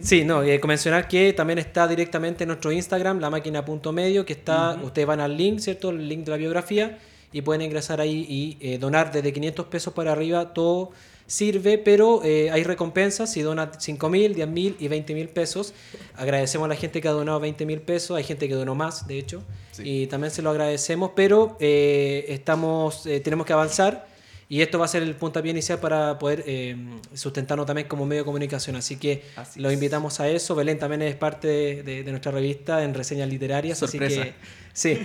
sí, 0.00 0.24
no, 0.24 0.42
eh, 0.42 0.60
mencionar 0.66 1.08
que 1.08 1.32
también 1.32 1.58
está 1.58 1.86
directamente 1.86 2.44
en 2.44 2.48
nuestro 2.48 2.72
Instagram, 2.72 3.20
la 3.20 3.30
máquina.medio, 3.30 4.24
que 4.24 4.32
está, 4.32 4.78
ustedes 4.82 5.06
van 5.06 5.20
al 5.20 5.36
link, 5.36 5.58
¿cierto? 5.60 5.90
El 5.90 6.08
link 6.08 6.24
de 6.24 6.30
la 6.30 6.36
biografía 6.36 6.98
y 7.32 7.42
pueden 7.42 7.62
ingresar 7.62 8.00
ahí 8.00 8.26
y 8.28 8.56
eh, 8.60 8.78
donar 8.78 9.12
desde 9.12 9.32
500 9.32 9.66
pesos 9.66 9.92
para 9.92 10.12
arriba, 10.12 10.52
todo 10.54 10.90
sirve, 11.28 11.78
pero 11.78 12.22
eh, 12.24 12.50
hay 12.50 12.64
recompensas 12.64 13.30
si 13.30 13.42
donan 13.42 13.70
5 13.78 14.08
mil, 14.08 14.34
10 14.34 14.48
mil 14.48 14.76
y 14.80 14.88
20 14.88 15.14
mil 15.14 15.28
pesos. 15.28 15.74
Agradecemos 16.16 16.64
a 16.64 16.68
la 16.70 16.74
gente 16.74 17.00
que 17.00 17.06
ha 17.06 17.12
donado 17.12 17.38
20 17.38 17.64
mil 17.66 17.80
pesos, 17.80 18.16
hay 18.16 18.24
gente 18.24 18.48
que 18.48 18.54
donó 18.54 18.74
más, 18.74 19.06
de 19.06 19.18
hecho, 19.18 19.42
Sí. 19.72 19.82
y 19.84 20.06
también 20.08 20.32
se 20.32 20.42
lo 20.42 20.50
agradecemos, 20.50 21.12
pero 21.14 21.56
eh, 21.60 22.24
estamos, 22.30 23.06
eh, 23.06 23.20
tenemos 23.20 23.46
que 23.46 23.52
avanzar. 23.52 24.08
Y 24.50 24.62
esto 24.62 24.78
va 24.78 24.86
a 24.86 24.88
ser 24.88 25.02
el 25.02 25.14
puntapié 25.14 25.50
inicial 25.50 25.78
para 25.78 26.18
poder 26.18 26.42
eh, 26.46 26.74
sustentarnos 27.12 27.66
también 27.66 27.86
como 27.86 28.06
medio 28.06 28.22
de 28.22 28.24
comunicación. 28.24 28.76
Así 28.76 28.96
que 28.96 29.24
Así 29.36 29.60
los 29.60 29.70
es. 29.70 29.74
invitamos 29.76 30.20
a 30.20 30.28
eso. 30.28 30.54
Belén 30.54 30.78
también 30.78 31.02
es 31.02 31.14
parte 31.16 31.48
de, 31.48 31.82
de- 31.82 32.02
de 32.02 32.10
nuestra 32.10 32.32
revista 32.32 32.82
en 32.82 32.94
reseñas 32.94 33.28
literarias. 33.28 33.76
Sorpresa. 33.76 34.22
Así 34.22 34.30
que, 34.30 34.34
sí. 34.72 34.98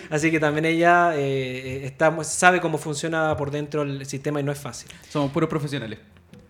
así 0.10 0.30
que 0.30 0.38
también 0.38 0.64
ella 0.64 1.12
eh, 1.16 1.84
está- 1.86 2.22
sabe 2.22 2.60
cómo 2.60 2.78
funciona 2.78 3.36
por 3.36 3.50
dentro 3.50 3.82
el 3.82 4.06
sistema 4.06 4.38
y 4.40 4.44
no 4.44 4.52
es 4.52 4.58
fácil. 4.60 4.88
Somos 5.10 5.32
puros 5.32 5.48
profesionales. 5.50 5.98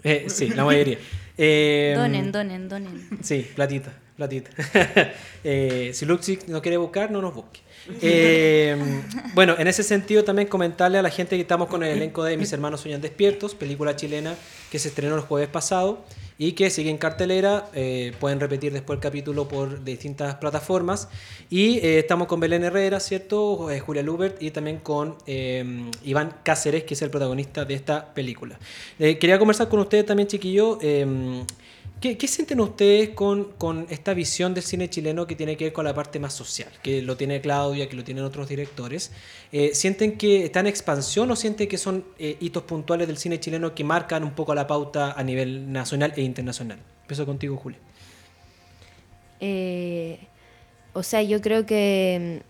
Eh, 0.05 0.27
sí, 0.29 0.49
la 0.51 0.65
mayoría. 0.65 0.99
Eh, 1.39 1.95
Donen, 1.97 2.31
donen, 2.31 2.69
donen. 2.69 3.09
Sí, 3.23 3.49
platita, 3.55 3.91
platita. 4.17 4.51
Eh, 5.45 5.91
si 5.93 6.07
Luxix 6.07 6.47
no 6.47 6.63
quiere 6.63 6.77
buscar, 6.77 7.11
no 7.11 7.21
nos 7.21 7.35
busque. 7.35 7.59
Eh, 8.01 8.77
bueno, 9.35 9.57
en 9.59 9.67
ese 9.67 9.83
sentido 9.83 10.23
también 10.23 10.47
comentarle 10.47 10.99
a 10.99 11.03
la 11.03 11.11
gente 11.11 11.35
que 11.35 11.43
estamos 11.43 11.67
con 11.67 11.83
el 11.83 11.97
elenco 11.97 12.23
de 12.23 12.37
Mis 12.37 12.53
hermanos 12.53 12.83
sueñan 12.83 13.01
despiertos, 13.01 13.57
película 13.57 13.97
chilena 13.97 14.37
que 14.71 14.79
se 14.79 14.87
estrenó 14.87 15.17
el 15.17 15.23
jueves 15.23 15.49
pasado 15.49 16.05
y 16.39 16.53
que 16.53 16.71
sigue 16.71 16.91
en 16.91 16.97
cartelera. 16.97 17.71
eh, 17.75 18.13
pueden 18.21 18.39
repetir 18.39 18.73
después 18.73 18.99
el 18.99 19.03
capítulo 19.03 19.49
por 19.49 19.83
distintas 19.83 20.37
plataformas. 20.37 21.09
Y 21.51 21.85
estamos 21.85 22.29
con 22.29 22.39
Belén 22.39 22.63
Herrera, 22.63 23.01
¿cierto? 23.01 23.69
Julia 23.85 24.05
Lubert 24.05 24.41
y 24.41 24.53
también 24.53 24.79
con 24.79 25.17
Iván 26.05 26.37
Cáceres, 26.45 26.85
que 26.85 26.95
es 26.95 27.03
el 27.03 27.11
protagonista 27.11 27.65
de 27.65 27.75
esta 27.75 28.15
película. 28.15 28.61
Quería 28.97 29.41
conversar 29.41 29.69
con 29.69 29.81
ustedes 29.81 30.07
también, 30.07 30.29
chiquillo. 30.29 30.79
¿Qué, 32.03 32.27
sienten 32.27 32.59
ustedes 32.59 33.11
con, 33.11 33.53
con 33.53 33.87
esta 33.89 34.13
visión 34.13 34.55
del 34.55 34.65
cine 34.65 34.91
chileno 34.91 35.25
que 35.25 35.37
tiene 35.37 35.57
que 35.57 35.67
ver 35.67 35.73
con 35.73 35.85
la 35.85 35.95
parte 35.95 36.19
más 36.19 36.35
social? 36.35 36.69
Que 36.83 37.01
lo 37.01 37.17
tiene 37.17 37.41
Claudia, 37.41 37.89
que 37.89 37.95
lo 37.95 38.03
tienen 38.03 38.25
otros 38.25 38.49
directores. 38.49 39.13
Eh, 39.53 39.71
¿Sienten 39.73 40.19
que 40.19 40.47
está 40.47 40.59
en 40.59 40.67
expansión 40.67 41.31
o 41.31 41.37
sienten 41.37 41.69
que 41.69 41.79
son 41.79 42.05
eh, 42.19 42.37
hitos 42.41 42.65
puntuales 42.65 43.07
del 43.07 43.19
cine 43.19 43.39
chileno 43.39 43.73
que 43.73 43.85
marcan 43.85 44.25
un 44.25 44.33
poco 44.33 44.53
la 44.53 44.67
pauta 44.67 45.13
a 45.13 45.23
nivel 45.23 45.71
nacional 45.71 46.13
e 46.17 46.23
internacional? 46.23 46.81
Empiezo 47.03 47.25
contigo, 47.25 47.57
Julio. 47.57 47.79
Eh, 49.39 50.19
o 50.95 51.05
sea, 51.05 51.23
yo 51.23 51.41
creo 51.41 51.67
que... 51.67 52.43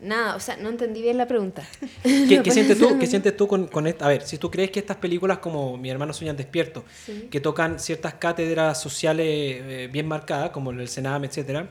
Nada, 0.00 0.36
o 0.36 0.40
sea, 0.40 0.56
no 0.56 0.68
entendí 0.68 1.02
bien 1.02 1.16
la 1.18 1.26
pregunta. 1.26 1.66
¿Qué, 2.02 2.40
qué 2.44 2.50
sientes 2.52 2.78
tú, 2.78 2.98
qué 3.00 3.06
sientes 3.06 3.36
tú 3.36 3.48
con, 3.48 3.66
con 3.66 3.86
esta? 3.86 4.06
A 4.06 4.08
ver, 4.08 4.22
si 4.22 4.38
tú 4.38 4.50
crees 4.50 4.70
que 4.70 4.78
estas 4.78 4.96
películas 4.98 5.38
como 5.38 5.76
Mi 5.76 5.90
hermano 5.90 6.12
sueñan 6.12 6.36
despierto, 6.36 6.84
Sí. 7.04 7.28
que 7.30 7.40
tocan 7.40 7.78
ciertas 7.80 8.14
cátedras 8.14 8.80
sociales 8.80 9.26
eh, 9.26 9.88
bien 9.92 10.06
marcadas, 10.06 10.50
como 10.50 10.70
el 10.70 10.86
Senam, 10.88 11.24
etcétera, 11.24 11.68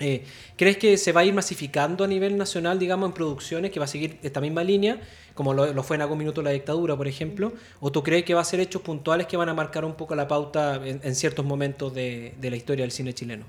eh, 0.00 0.24
¿crees 0.56 0.76
que 0.76 0.96
se 0.98 1.12
va 1.12 1.22
a 1.22 1.24
ir 1.24 1.34
masificando 1.34 2.04
a 2.04 2.06
nivel 2.06 2.36
nacional, 2.36 2.78
digamos, 2.78 3.08
en 3.08 3.12
producciones, 3.14 3.70
que 3.72 3.78
va 3.80 3.84
a 3.84 3.88
seguir 3.88 4.18
esta 4.22 4.40
misma 4.40 4.62
línea, 4.64 5.00
como 5.34 5.52
lo, 5.52 5.72
lo 5.72 5.82
fue 5.82 5.96
en 5.96 6.02
algún 6.02 6.18
minuto 6.18 6.42
la 6.42 6.50
dictadura, 6.50 6.96
por 6.96 7.08
ejemplo? 7.08 7.52
¿O 7.80 7.90
tú 7.90 8.02
crees 8.04 8.24
que 8.24 8.34
va 8.34 8.40
a 8.40 8.44
ser 8.44 8.60
hechos 8.60 8.82
puntuales 8.82 9.26
que 9.26 9.36
van 9.36 9.48
a 9.48 9.54
marcar 9.54 9.84
un 9.84 9.94
poco 9.94 10.14
la 10.14 10.28
pauta 10.28 10.76
en, 10.84 11.00
en 11.02 11.14
ciertos 11.16 11.44
momentos 11.44 11.92
de, 11.94 12.34
de 12.40 12.50
la 12.50 12.56
historia 12.56 12.84
del 12.84 12.92
cine 12.92 13.14
chileno? 13.14 13.44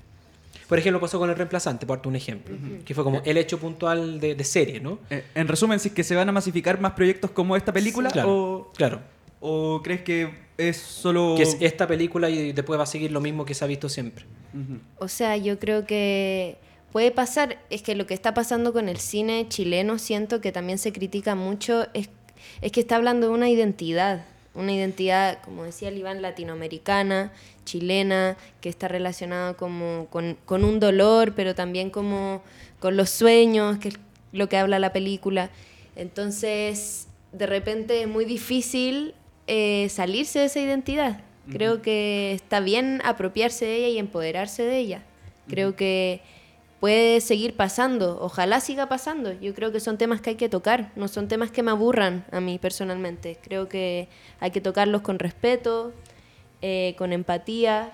Por 0.67 0.79
ejemplo, 0.79 0.99
pasó 0.99 1.19
con 1.19 1.29
El 1.29 1.35
Reemplazante, 1.35 1.85
por 1.85 2.01
un 2.05 2.15
ejemplo, 2.15 2.55
que 2.83 2.93
fue 2.93 3.03
como 3.03 3.21
el 3.23 3.37
hecho 3.37 3.59
puntual 3.59 4.19
de, 4.19 4.35
de 4.35 4.43
serie, 4.43 4.79
¿no? 4.79 4.99
Eh, 5.09 5.23
en 5.35 5.47
resumen, 5.47 5.79
si 5.79 5.89
es 5.89 5.93
que 5.93 6.03
se 6.03 6.15
van 6.15 6.27
a 6.27 6.31
masificar 6.31 6.79
más 6.79 6.93
proyectos 6.93 7.31
como 7.31 7.55
esta 7.55 7.71
película 7.71 8.09
Claro, 8.09 8.31
o, 8.31 8.71
claro. 8.75 9.01
o 9.39 9.81
crees 9.83 10.01
que 10.01 10.29
es 10.57 10.77
solo... 10.77 11.35
que 11.37 11.43
es 11.43 11.57
esta 11.59 11.87
película 11.87 12.29
y 12.29 12.51
después 12.51 12.79
va 12.79 12.83
a 12.83 12.87
seguir 12.87 13.11
lo 13.11 13.21
mismo 13.21 13.45
que 13.45 13.53
se 13.53 13.63
ha 13.63 13.67
visto 13.67 13.89
siempre. 13.89 14.25
O 14.97 15.07
sea, 15.07 15.35
yo 15.37 15.59
creo 15.59 15.85
que 15.85 16.57
puede 16.91 17.11
pasar, 17.11 17.57
es 17.69 17.81
que 17.81 17.93
lo 17.93 18.07
que 18.07 18.13
está 18.13 18.33
pasando 18.33 18.71
con 18.71 18.87
el 18.87 18.97
cine 18.97 19.47
chileno, 19.49 19.99
siento 19.99 20.39
que 20.39 20.51
también 20.51 20.77
se 20.77 20.93
critica 20.93 21.35
mucho, 21.35 21.87
es, 21.93 22.09
es 22.61 22.71
que 22.71 22.79
está 22.79 22.95
hablando 22.95 23.27
de 23.27 23.33
una 23.33 23.49
identidad, 23.49 24.25
una 24.55 24.73
identidad, 24.73 25.41
como 25.43 25.63
decía 25.63 25.89
el 25.89 25.97
Iván, 25.97 26.21
latinoamericana, 26.21 27.31
chilena, 27.65 28.37
que 28.61 28.69
está 28.69 28.87
relacionada 28.87 29.55
como 29.55 30.07
con, 30.09 30.37
con 30.45 30.63
un 30.63 30.79
dolor, 30.79 31.33
pero 31.35 31.55
también 31.55 31.89
como 31.89 32.41
con 32.79 32.97
los 32.97 33.09
sueños, 33.09 33.77
que 33.79 33.89
es 33.89 33.99
lo 34.31 34.49
que 34.49 34.57
habla 34.57 34.79
la 34.79 34.93
película. 34.93 35.49
Entonces, 35.95 37.07
de 37.31 37.45
repente 37.45 38.01
es 38.01 38.07
muy 38.07 38.25
difícil 38.25 39.13
eh, 39.47 39.87
salirse 39.89 40.39
de 40.39 40.45
esa 40.45 40.59
identidad. 40.59 41.21
Creo 41.51 41.81
que 41.83 42.33
está 42.33 42.59
bien 42.59 43.01
apropiarse 43.03 43.65
de 43.65 43.75
ella 43.75 43.87
y 43.89 43.99
empoderarse 43.99 44.63
de 44.63 44.77
ella. 44.79 45.03
Creo 45.47 45.75
que 45.75 46.21
puede 46.85 47.19
seguir 47.19 47.55
pasando, 47.55 48.19
ojalá 48.21 48.59
siga 48.59 48.87
pasando. 48.87 49.33
Yo 49.33 49.55
creo 49.55 49.71
que 49.71 49.79
son 49.79 49.97
temas 49.97 50.21
que 50.21 50.29
hay 50.29 50.35
que 50.35 50.49
tocar, 50.49 50.91
no 50.95 51.07
son 51.07 51.27
temas 51.27 51.49
que 51.49 51.63
me 51.63 51.71
aburran 51.71 52.25
a 52.31 52.39
mí 52.39 52.59
personalmente. 52.59 53.39
Creo 53.41 53.67
que 53.67 54.07
hay 54.39 54.51
que 54.51 54.61
tocarlos 54.61 55.01
con 55.01 55.17
respeto, 55.17 55.93
eh, 56.61 56.93
con 56.95 57.11
empatía. 57.11 57.91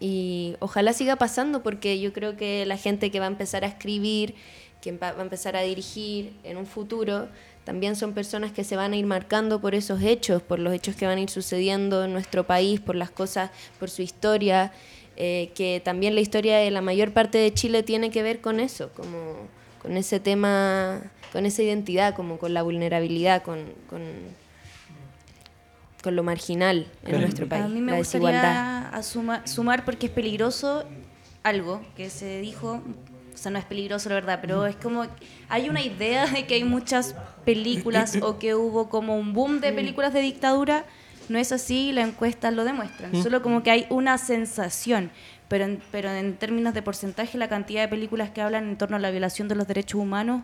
Y 0.00 0.56
ojalá 0.60 0.94
siga 0.94 1.16
pasando 1.16 1.62
porque 1.62 2.00
yo 2.00 2.14
creo 2.14 2.34
que 2.34 2.64
la 2.64 2.78
gente 2.78 3.10
que 3.10 3.20
va 3.20 3.26
a 3.26 3.28
empezar 3.28 3.62
a 3.62 3.66
escribir, 3.66 4.36
que 4.80 4.92
va 4.92 5.12
va 5.12 5.20
a 5.20 5.22
empezar 5.22 5.54
a 5.54 5.60
dirigir 5.60 6.32
en 6.44 6.56
un 6.56 6.64
futuro, 6.64 7.28
también 7.64 7.94
son 7.94 8.14
personas 8.14 8.52
que 8.52 8.64
se 8.64 8.74
van 8.74 8.94
a 8.94 8.96
ir 8.96 9.04
marcando 9.04 9.60
por 9.60 9.74
esos 9.74 10.00
hechos, 10.00 10.40
por 10.40 10.60
los 10.60 10.72
hechos 10.72 10.96
que 10.96 11.04
van 11.06 11.18
a 11.18 11.20
ir 11.20 11.28
sucediendo 11.28 12.06
en 12.06 12.14
nuestro 12.14 12.46
país, 12.46 12.80
por 12.80 12.96
las 12.96 13.10
cosas, 13.10 13.50
por 13.78 13.90
su 13.90 14.00
historia, 14.00 14.72
eh, 15.22 15.50
que 15.54 15.82
también 15.84 16.14
la 16.14 16.22
historia 16.22 16.56
de 16.56 16.70
la 16.70 16.80
mayor 16.80 17.12
parte 17.12 17.36
de 17.36 17.52
Chile 17.52 17.82
tiene 17.82 18.10
que 18.10 18.22
ver 18.22 18.40
con 18.40 18.58
eso, 18.58 18.88
como 18.96 19.36
con 19.82 19.96
ese 19.98 20.18
tema, 20.18 21.02
con 21.32 21.44
esa 21.44 21.62
identidad, 21.62 22.14
como 22.14 22.38
con 22.38 22.54
la 22.54 22.62
vulnerabilidad, 22.62 23.42
con, 23.42 23.58
con, 23.90 24.00
con 26.02 26.16
lo 26.16 26.22
marginal 26.22 26.86
en 27.04 27.20
nuestro 27.20 27.46
país, 27.48 27.64
A 27.64 27.68
mí 27.68 27.80
me 27.80 27.92
la 27.92 27.98
desigualdad. 27.98 28.88
gustaría 28.88 28.98
asuma- 28.98 29.46
sumar 29.46 29.84
porque 29.84 30.06
es 30.06 30.12
peligroso 30.12 30.84
algo 31.42 31.82
que 31.96 32.08
se 32.08 32.40
dijo, 32.40 32.80
o 33.34 33.36
sea, 33.36 33.50
no 33.50 33.58
es 33.58 33.64
peligroso 33.66 34.08
la 34.08 34.14
verdad, 34.16 34.38
pero 34.40 34.66
es 34.66 34.76
como, 34.76 35.04
hay 35.48 35.68
una 35.68 35.82
idea 35.82 36.26
de 36.26 36.46
que 36.46 36.54
hay 36.54 36.64
muchas 36.64 37.14
películas 37.44 38.16
o 38.22 38.38
que 38.38 38.54
hubo 38.54 38.88
como 38.88 39.16
un 39.18 39.34
boom 39.34 39.60
de 39.60 39.72
películas 39.72 40.12
de 40.14 40.20
dictadura, 40.20 40.86
no 41.30 41.38
es 41.38 41.52
así, 41.52 41.92
las 41.92 42.08
encuestas 42.08 42.52
lo 42.52 42.64
demuestran, 42.64 43.14
solo 43.22 43.40
como 43.40 43.62
que 43.62 43.70
hay 43.70 43.86
una 43.88 44.18
sensación, 44.18 45.10
pero 45.48 45.64
en, 45.64 45.80
pero 45.90 46.10
en 46.10 46.36
términos 46.36 46.74
de 46.74 46.82
porcentaje, 46.82 47.38
la 47.38 47.48
cantidad 47.48 47.82
de 47.82 47.88
películas 47.88 48.30
que 48.30 48.42
hablan 48.42 48.68
en 48.68 48.76
torno 48.76 48.96
a 48.96 48.98
la 48.98 49.10
violación 49.10 49.48
de 49.48 49.54
los 49.54 49.66
derechos 49.66 50.00
humanos 50.00 50.42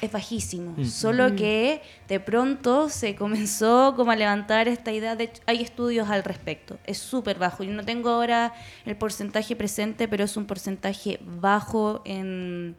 es 0.00 0.10
bajísimo. 0.10 0.82
Solo 0.86 1.34
que 1.36 1.82
de 2.08 2.20
pronto 2.20 2.88
se 2.88 3.14
comenzó 3.14 3.94
como 3.96 4.12
a 4.12 4.16
levantar 4.16 4.66
esta 4.66 4.92
idea 4.92 5.14
de 5.14 5.30
hay 5.46 5.60
estudios 5.60 6.08
al 6.08 6.24
respecto. 6.24 6.78
Es 6.86 6.98
súper 6.98 7.38
bajo. 7.38 7.62
Yo 7.64 7.72
no 7.72 7.84
tengo 7.84 8.10
ahora 8.10 8.54
el 8.86 8.96
porcentaje 8.96 9.56
presente, 9.56 10.08
pero 10.08 10.24
es 10.24 10.36
un 10.36 10.46
porcentaje 10.46 11.20
bajo 11.22 12.00
en, 12.04 12.76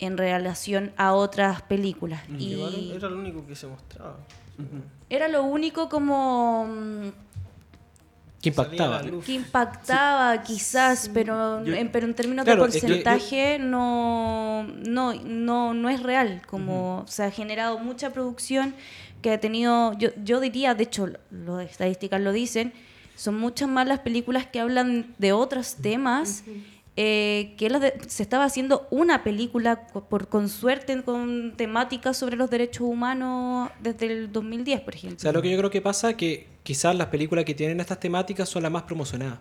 en 0.00 0.18
relación 0.18 0.92
a 0.96 1.14
otras 1.14 1.62
películas. 1.62 2.22
Y 2.38 2.92
era 2.94 3.08
lo 3.08 3.18
único 3.18 3.46
que 3.46 3.54
se 3.54 3.66
mostraba. 3.66 4.18
Era 5.10 5.28
lo 5.28 5.42
único 5.44 5.88
como 5.88 6.66
mm, 6.66 7.08
Que 8.42 8.48
impactaba. 8.50 9.02
que 9.24 9.32
impactaba 9.32 10.42
quizás, 10.42 11.10
pero, 11.14 11.64
Yo- 11.64 11.74
en, 11.74 11.90
pero 11.90 12.06
en 12.06 12.14
términos 12.14 12.44
Claro, 12.44 12.62
de 12.64 12.68
es 12.68 12.74
que- 12.74 12.80
porcentaje 12.88 13.58
no, 13.58 14.64
no, 14.86 15.14
no, 15.14 15.72
no 15.74 15.88
es 15.88 16.02
real. 16.02 16.42
Como 16.46 17.04
se 17.08 17.22
ha 17.24 17.30
generado 17.30 17.78
mucha 17.78 18.10
producción 18.10 18.74
que 19.22 19.32
ha 19.32 19.40
tenido, 19.40 19.96
yo, 19.98 20.10
yo 20.22 20.40
diría, 20.40 20.74
de 20.74 20.84
hecho, 20.84 21.08
las 21.30 21.70
estadísticas 21.70 22.20
lo 22.20 22.32
dicen, 22.32 22.72
son 23.16 23.38
muchas 23.38 23.68
más 23.68 23.86
las 23.86 24.00
películas 24.00 24.46
que 24.46 24.60
hablan 24.60 25.14
de 25.18 25.32
otros 25.32 25.76
temas. 25.76 26.44
Eh, 26.96 27.54
que 27.58 27.68
las 27.70 27.80
de- 27.80 27.94
se 28.06 28.22
estaba 28.22 28.44
haciendo 28.44 28.86
una 28.90 29.24
película 29.24 29.86
co- 29.92 30.04
por 30.04 30.28
con 30.28 30.48
suerte 30.48 31.02
con 31.02 31.54
temáticas 31.56 32.16
sobre 32.16 32.36
los 32.36 32.48
derechos 32.50 32.82
humanos 32.82 33.70
desde 33.82 34.06
el 34.06 34.30
2010 34.30 34.80
por 34.82 34.94
ejemplo 34.94 35.16
O 35.16 35.20
sea, 35.20 35.32
lo 35.32 35.42
que 35.42 35.50
yo 35.50 35.58
creo 35.58 35.70
que 35.70 35.80
pasa 35.82 36.10
es 36.10 36.16
que 36.16 36.46
quizás 36.62 36.94
las 36.94 37.08
películas 37.08 37.44
que 37.44 37.52
tienen 37.54 37.80
estas 37.80 37.98
temáticas 37.98 38.48
son 38.48 38.62
las 38.62 38.70
más 38.72 38.84
promocionadas. 38.84 39.38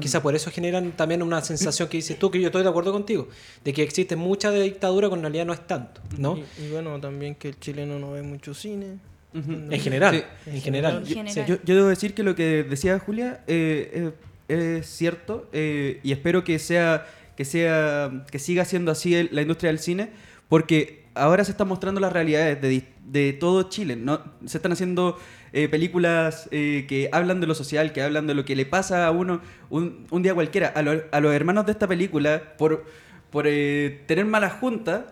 Quizás 0.00 0.20
por 0.22 0.34
eso 0.34 0.50
generan 0.50 0.92
también 0.92 1.22
una 1.22 1.40
sensación 1.42 1.88
que 1.88 1.98
dices 1.98 2.18
tú, 2.18 2.30
que 2.30 2.40
yo 2.40 2.46
estoy 2.46 2.62
de 2.62 2.68
acuerdo 2.70 2.90
contigo, 2.92 3.28
de 3.62 3.72
que 3.72 3.82
existe 3.82 4.16
mucha 4.16 4.50
de 4.50 4.62
dictadura 4.62 5.08
cuando 5.08 5.28
en 5.28 5.34
realidad 5.34 5.46
no 5.46 5.52
es 5.52 5.66
tanto, 5.66 6.00
¿no? 6.18 6.36
Y, 6.38 6.64
y 6.64 6.70
bueno, 6.72 6.98
también 7.00 7.34
que 7.36 7.48
el 7.48 7.60
chileno 7.60 7.98
no 7.98 8.12
ve 8.12 8.22
mucho 8.22 8.54
cine. 8.54 8.98
En 9.34 9.80
general, 9.80 10.24
Sí. 10.44 10.50
en 10.50 10.60
general. 10.62 10.96
En 10.98 11.04
Yo- 11.04 11.14
general. 11.16 11.46
Yo, 11.46 11.56
yo 11.64 11.74
debo 11.74 11.88
decir 11.88 12.14
que 12.14 12.22
lo 12.22 12.34
que 12.34 12.62
decía 12.64 12.98
Julia 13.00 13.42
eh, 13.46 13.90
eh, 13.92 14.10
es 14.48 14.86
cierto 14.86 15.48
eh, 15.52 16.00
y 16.02 16.12
espero 16.12 16.44
que 16.44 16.58
sea 16.58 17.06
que 17.36 17.44
sea 17.44 18.24
que 18.30 18.38
siga 18.38 18.64
siendo 18.64 18.92
así 18.92 19.28
la 19.32 19.42
industria 19.42 19.68
del 19.70 19.78
cine 19.78 20.10
porque 20.48 21.04
ahora 21.14 21.44
se 21.44 21.52
están 21.52 21.68
mostrando 21.68 22.00
las 22.00 22.12
realidades 22.12 22.60
de, 22.60 22.84
de 23.06 23.32
todo 23.32 23.64
Chile. 23.64 23.96
¿no? 23.96 24.20
Se 24.46 24.58
están 24.58 24.72
haciendo 24.72 25.18
eh, 25.52 25.68
películas 25.68 26.48
eh, 26.50 26.84
que 26.88 27.08
hablan 27.12 27.40
de 27.40 27.46
lo 27.46 27.54
social, 27.54 27.92
que 27.92 28.02
hablan 28.02 28.26
de 28.26 28.34
lo 28.34 28.44
que 28.44 28.54
le 28.56 28.66
pasa 28.66 29.06
a 29.06 29.10
uno 29.12 29.40
un, 29.70 30.06
un 30.10 30.22
día 30.22 30.34
cualquiera. 30.34 30.68
A, 30.74 30.82
lo- 30.82 31.02
a 31.10 31.20
los 31.20 31.32
hermanos 31.34 31.66
de 31.66 31.72
esta 31.72 31.86
película, 31.88 32.56
por, 32.58 32.84
por 33.30 33.44
tener 33.44 34.24
malas 34.26 34.54
juntas, 34.54 35.04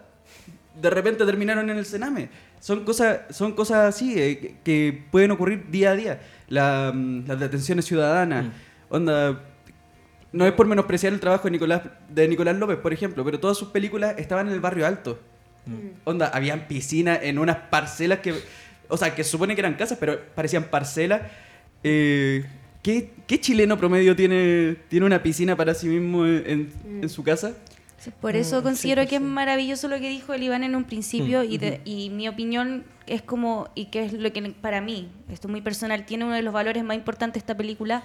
de 0.80 0.90
repente 0.90 1.24
terminaron 1.24 1.70
en 1.70 1.78
el 1.78 1.86
cename. 1.86 2.28
Son 2.60 2.84
cosas, 2.84 3.20
son 3.30 3.52
cosas 3.52 3.94
así 3.94 4.14
que- 4.64 5.04
pueden 5.10 5.30
ocurrir 5.30 5.66
día 5.70 5.92
a 5.92 5.96
día. 5.96 6.20
La, 6.48 6.92
mm, 6.94 7.24
las 7.28 7.38
detenciones 7.40 7.84
ciudadanas. 7.84 8.46
Onda. 8.92 9.40
No 10.32 10.46
es 10.46 10.52
por 10.52 10.66
menospreciar 10.66 11.12
el 11.12 11.20
trabajo 11.20 11.44
de 11.44 11.50
Nicolás, 11.50 11.82
de 12.08 12.26
Nicolás 12.28 12.56
López, 12.56 12.78
por 12.78 12.92
ejemplo, 12.92 13.22
pero 13.24 13.38
todas 13.38 13.58
sus 13.58 13.68
películas 13.68 14.14
estaban 14.18 14.46
en 14.48 14.54
el 14.54 14.60
barrio 14.60 14.86
alto. 14.86 15.18
Onda, 16.04 16.28
habían 16.28 16.66
piscinas 16.68 17.20
en 17.22 17.38
unas 17.38 17.56
parcelas 17.70 18.20
que. 18.20 18.34
O 18.88 18.96
sea, 18.96 19.14
que 19.14 19.24
supone 19.24 19.54
que 19.54 19.60
eran 19.60 19.74
casas, 19.74 19.98
pero 19.98 20.18
parecían 20.34 20.64
parcelas. 20.64 21.22
Eh, 21.84 22.44
¿qué, 22.82 23.10
qué 23.26 23.40
chileno 23.40 23.76
promedio 23.78 24.14
tiene, 24.16 24.76
tiene 24.88 25.06
una 25.06 25.22
piscina 25.22 25.56
para 25.56 25.74
sí 25.74 25.86
mismo 25.88 26.26
en, 26.26 26.72
en 27.02 27.08
su 27.08 27.22
casa? 27.22 27.52
Por 28.20 28.34
eso 28.34 28.60
Mm, 28.60 28.64
considero 28.64 29.02
sí, 29.02 29.08
que 29.08 29.16
es 29.16 29.22
maravilloso 29.22 29.86
lo 29.86 29.96
que 30.00 30.08
dijo 30.08 30.34
el 30.34 30.42
Iván 30.42 30.64
en 30.64 30.74
un 30.74 30.82
principio 30.84 31.44
y, 31.44 31.58
de- 31.58 31.80
y 31.84 32.10
mi 32.10 32.26
opinión 32.28 32.84
es 33.06 33.22
como, 33.22 33.68
y 33.76 33.86
que 33.86 34.04
es 34.04 34.12
lo 34.12 34.32
que 34.32 34.42
para 34.60 34.80
mí, 34.80 35.08
esto 35.30 35.46
es 35.46 35.52
muy 35.52 35.60
personal, 35.60 36.04
tiene 36.04 36.24
uno 36.24 36.34
de 36.34 36.42
los 36.42 36.52
valores 36.52 36.82
más 36.82 36.96
importantes 36.96 37.34
de 37.34 37.38
esta 37.44 37.56
película, 37.56 38.02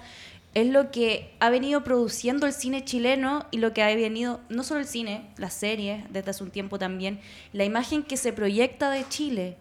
es 0.60 0.68
lo 0.68 0.90
que 0.90 1.34
ha 1.40 1.50
venido 1.50 1.84
produciendo 1.84 2.46
el 2.46 2.52
cine 2.52 2.84
chileno 2.84 3.46
y 3.50 3.58
lo 3.58 3.72
que 3.72 3.82
ha 3.82 3.94
venido, 3.94 4.40
no 4.48 4.62
solo 4.62 4.80
el 4.80 4.86
cine, 4.86 5.28
las 5.36 5.54
series, 5.54 6.04
desde 6.10 6.30
hace 6.30 6.42
un 6.42 6.50
tiempo 6.50 6.78
también, 6.78 7.20
la 7.52 7.64
imagen 7.64 8.02
que 8.02 8.16
se 8.16 8.32
proyecta 8.32 8.90
de 8.90 9.08
Chile 9.08 9.56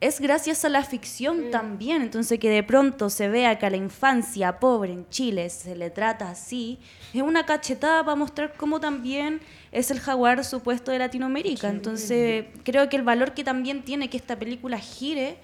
es 0.00 0.20
gracias 0.20 0.64
a 0.64 0.68
la 0.68 0.84
ficción 0.84 1.50
también. 1.50 2.02
Entonces, 2.02 2.38
que 2.38 2.50
de 2.50 2.62
pronto 2.62 3.10
se 3.10 3.28
vea 3.28 3.58
que 3.58 3.66
a 3.66 3.70
la 3.70 3.76
infancia 3.76 4.60
pobre 4.60 4.92
en 4.92 5.08
Chile 5.08 5.50
se 5.50 5.74
le 5.74 5.90
trata 5.90 6.30
así, 6.30 6.78
es 7.12 7.22
una 7.22 7.46
cachetada 7.46 8.04
para 8.04 8.14
mostrar 8.14 8.54
cómo 8.56 8.80
también 8.80 9.40
es 9.72 9.90
el 9.90 9.98
jaguar 9.98 10.44
supuesto 10.44 10.92
de 10.92 11.00
Latinoamérica. 11.00 11.68
Entonces, 11.68 12.46
creo 12.62 12.88
que 12.88 12.96
el 12.96 13.02
valor 13.02 13.34
que 13.34 13.42
también 13.42 13.82
tiene 13.82 14.08
que 14.08 14.16
esta 14.16 14.38
película 14.38 14.78
gire 14.78 15.38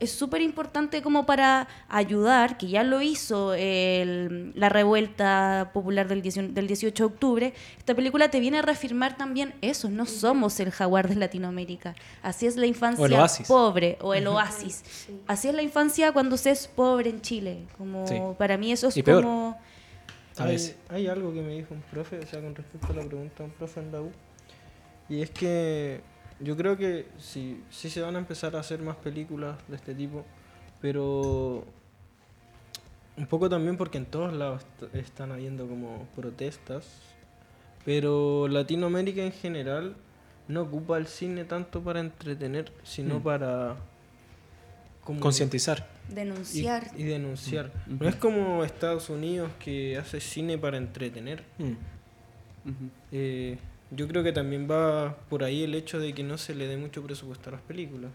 es 0.00 0.10
súper 0.10 0.40
importante 0.40 1.02
como 1.02 1.26
para 1.26 1.68
ayudar, 1.88 2.56
que 2.58 2.68
ya 2.68 2.82
lo 2.82 3.02
hizo 3.02 3.52
el- 3.54 4.52
la 4.54 4.68
revuelta 4.70 5.70
popular 5.74 6.08
del, 6.08 6.22
18 6.22 6.52
del 6.52 6.66
18 6.66 7.04
de 7.04 7.06
octubre, 7.14 7.54
esta 7.78 7.94
película 7.94 8.30
te 8.30 8.40
viene 8.40 8.58
a 8.58 8.62
reafirmar 8.62 9.16
también 9.16 9.54
eso, 9.60 9.90
no 9.90 10.06
somos 10.06 10.58
el 10.60 10.70
jaguar 10.70 11.08
de 11.08 11.16
Latinoamérica, 11.16 11.94
así 12.22 12.46
es 12.46 12.56
la 12.56 12.66
infancia 12.66 13.02
O 13.02 13.06
el 13.06 13.12
oasis. 13.14 13.46
pobre 13.46 13.98
o 14.00 14.14
el 14.14 14.26
oasis, 14.26 15.06
así 15.26 15.48
es 15.48 15.54
la 15.54 15.62
infancia 15.62 16.12
cuando 16.12 16.36
se 16.36 16.50
es 16.50 16.66
pobre 16.66 17.10
en 17.10 17.20
Chile, 17.20 17.66
como 17.76 18.06
Sí. 18.06 18.16
para 18.38 18.56
mí 18.56 18.72
eso 18.72 18.88
es 18.88 18.96
Y 18.96 19.02
como... 19.02 19.58
A 20.38 20.44
hay, 20.44 20.74
hay 20.88 21.06
algo 21.08 21.34
que 21.34 21.42
me 21.42 21.52
dijo 21.56 21.74
un 21.74 21.82
profe, 21.82 22.18
o 22.20 22.26
sea, 22.26 22.40
con 22.40 22.54
respecto 22.54 22.86
a 22.90 22.96
la 22.96 23.02
pregunta 23.02 23.34
de 23.38 23.44
un 23.44 23.50
profe 23.50 23.80
en 23.80 23.92
la 23.92 24.00
U, 24.00 24.10
y 25.10 25.20
es 25.20 25.30
que 25.30 26.00
yo 26.40 26.56
creo 26.56 26.76
que 26.76 27.06
sí, 27.18 27.62
sí 27.70 27.90
se 27.90 28.00
van 28.00 28.16
a 28.16 28.18
empezar 28.18 28.56
a 28.56 28.60
hacer 28.60 28.80
más 28.80 28.96
películas 28.96 29.56
de 29.68 29.76
este 29.76 29.94
tipo, 29.94 30.24
pero 30.80 31.64
un 33.16 33.26
poco 33.26 33.48
también 33.48 33.76
porque 33.76 33.98
en 33.98 34.06
todos 34.06 34.32
lados 34.32 34.62
est- 34.82 34.94
están 34.94 35.32
habiendo 35.32 35.66
como 35.66 36.06
protestas, 36.16 36.86
pero 37.84 38.48
Latinoamérica 38.48 39.22
en 39.22 39.32
general 39.32 39.96
no 40.48 40.62
ocupa 40.62 40.96
el 40.98 41.06
cine 41.06 41.44
tanto 41.44 41.82
para 41.82 42.00
entretener, 42.00 42.72
sino 42.82 43.18
Mm. 43.20 43.22
para 43.22 43.76
como- 45.04 45.20
Concientizar. 45.20 45.86
denunciar. 46.08 46.90
y 46.96 47.04
denunciar. 47.04 47.70
Mm. 47.86 48.02
No 48.02 48.08
es 48.08 48.16
como 48.16 48.64
Estados 48.64 49.10
Unidos 49.10 49.50
que 49.60 49.96
hace 49.98 50.20
cine 50.20 50.58
para 50.58 50.76
entretener. 50.78 51.44
Mm. 51.58 51.72
Eh, 53.12 53.58
yo 53.90 54.06
creo 54.08 54.22
que 54.22 54.32
también 54.32 54.68
va 54.70 55.16
por 55.28 55.44
ahí 55.44 55.62
el 55.64 55.74
hecho 55.74 55.98
de 55.98 56.12
que 56.12 56.22
no 56.22 56.38
se 56.38 56.54
le 56.54 56.66
dé 56.66 56.76
mucho 56.76 57.02
presupuesto 57.02 57.50
a 57.50 57.52
las 57.52 57.62
películas. 57.62 58.10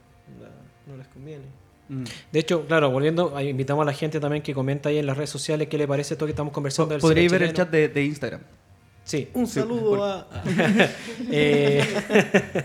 No 0.87 0.97
les 0.97 1.07
conviene. 1.07 1.43
Mm. 1.89 2.03
De 2.31 2.39
hecho, 2.39 2.65
claro, 2.65 2.89
volviendo, 2.89 3.39
invitamos 3.41 3.83
a 3.83 3.85
la 3.85 3.93
gente 3.93 4.19
también 4.19 4.41
que 4.41 4.53
comenta 4.53 4.89
ahí 4.89 4.97
en 4.97 5.05
las 5.05 5.17
redes 5.17 5.29
sociales 5.29 5.67
qué 5.67 5.77
le 5.77 5.87
parece 5.87 6.13
esto 6.15 6.25
que 6.25 6.31
estamos 6.31 6.53
conversando. 6.53 6.99
cine 6.99 7.27
ver 7.27 7.43
el 7.43 7.53
chat 7.53 7.69
de, 7.69 7.89
de 7.89 8.03
Instagram. 8.03 8.41
Sí. 9.05 9.29
Un 9.35 9.45
saludo 9.47 9.89
por- 9.91 9.99
a... 10.01 10.27
Eh, 11.31 11.83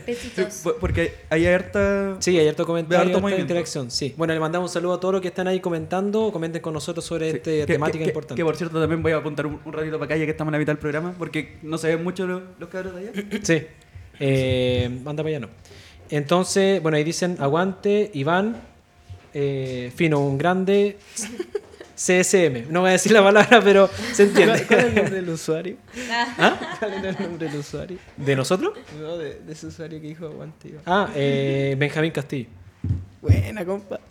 Besitos. 0.07 0.62
Porque 0.80 1.14
hay 1.28 1.47
harta... 1.47 2.16
sí, 2.18 2.36
hay 2.38 2.49
harto 2.49 2.64
comentario, 2.66 3.14
harto 3.14 3.26
harta 3.26 3.38
interacción. 3.41 3.91
Sí. 3.91 4.14
Bueno, 4.16 4.32
le 4.34 4.41
mandamos 4.41 4.70
un 4.70 4.72
saludo 4.74 4.95
a 4.95 5.01
todos 5.01 5.12
los 5.12 5.20
que 5.20 5.28
están 5.28 5.47
ahí 5.49 5.61
comentando. 5.61 6.32
Comenten 6.32 6.62
con 6.62 6.72
nosotros 6.72 7.05
sobre 7.05 7.30
Sí, 7.30 7.36
esta 7.36 7.51
que- 7.51 7.66
temática 7.66 8.05
que- 8.05 8.11
importante. 8.11 8.41
Que 8.41 8.45
por 8.45 8.57
cierto 8.57 8.80
también 8.80 9.03
voy 9.03 9.12
a 9.12 9.16
apuntar 9.18 9.47
un, 9.47 9.61
un 9.64 9.72
ratito 9.72 9.99
para 9.99 10.07
acá 10.07 10.16
ya 10.16 10.24
que 10.24 10.30
estamos 10.30 10.49
en 10.51 10.53
la 10.53 10.59
mitad 10.59 10.72
del 10.72 10.78
programa, 10.80 11.14
porque 11.18 11.59
no 11.62 11.76
se 11.78 11.88
ven 11.95 12.03
mucho 12.03 12.26
los, 12.26 12.43
los 12.59 12.68
cabros 12.70 12.95
de 12.95 13.01
allá. 13.11 13.12
Sí. 13.43 13.62
Eh, 14.18 14.86
anda 15.05 15.22
para 15.22 15.28
allá, 15.28 15.41
no. 15.41 15.49
Entonces, 16.09 16.82
bueno, 16.82 16.97
ahí 16.97 17.05
dicen 17.05 17.36
aguante, 17.38 18.11
Iván, 18.14 18.57
eh, 19.34 19.93
fino, 19.95 20.20
un 20.20 20.38
grande 20.38 20.97
CSM. 22.01 22.71
No 22.73 22.81
voy 22.81 22.89
a 22.89 22.93
decir 22.93 23.13
la 23.13 23.23
palabra, 23.23 23.61
pero 23.63 23.91
se 24.13 24.23
entiende. 24.23 24.65
¿Cuál, 24.69 24.81
es 24.81 24.87
el 24.87 24.95
nombre 24.95 25.17
del 25.17 25.29
usuario? 25.29 25.77
¿Ah? 26.39 26.59
¿Cuál 26.79 26.95
era 26.95 27.11
el 27.11 27.19
nombre 27.21 27.49
del 27.49 27.59
usuario? 27.59 27.99
¿De 28.17 28.37
nosotros? 28.37 28.73
No, 28.99 29.19
de, 29.19 29.41
de 29.41 29.53
ese 29.53 29.67
usuario 29.67 30.01
que 30.01 30.07
dijo 30.07 30.25
aguante. 30.27 30.75
Ah, 30.87 31.09
eh, 31.15 31.75
Benjamín 31.79 32.11
Castillo. 32.13 32.49
Buena, 33.21 33.65
compa. 33.67 34.01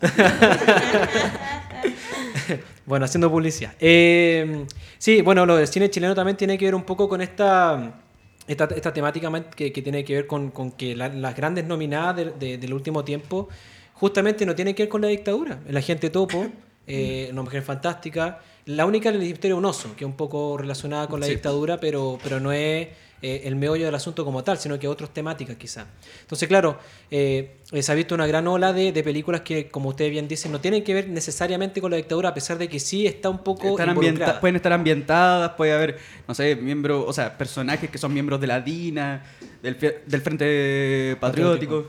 Bueno, 2.86 3.04
haciendo 3.04 3.30
publicidad. 3.30 3.72
Eh, 3.78 4.64
sí, 4.98 5.22
bueno, 5.22 5.46
lo 5.46 5.56
del 5.56 5.68
cine 5.68 5.88
chileno 5.90 6.14
también 6.14 6.36
tiene 6.36 6.58
que 6.58 6.64
ver 6.64 6.74
un 6.74 6.82
poco 6.82 7.08
con 7.08 7.20
esta, 7.20 8.00
esta, 8.48 8.64
esta 8.64 8.92
temática 8.92 9.30
que, 9.54 9.72
que 9.72 9.82
tiene 9.82 10.04
que 10.04 10.14
ver 10.14 10.26
con, 10.26 10.50
con 10.50 10.72
que 10.72 10.96
la- 10.96 11.08
las 11.08 11.36
grandes 11.36 11.64
nominadas 11.66 12.16
de- 12.16 12.30
de- 12.32 12.58
del 12.58 12.72
último 12.74 13.04
tiempo 13.04 13.48
justamente 13.94 14.44
no 14.44 14.54
tienen 14.56 14.74
que 14.74 14.82
ver 14.84 14.88
con 14.90 15.02
la 15.02 15.08
dictadura. 15.08 15.60
El 15.68 15.76
agente 15.76 16.10
Topo, 16.10 16.48
eh, 16.90 17.28
Una 17.32 17.42
mujer 17.42 17.62
fantástica. 17.62 18.40
La 18.66 18.84
única 18.86 19.08
en 19.08 19.16
el 19.16 19.20
Ministerio 19.22 19.56
un 19.56 19.64
oso, 19.64 19.94
que 19.96 20.04
es 20.04 20.08
un 20.08 20.16
poco 20.16 20.56
relacionada 20.58 21.08
con 21.08 21.18
la 21.20 21.26
Sí. 21.26 21.32
dictadura, 21.32 21.78
pero, 21.80 22.18
pero 22.22 22.38
no 22.40 22.52
es 22.52 22.88
eh, 23.22 23.42
el 23.44 23.54
meollo 23.56 23.84
del 23.84 23.94
asunto 23.94 24.24
como 24.24 24.42
tal, 24.44 24.56
sino 24.58 24.78
que 24.78 24.86
otras 24.88 25.10
temáticas 25.10 25.56
quizá. 25.56 25.86
Entonces, 26.22 26.48
claro, 26.48 26.78
eh, 27.10 27.56
eh, 27.72 27.82
se 27.82 27.92
ha 27.92 27.94
visto 27.94 28.14
una 28.14 28.26
gran 28.26 28.46
ola 28.48 28.72
de, 28.72 28.92
de 28.92 29.02
películas 29.02 29.42
que, 29.42 29.68
como 29.68 29.90
ustedes 29.90 30.10
bien 30.10 30.26
dicen, 30.28 30.52
no 30.52 30.60
tienen 30.60 30.82
que 30.84 30.94
ver 30.94 31.08
necesariamente 31.08 31.80
con 31.82 31.90
la 31.90 31.96
dictadura, 31.98 32.30
a 32.30 32.34
pesar 32.34 32.56
de 32.58 32.68
que 32.68 32.78
sí 32.80 33.06
está 33.06 33.28
un 33.28 33.38
poco 33.42 33.76
ambienta- 33.78 34.40
pueden 34.40 34.56
estar 34.56 34.72
ambientadas, 34.72 35.50
puede 35.52 35.72
haber, 35.72 35.98
no 36.28 36.34
sé, 36.34 36.56
miembros, 36.56 37.04
o 37.06 37.12
sea, 37.12 37.36
personajes 37.36 37.90
que 37.90 37.98
son 37.98 38.12
miembros 38.14 38.40
de 38.40 38.46
la 38.46 38.60
DINA, 38.60 39.22
del, 39.62 39.76
del 40.06 40.20
Frente 40.22 41.16
Patriótico. 41.20 41.86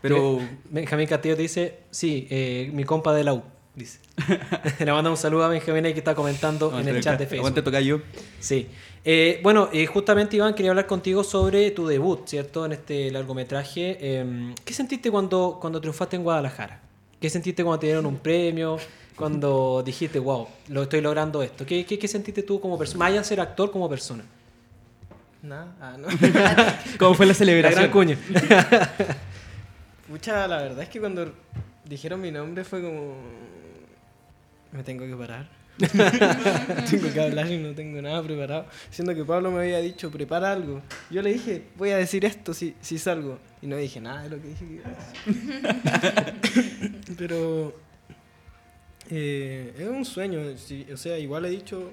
Pero 0.00 0.34
Mira, 0.38 0.50
Benjamín 0.70 1.06
Castillo 1.06 1.36
te 1.36 1.42
dice, 1.42 1.78
sí, 1.90 2.26
eh, 2.30 2.70
mi 2.72 2.84
compa 2.84 3.12
de 3.14 3.24
la 3.24 3.34
U, 3.34 3.42
dice. 3.74 3.98
Le 4.84 4.92
manda 4.92 5.10
un 5.10 5.16
saludo 5.16 5.44
a 5.44 5.48
Benjamín 5.48 5.86
ahí 5.86 5.92
que 5.92 6.00
está 6.00 6.14
comentando 6.14 6.78
en 6.78 6.88
el 6.88 7.02
chat 7.02 7.18
de 7.18 7.26
Facebook. 7.26 7.46
Aguante 7.46 7.62
tocayo. 7.62 8.02
Sí. 8.40 8.68
Eh, 9.04 9.40
bueno, 9.42 9.68
eh, 9.72 9.86
justamente 9.86 10.36
Iván, 10.36 10.54
quería 10.54 10.70
hablar 10.70 10.86
contigo 10.86 11.24
sobre 11.24 11.70
tu 11.72 11.86
debut, 11.86 12.26
¿cierto? 12.26 12.64
En 12.66 12.72
este 12.72 13.10
largometraje. 13.10 13.98
Eh, 14.00 14.54
¿Qué 14.64 14.74
sentiste 14.74 15.10
cuando, 15.10 15.58
cuando 15.60 15.80
triunfaste 15.80 16.16
en 16.16 16.22
Guadalajara? 16.22 16.80
¿Qué 17.20 17.30
sentiste 17.30 17.64
cuando 17.64 17.80
te 17.80 17.86
dieron 17.86 18.06
un 18.06 18.18
premio? 18.18 18.78
Cuando 19.16 19.82
dijiste, 19.84 20.18
wow, 20.18 20.48
lo 20.68 20.84
estoy 20.84 21.00
logrando 21.00 21.42
esto. 21.42 21.66
¿Qué, 21.66 21.84
qué, 21.84 21.98
qué 21.98 22.08
sentiste 22.08 22.42
tú 22.42 22.60
como 22.60 22.78
persona? 22.78 22.98
Más 23.00 23.08
allá 23.08 23.18
de 23.18 23.24
ser 23.24 23.40
actor 23.40 23.70
como 23.70 23.88
persona. 23.88 24.24
Nada, 25.42 25.74
ah, 25.80 25.96
no. 25.98 26.06
¿Cómo 26.98 27.14
fue 27.14 27.26
la 27.26 27.30
La 27.30 27.34
celebración? 27.34 27.80
gran 27.80 27.90
cuña. 27.92 28.16
Pucha, 30.08 30.46
la 30.46 30.58
verdad 30.58 30.82
es 30.82 30.88
que 30.88 31.00
cuando 31.00 31.32
dijeron 31.84 32.20
mi 32.20 32.30
nombre 32.30 32.64
fue 32.64 32.80
como. 32.80 33.16
Me 34.72 34.82
tengo 34.82 35.06
que 35.06 35.14
parar. 35.14 35.48
tengo 36.90 37.12
que 37.12 37.20
hablar 37.20 37.50
y 37.50 37.58
no 37.58 37.74
tengo 37.74 38.00
nada 38.02 38.22
preparado. 38.22 38.66
Siendo 38.90 39.14
que 39.14 39.24
Pablo 39.24 39.50
me 39.50 39.60
había 39.60 39.78
dicho, 39.78 40.10
prepara 40.10 40.52
algo. 40.52 40.82
Yo 41.10 41.22
le 41.22 41.32
dije, 41.32 41.64
voy 41.76 41.90
a 41.90 41.96
decir 41.96 42.24
esto 42.24 42.52
si, 42.54 42.74
si 42.80 42.98
salgo. 42.98 43.38
Y 43.60 43.66
no 43.66 43.76
dije 43.76 44.00
nada 44.00 44.22
de 44.24 44.30
lo 44.30 44.40
que 44.40 44.48
dije 44.48 44.66
que 44.66 44.74
iba 44.74 44.84
a 44.88 46.32
decir. 46.32 47.02
Pero. 47.18 47.74
eh, 49.10 49.74
es 49.78 49.88
un 49.88 50.04
sueño. 50.04 50.40
o 50.92 50.96
sea, 50.96 51.18
igual 51.18 51.44
he 51.46 51.50
dicho 51.50 51.90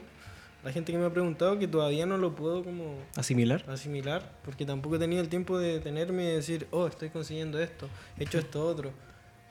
a 0.61 0.67
la 0.67 0.73
gente 0.73 0.91
que 0.91 0.97
me 0.97 1.05
ha 1.05 1.13
preguntado 1.13 1.57
que 1.57 1.67
todavía 1.67 2.05
no 2.05 2.17
lo 2.17 2.36
puedo 2.36 2.63
como 2.63 2.95
¿Asimilar? 3.15 3.63
asimilar, 3.69 4.30
porque 4.43 4.65
tampoco 4.65 4.97
he 4.97 4.99
tenido 4.99 5.21
el 5.21 5.30
tiempo 5.30 5.57
de 5.57 5.73
detenerme 5.75 6.25
y 6.25 6.36
decir, 6.36 6.67
oh, 6.71 6.88
estoy 6.88 7.09
consiguiendo 7.09 7.61
esto, 7.61 7.88
he 8.17 8.23
hecho 8.23 8.39
esto 8.39 8.65
otro. 8.65 8.91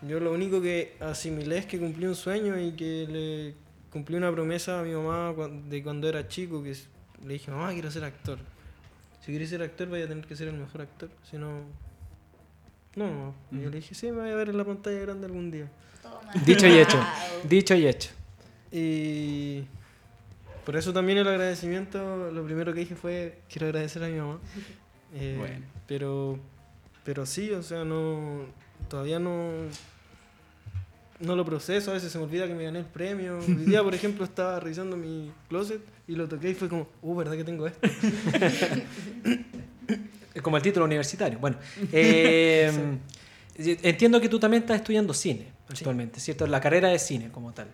Yo 0.03 0.21
lo 0.21 0.33
único 0.33 0.61
que 0.63 0.97
asimilé 1.01 1.59
es 1.59 1.67
que 1.67 1.79
cumplí 1.79 2.07
un 2.07 2.15
sueño 2.15 2.59
y 2.59 2.73
que 2.73 3.07
le 3.09 3.55
cumplí 3.91 4.17
una 4.17 4.31
promesa 4.31 4.81
a 4.81 4.83
mi 4.83 4.93
mamá 4.93 5.35
de 5.69 5.83
cuando 5.83 6.09
era 6.09 6.29
chico, 6.29 6.63
que 6.63 6.77
le 7.25 7.33
dije, 7.35 7.51
mamá, 7.51 7.73
quiero 7.73 7.91
ser 7.91 8.05
actor. 8.05 8.39
Si 9.21 9.33
quieres 9.33 9.51
ser 9.51 9.63
actor, 9.63 9.89
vaya 9.89 10.05
a 10.05 10.09
tener 10.09 10.25
que 10.25 10.37
ser 10.37 10.49
el 10.49 10.55
mejor 10.55 10.83
actor, 10.83 11.11
si 11.29 11.37
no... 11.37 11.63
No, 12.95 13.35
y 13.53 13.61
yo 13.61 13.71
le 13.71 13.77
dije, 13.77 13.95
sí, 13.95 14.07
me 14.11 14.23
voy 14.23 14.31
a 14.31 14.35
ver 14.35 14.49
en 14.49 14.57
la 14.57 14.65
pantalla 14.65 14.99
grande 15.01 15.27
algún 15.27 15.51
día. 15.51 15.69
Dicho 16.45 16.67
y 16.67 16.79
hecho. 16.79 17.01
Dicho 17.45 17.75
y 17.75 17.87
hecho. 17.87 18.11
Y 18.73 19.65
por 20.65 20.77
eso 20.77 20.93
también 20.93 21.19
el 21.19 21.29
agradecimiento, 21.29 22.31
lo 22.33 22.45
primero 22.45 22.73
que 22.73 22.81
dije 22.81 22.95
fue, 22.97 23.41
quiero 23.49 23.67
agradecer 23.67 24.03
a 24.05 24.09
mi 24.09 24.19
mamá. 24.19 24.39
Eh, 25.15 25.37
Bueno. 25.39 25.65
Pero, 25.87 26.39
pero 27.03 27.25
sí, 27.25 27.51
o 27.53 27.63
sea, 27.63 27.83
no, 27.83 28.45
todavía 28.89 29.19
no, 29.19 29.51
no 31.21 31.37
lo 31.37 31.45
proceso, 31.45 31.91
a 31.91 31.95
veces 31.95 32.13
se 32.13 32.19
me 32.19 32.25
olvida 32.25 32.47
que 32.47 32.55
me 32.55 32.65
gané 32.65 32.81
el 32.81 32.85
premio. 32.85 33.39
Hoy 33.39 33.55
día, 33.67 33.83
por 33.83 33.95
ejemplo, 33.95 34.25
estaba 34.25 34.61
revisando 34.61 34.97
mi 34.97 35.31
closet 35.49 35.81
y 36.07 36.15
lo 36.15 36.29
toqué 36.29 36.51
y 36.51 36.55
fue 36.55 36.69
como, 36.69 36.89
uh, 37.03 37.17
¿verdad 37.17 37.35
que 37.37 37.45
tengo 37.45 37.67
esto? 37.67 37.89
Es 40.35 40.43
Como 40.43 40.57
el 40.57 40.63
título 40.63 40.85
universitario. 40.85 41.39
Bueno, 41.41 41.57
eh, 41.93 42.71
entiendo 43.57 44.21
que 44.21 44.29
tú 44.29 44.39
también 44.39 44.63
estás 44.63 44.77
estudiando 44.77 45.13
cine 45.13 45.49
actualmente, 45.69 46.21
¿cierto? 46.21 46.47
La 46.47 46.61
carrera 46.61 46.89
de 46.89 46.99
cine 46.99 47.31
como 47.31 47.53
tal. 47.53 47.67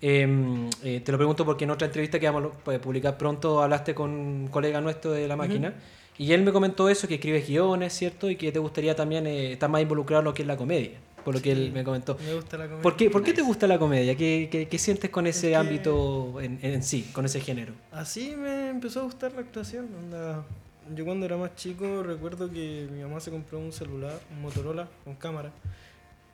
Eh, 0.00 0.68
eh, 0.82 1.00
te 1.04 1.12
lo 1.12 1.18
pregunto 1.18 1.44
porque 1.44 1.64
en 1.64 1.70
otra 1.70 1.86
entrevista 1.86 2.18
que 2.18 2.28
vamos 2.28 2.52
a 2.64 2.78
publicar 2.78 3.16
pronto 3.16 3.62
hablaste 3.62 3.94
con 3.94 4.10
un 4.10 4.48
colega 4.48 4.80
nuestro 4.80 5.12
de 5.12 5.26
la 5.26 5.36
máquina 5.36 5.74
y 6.18 6.32
él 6.32 6.42
me 6.42 6.52
comentó 6.52 6.88
eso, 6.88 7.06
que 7.08 7.14
escribes 7.14 7.46
guiones, 7.46 7.92
¿cierto? 7.92 8.28
Y 8.28 8.36
que 8.36 8.50
te 8.52 8.58
gustaría 8.58 8.94
también 8.96 9.26
eh, 9.26 9.52
estar 9.52 9.70
más 9.70 9.80
involucrado 9.80 10.20
en 10.20 10.24
lo 10.26 10.34
que 10.34 10.42
es 10.42 10.48
la 10.48 10.56
comedia, 10.56 10.98
por 11.24 11.34
lo 11.34 11.40
que 11.40 11.52
él 11.52 11.70
me 11.72 11.84
comentó. 11.84 12.18
Me 12.24 12.34
gusta 12.34 12.56
la 12.58 12.64
comedia. 12.64 12.82
¿Por 12.82 12.96
qué, 12.96 13.08
por 13.10 13.22
qué 13.22 13.32
te 13.32 13.42
gusta 13.42 13.66
la 13.66 13.78
comedia? 13.78 14.16
¿Qué, 14.16 14.48
qué, 14.50 14.66
qué 14.68 14.78
sientes 14.78 15.10
con 15.10 15.26
ese 15.26 15.48
que- 15.50 15.56
ámbito 15.56 16.40
en, 16.40 16.58
en 16.62 16.82
sí, 16.82 17.08
con 17.12 17.24
ese 17.24 17.40
género? 17.40 17.72
Así 17.92 18.34
me 18.36 18.68
empezó 18.70 19.00
a 19.00 19.04
gustar 19.04 19.32
la 19.32 19.40
actuación. 19.40 19.86
onda, 19.96 20.44
Yo 20.94 21.04
cuando 21.04 21.24
era 21.26 21.36
más 21.36 21.54
chico 21.54 22.02
recuerdo 22.02 22.50
que 22.50 22.88
mi 22.92 23.02
mamá 23.02 23.20
se 23.20 23.30
compró 23.30 23.58
un 23.58 23.72
celular, 23.72 24.18
un 24.34 24.42
Motorola 24.42 24.88
con 25.04 25.14
cámara. 25.14 25.52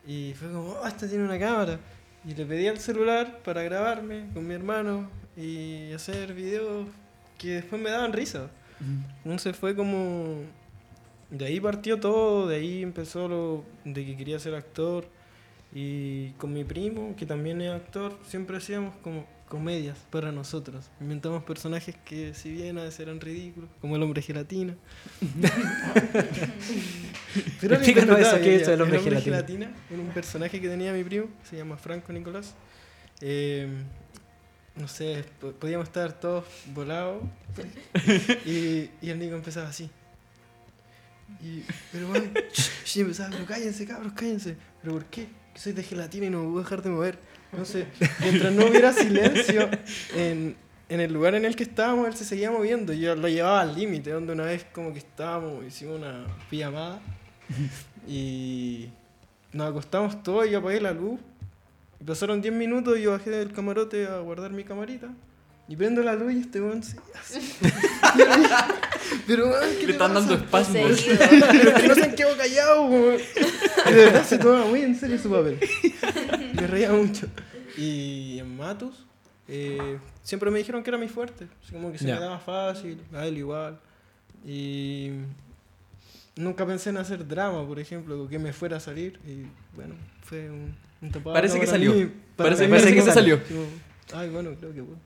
Y 0.07 0.35
fue 0.35 0.49
como, 0.49 0.71
oh, 0.83 0.87
este 0.87 1.09
tiene 1.09 1.25
una 1.25 1.39
cámara. 1.39 1.79
Y 2.27 2.35
le 2.35 2.47
pedí 2.47 2.67
el 2.67 2.79
celular 2.79 3.41
para 3.45 3.63
grabarme 3.63 4.29
con 4.33 4.47
mi 4.47 4.55
hermano 4.55 5.11
y 5.37 5.93
hacer 5.93 6.33
videos 6.33 6.87
que 7.37 7.57
después 7.57 7.81
me 7.83 7.91
daban 7.91 8.13
risa. 8.15 8.49
Entonces 9.25 9.57
fue 9.57 9.75
como... 9.75 10.43
De 11.31 11.47
ahí 11.47 11.59
partió 11.59 11.99
todo, 11.99 12.47
de 12.47 12.57
ahí 12.57 12.83
empezó 12.83 13.29
lo 13.29 13.65
de 13.85 14.05
que 14.05 14.17
quería 14.17 14.39
ser 14.39 14.55
actor. 14.55 15.07
Y 15.75 16.31
con 16.33 16.53
mi 16.53 16.63
primo, 16.63 17.17
que 17.17 17.27
también 17.27 17.61
es 17.61 17.73
actor, 17.73 18.17
siempre 18.25 18.59
hacíamos 18.59 18.95
como 19.03 19.27
comedias 19.49 19.99
para 20.11 20.33
nosotros. 20.33 20.91
Inventamos 21.01 21.43
personajes 21.45 21.95
que 22.05 22.35
si 22.35 22.53
bien 22.53 22.79
a 22.79 22.85
veces 22.85 23.01
eran 23.01 23.21
ridículos, 23.21 23.69
como 23.81 23.97
el 23.97 24.03
hombre 24.03 24.23
gelatina. 24.23 24.75
Pero 27.61 27.75
Explícanos 27.75 28.19
eso, 28.19 28.41
¿qué 28.41 28.57
es 28.57 28.69
el 28.69 28.81
hombre 28.81 29.01
gelatina? 29.01 29.71
era 29.91 30.01
un 30.01 30.09
personaje 30.09 30.61
que 30.61 30.69
tenía 30.69 30.93
mi 30.93 31.05
primo, 31.05 31.27
se 31.49 31.57
llama 31.57 31.77
Franco 31.77 32.13
Nicolás. 32.13 32.55
Eh, 33.21 33.69
no 34.77 34.89
sé, 34.89 35.25
po- 35.41 35.53
podíamos 35.53 35.87
estar 35.89 36.13
todos 36.19 36.45
volados 36.75 37.23
y, 38.47 38.91
y 39.01 39.11
el 39.11 39.19
Nico 39.19 39.35
empezaba 39.37 39.69
así. 39.69 39.89
Y, 41.43 41.63
pero 41.93 42.09
bueno, 42.09 42.27
y 42.95 43.01
empezaba, 43.01 43.31
pero 43.31 43.47
cállense, 43.47 43.87
cabros, 43.87 44.13
cállense. 44.13 44.57
¿Pero 44.83 44.95
por 44.95 45.05
qué? 45.07 45.27
Que 45.55 45.61
soy 45.61 45.73
de 45.73 45.83
gelatina 45.83 46.27
y 46.27 46.31
no 46.31 46.41
me 46.43 46.49
voy 46.49 46.61
a 46.61 46.65
dejar 46.65 46.83
de 46.83 46.91
mover. 46.91 47.19
Entonces, 47.53 47.87
mientras 48.21 48.53
no 48.53 48.67
hubiera 48.67 48.93
silencio 48.93 49.71
en, 50.17 50.57
en 50.89 51.01
el 51.01 51.13
lugar 51.13 51.35
en 51.37 51.45
el 51.45 51.55
que 51.55 51.63
estábamos, 51.63 52.09
él 52.09 52.15
se 52.17 52.25
seguía 52.25 52.51
moviendo. 52.51 52.93
Yo 52.93 53.15
lo 53.15 53.29
llevaba 53.29 53.61
al 53.61 53.75
límite, 53.77 54.11
donde 54.11 54.33
una 54.33 54.45
vez 54.45 54.67
como 54.73 54.93
que 54.93 54.99
estábamos, 54.99 55.65
hicimos 55.65 55.99
una 55.99 56.27
pijamada 56.51 57.01
y 58.09 58.89
nos 59.53 59.71
acostamos 59.71 60.23
todos 60.23 60.47
y 60.47 60.51
yo 60.51 60.59
apagué 60.59 60.81
la 60.81 60.93
luz. 60.93 61.21
Y 62.05 62.07
pasaron 62.07 62.43
10 62.43 62.53
minutos 62.53 62.99
y 62.99 63.03
yo 63.03 63.13
bajé 63.13 63.31
del 63.31 63.51
camarote 63.51 64.07
a 64.07 64.19
guardar 64.19 64.51
mi 64.51 64.63
camarita. 64.63 65.09
Y 65.67 65.75
prendo 65.77 66.03
la 66.03 66.15
luz 66.15 66.35
y 66.35 66.41
este 66.41 66.61
weón 66.61 66.83
se... 66.83 66.99
así. 67.19 67.41
Pero 69.27 69.47
weón, 69.49 69.71
¿qué 69.81 69.87
Le 69.87 69.87
te 69.87 69.93
están 69.93 70.13
pasa? 70.13 70.21
dando 70.29 70.35
espasmos. 70.35 71.03
Pero 71.53 71.75
que 71.75 71.89
no 71.89 71.95
se 71.95 72.05
han 72.05 72.15
quedado 72.15 72.37
callados, 72.37 72.91
weón. 72.91 73.17
De 73.87 73.95
verdad 73.95 74.25
se 74.27 74.37
toma 74.37 74.67
muy 74.67 74.83
en 74.83 74.95
serio 74.95 75.19
su 75.19 75.31
papel. 75.31 75.59
Me 76.55 76.67
reía 76.67 76.93
mucho. 76.93 77.27
Y 77.79 78.39
en 78.39 78.55
Matus, 78.55 79.07
eh, 79.49 79.99
siempre 80.23 80.51
me 80.51 80.59
dijeron 80.59 80.83
que 80.83 80.91
era 80.91 80.99
mi 80.99 81.09
fuerte. 81.09 81.49
Así 81.63 81.73
como 81.73 81.91
que 81.91 81.97
se 81.97 82.07
Ya. 82.07 82.17
me 82.17 82.21
daba 82.21 82.39
fácil, 82.39 83.01
a 83.15 83.27
él 83.27 83.39
igual. 83.39 83.81
Y 84.47 85.11
nunca 86.37 86.67
pensé 86.67 86.91
en 86.91 86.99
hacer 86.99 87.27
drama, 87.27 87.67
por 87.67 87.81
ejemplo, 87.81 88.29
que 88.29 88.39
me 88.39 88.53
fuera 88.53 88.77
a 88.77 88.81
salir. 88.81 89.19
Y 89.27 89.47
bueno, 89.75 89.95
fue 90.25 90.51
un, 90.51 90.75
Parece 91.33 91.61
que 91.61 91.67
salió. 91.67 91.93
Parece- 92.37 92.69
que 92.95 93.03
se 93.03 93.13
salió. 93.13 93.41
Ay, 94.13 94.29
bueno, 94.31 94.51
creo 94.59 94.73
que 94.75 94.81
bueno. 94.81 95.01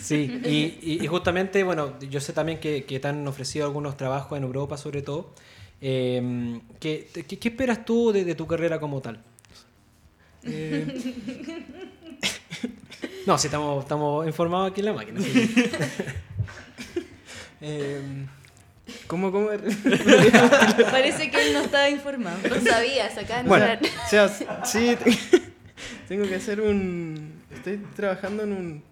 Sí, 0.00 0.40
y, 0.44 0.78
y- 0.82 0.98
y 1.02 1.06
justamente, 1.06 1.62
bueno, 1.64 1.98
yo 2.00 2.20
sé 2.20 2.32
también 2.32 2.58
que, 2.60 2.84
que 2.84 2.98
te 3.00 3.08
han 3.08 3.26
ofrecido 3.28 3.66
algunos 3.66 3.96
trabajos 3.96 4.36
en 4.38 4.44
Europa, 4.44 4.76
sobre 4.76 5.02
todo. 5.02 5.32
Eh, 5.80 6.60
¿qué, 6.80 7.08
qué, 7.12 7.24
qué 7.38 7.48
esperas 7.48 7.84
tú 7.84 8.12
de, 8.12 8.24
de 8.24 8.34
tu 8.34 8.46
carrera 8.46 8.78
como 8.80 9.00
tal? 9.00 9.22
Eh, 10.44 10.86
No, 13.26 13.38
si 13.38 13.46
estamos, 13.46 13.84
estamos 13.84 14.26
informados 14.26 14.72
aquí 14.72 14.80
en 14.80 14.86
la 14.86 14.92
máquina. 14.94 15.20
eh, 17.60 18.00
¿Cómo 19.06 19.30
comer? 19.30 19.60
Parece 20.90 21.30
que 21.30 21.46
él 21.48 21.52
no 21.52 21.60
estaba 21.60 21.88
informado. 21.88 22.36
No 22.48 22.60
sabías, 22.60 23.16
acá 23.16 23.42
Bueno. 23.44 23.78
O 24.06 24.08
sea, 24.08 24.28
sí, 24.64 24.96
te- 25.02 25.18
tengo 26.08 26.26
que 26.26 26.34
hacer 26.36 26.60
un... 26.60 27.42
Estoy 27.50 27.78
trabajando 27.94 28.42
en 28.42 28.52
un 28.52 28.82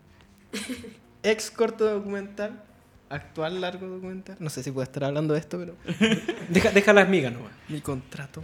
ex 1.22 1.50
corto 1.50 1.84
documental, 1.86 2.62
actual 3.08 3.60
largo 3.60 3.86
documental. 3.88 4.36
No 4.38 4.48
sé 4.50 4.62
si 4.62 4.70
puedo 4.70 4.84
estar 4.84 5.04
hablando 5.04 5.34
de 5.34 5.40
esto, 5.40 5.58
pero 5.58 5.74
Deja, 6.48 6.70
deja 6.70 6.92
las 6.92 7.08
migas 7.08 7.32
nomás. 7.32 7.52
mi 7.68 7.80
contrato. 7.80 8.42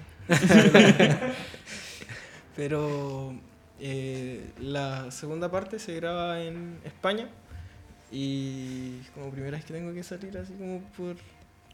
pero 2.57 3.35
Eh, 3.79 4.53
la 4.59 5.11
segunda 5.11 5.51
parte 5.51 5.79
se 5.79 5.95
graba 5.97 6.41
en 6.41 6.79
España 6.85 7.29
y 8.11 9.01
como 9.15 9.31
primera 9.31 9.57
vez 9.59 9.67
que 9.67 9.75
tengo 9.75 9.93
que 9.93 10.03
salir 10.03 10.37
así 10.39 10.55
como 10.55 10.81
por, 10.97 11.17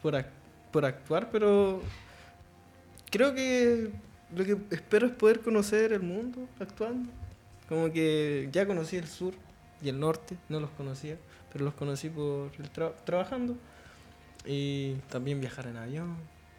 por, 0.03 0.15
ac- 0.15 0.27
por 0.73 0.85
actuar, 0.85 1.31
pero 1.31 1.81
creo 3.11 3.35
que 3.35 3.91
lo 4.35 4.45
que 4.45 4.57
espero 4.71 5.07
es 5.07 5.13
poder 5.13 5.41
conocer 5.41 5.93
el 5.93 6.03
mundo 6.03 6.49
actuando. 6.61 7.09
Como 7.69 7.93
que 7.93 8.49
ya 8.53 8.67
conocí 8.67 8.97
el 8.97 9.07
sur 9.07 9.35
y 9.83 9.89
el 9.89 9.99
norte, 9.99 10.37
no 10.49 10.61
los 10.61 10.71
conocía, 10.71 11.17
pero 11.53 11.65
los 11.65 11.75
conocí 11.75 12.09
por 12.09 12.51
el 12.59 12.73
tra- 12.73 12.93
trabajando. 13.05 13.57
Y 14.45 14.95
también 15.09 15.41
viajar 15.41 15.67
en 15.69 15.77
avión. 15.77 16.17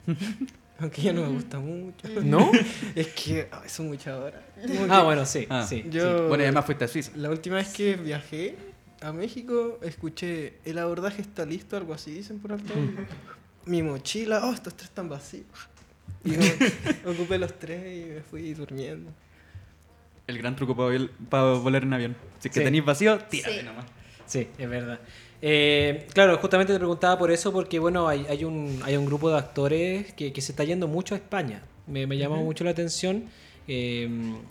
Aunque 0.79 1.01
ya 1.01 1.13
no 1.13 1.21
me 1.21 1.27
gusta 1.29 1.59
mucho. 1.59 2.07
¿No? 2.23 2.49
Es 2.95 3.07
que 3.09 3.47
ay, 3.51 3.69
son 3.69 3.87
muchas 3.87 4.17
horas. 4.17 4.41
Ah, 4.89 4.99
que 4.99 5.03
bueno, 5.05 5.25
sí, 5.25 5.45
Ah. 5.49 5.65
sí. 5.67 5.85
Yo, 5.89 6.27
Bueno, 6.27 6.43
y 6.43 6.45
además 6.47 6.65
fuiste 6.65 6.85
a 6.85 6.87
Suiza. 6.87 7.11
la 7.15 7.29
última 7.29 7.57
vez 7.57 7.71
que 7.73 7.95
viajé 7.95 8.55
a 9.03 9.11
México, 9.13 9.79
escuché 9.83 10.53
el 10.65 10.77
abordaje 10.77 11.21
está 11.21 11.45
listo, 11.45 11.77
algo 11.77 11.93
así 11.93 12.11
dicen 12.11 12.39
por 12.39 12.53
alto. 12.53 12.73
Mi 13.65 13.81
mochila, 13.83 14.45
oh, 14.45 14.53
estos 14.53 14.73
tres 14.75 14.89
están 14.89 15.09
vacíos. 15.09 15.45
Y 16.25 16.31
como- 16.35 17.11
ocupé 17.13 17.37
los 17.37 17.57
tres 17.59 17.81
y 17.97 18.09
me 18.13 18.21
fui 18.21 18.53
durmiendo. 18.53 19.11
El 20.25 20.37
gran 20.37 20.55
truco 20.55 20.73
para, 20.75 20.97
para 21.29 21.43
volar 21.55 21.83
en 21.83 21.93
avión. 21.93 22.15
Si 22.39 22.47
es 22.47 22.53
que 22.53 22.59
Sí. 22.61 22.63
tenéis 22.65 22.85
vacío, 22.85 23.17
tírate 23.29 23.59
Sí. 23.59 23.65
nomás. 23.65 23.85
Sí, 24.25 24.47
es 24.57 24.69
verdad. 24.69 24.99
Eh, 25.41 26.07
claro, 26.13 26.37
justamente 26.37 26.71
te 26.71 26.79
preguntaba 26.79 27.17
por 27.19 27.29
eso, 27.29 27.51
porque 27.51 27.77
bueno, 27.79 28.07
hay, 28.07 28.25
hay, 28.29 28.45
un, 28.45 28.79
hay 28.85 28.95
un 28.95 29.05
grupo 29.05 29.29
de 29.29 29.37
actores 29.37 30.13
que, 30.13 30.31
que 30.31 30.41
se 30.41 30.53
está 30.53 30.63
yendo 30.63 30.87
mucho 30.87 31.13
a 31.13 31.17
España. 31.17 31.61
Me, 31.87 32.07
me 32.07 32.17
llama 32.17 32.37
mucho 32.37 32.63
la 32.63 32.71
atención. 32.71 33.25
Eh, 33.67 34.09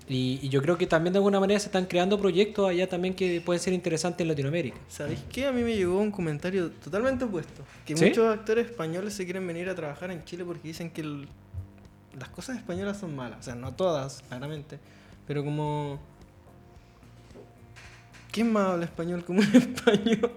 y, 0.08 0.40
y 0.42 0.48
yo 0.48 0.62
creo 0.62 0.78
que 0.78 0.86
también 0.86 1.12
de 1.12 1.18
alguna 1.18 1.38
manera 1.38 1.60
se 1.60 1.66
están 1.66 1.84
creando 1.86 2.18
proyectos 2.18 2.68
allá 2.68 2.88
también 2.88 3.14
que 3.14 3.40
pueden 3.40 3.60
ser 3.60 3.72
interesantes 3.74 4.20
en 4.22 4.28
Latinoamérica. 4.28 4.76
¿Sabéis 4.88 5.20
qué? 5.30 5.46
A 5.46 5.52
mí 5.52 5.62
me 5.62 5.74
llegó 5.76 5.98
un 5.98 6.10
comentario 6.10 6.70
totalmente 6.70 7.24
opuesto. 7.24 7.62
Que 7.84 7.96
¿Sí? 7.96 8.06
muchos 8.06 8.32
actores 8.32 8.66
españoles 8.66 9.12
se 9.14 9.24
quieren 9.24 9.46
venir 9.46 9.68
a 9.68 9.74
trabajar 9.74 10.10
en 10.10 10.24
Chile 10.24 10.44
porque 10.44 10.66
dicen 10.68 10.90
que 10.90 11.02
el- 11.02 11.28
las 12.18 12.28
cosas 12.30 12.56
españolas 12.56 12.98
son 12.98 13.14
malas. 13.16 13.40
O 13.40 13.42
sea, 13.42 13.54
no 13.54 13.72
todas, 13.74 14.22
claramente. 14.28 14.78
Pero 15.26 15.44
como... 15.44 15.98
¿Quién 18.30 18.52
más 18.52 18.68
habla 18.68 18.84
español 18.86 19.24
como 19.24 19.40
un 19.40 19.46
español? 19.54 20.32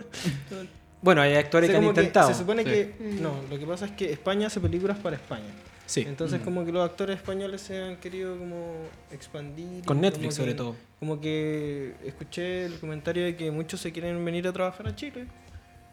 Bueno, 1.02 1.22
hay 1.22 1.36
actores 1.36 1.70
O 1.70 1.72
que 1.72 1.78
han 1.78 1.84
que 1.84 1.90
intentado. 1.90 2.28
se 2.30 2.36
supone 2.40 2.64
Sí. 2.64 2.70
que... 2.70 2.96
Mm. 3.00 3.22
No, 3.22 3.36
lo 3.50 3.58
que 3.58 3.66
pasa 3.66 3.86
es 3.86 3.92
que 3.92 4.12
España 4.12 4.48
hace 4.48 4.60
películas 4.60 4.98
para 4.98 5.16
España. 5.16 5.46
Sí, 5.86 6.02
Entonces 6.08 6.42
como 6.42 6.66
que 6.66 6.72
los 6.72 6.84
actores 6.84 7.18
españoles 7.18 7.62
se 7.62 7.82
han 7.82 7.98
querido 7.98 8.38
como 8.38 8.74
expandir. 9.12 9.84
con 9.86 10.02
Netflix 10.02 10.36
sobre 10.36 10.54
todo. 10.56 10.76
Como 11.00 11.22
que 11.22 11.94
escuché 12.04 12.66
el 12.66 12.80
comentario 12.80 13.24
de 13.24 13.36
que 13.36 13.52
muchos 13.52 13.80
se 13.82 13.92
quieren 13.92 14.24
venir 14.26 14.48
a 14.48 14.54
trabajar 14.54 14.88
a 14.88 14.96
Chile 14.96 15.28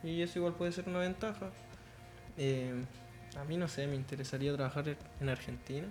y 0.03 0.22
eso 0.22 0.38
igual 0.38 0.55
puede 0.55 0.72
ser 0.72 0.88
una 0.88 1.01
ventaja. 1.01 1.51
Eh, 2.38 2.72
a 3.38 3.45
mí 3.45 3.57
no 3.57 3.68
sé, 3.68 3.86
me 3.86 3.95
interesaría 3.95 4.55
trabajar 4.55 4.97
en 5.20 5.28
Argentina. 5.28 5.86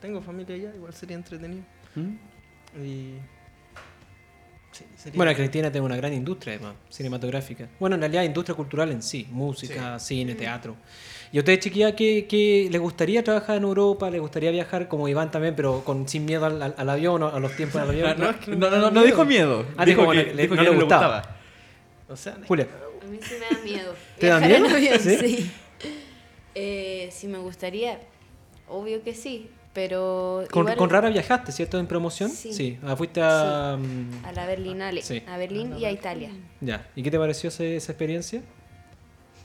Tengo 0.00 0.20
familia 0.20 0.54
allá, 0.54 0.74
igual 0.74 0.92
sería 0.92 1.16
entretenido. 1.16 1.64
¿Mm? 1.94 2.84
Y... 2.84 3.14
sí, 4.72 4.84
sería- 4.96 5.16
Bueno, 5.16 5.30
Argentina 5.30 5.70
tiene 5.72 5.84
una 5.86 5.96
gran 5.96 6.12
industria 6.12 6.54
además, 6.54 6.74
cinematográfica. 6.90 7.68
Bueno, 7.80 7.94
en 7.96 8.00
realidad 8.02 8.22
industria 8.24 8.54
cultural 8.54 8.90
en 8.92 9.02
sí, 9.02 9.26
música, 9.30 9.98
cine, 9.98 10.34
teatro. 10.34 10.76
¿Y 11.30 11.36
a 11.36 11.40
ustedes, 11.40 11.58
chiquillas, 11.60 11.92
qué, 11.92 12.26
qué 12.26 12.68
les 12.70 12.80
gustaría 12.80 13.22
trabajar 13.22 13.56
en 13.58 13.64
Europa? 13.64 14.08
¿Les 14.10 14.20
gustaría 14.20 14.50
viajar 14.50 14.88
como 14.88 15.08
Iván 15.08 15.30
también, 15.30 15.54
pero 15.54 15.84
con 15.84 16.08
sin 16.08 16.24
miedo 16.24 16.46
al, 16.46 16.62
al- 16.62 16.74
al 16.76 16.88
avión 16.88 17.22
o 17.22 17.28
a 17.28 17.38
los 17.38 17.54
tiempos 17.54 17.80
del 17.86 17.90
avión? 18.04 18.36
No, 18.58 18.70
no, 18.70 18.90
no, 18.90 19.02
dijo 19.04 19.24
miedo. 19.26 19.66
Ah, 19.76 19.84
dijo 19.84 20.00
dijo 20.02 20.12
que, 20.12 20.24
le- 20.34 20.42
dijo 20.42 20.54
no 20.54 20.62
que 20.62 20.68
le 20.70 20.74
le 20.74 20.80
gustaba. 20.82 21.16
gustaba. 21.18 21.36
O 22.08 22.16
sea, 22.16 22.38
Julia. 22.46 22.66
A 23.02 23.06
mí 23.06 23.18
sí 23.22 23.34
me 23.38 23.56
da 23.56 23.62
miedo. 23.62 23.94
¿Te 24.18 24.26
da 24.28 24.38
en 24.38 24.46
miedo? 24.46 24.74
avión, 24.74 24.98
¿Sí? 25.00 25.16
sí. 25.18 25.50
Eh, 26.54 27.08
si 27.12 27.28
me 27.28 27.38
gustaría, 27.38 28.00
obvio 28.68 29.02
que 29.02 29.14
sí, 29.14 29.50
pero 29.78 30.44
Con, 30.50 30.62
igual 30.64 30.76
con 30.76 30.90
Rara 30.90 31.08
viajaste, 31.08 31.52
¿cierto? 31.52 31.78
En 31.78 31.86
promoción. 31.86 32.30
Sí. 32.32 32.80
Ah, 32.82 32.96
fuiste 32.96 33.20
a... 33.22 33.76
mm, 33.78 34.24
a 34.24 34.32
la 34.32 34.44
Berlinale, 34.44 35.02
Sí. 35.02 35.22
a 35.24 35.36
Berlín 35.38 35.78
y 35.78 35.84
a 35.84 35.92
Italia. 35.92 36.30
Ya. 36.60 36.90
¿Y 36.96 37.02
qué 37.04 37.12
te 37.12 37.18
pareció 37.18 37.46
ese- 37.48 37.76
esa 37.76 37.92
experiencia? 37.92 38.42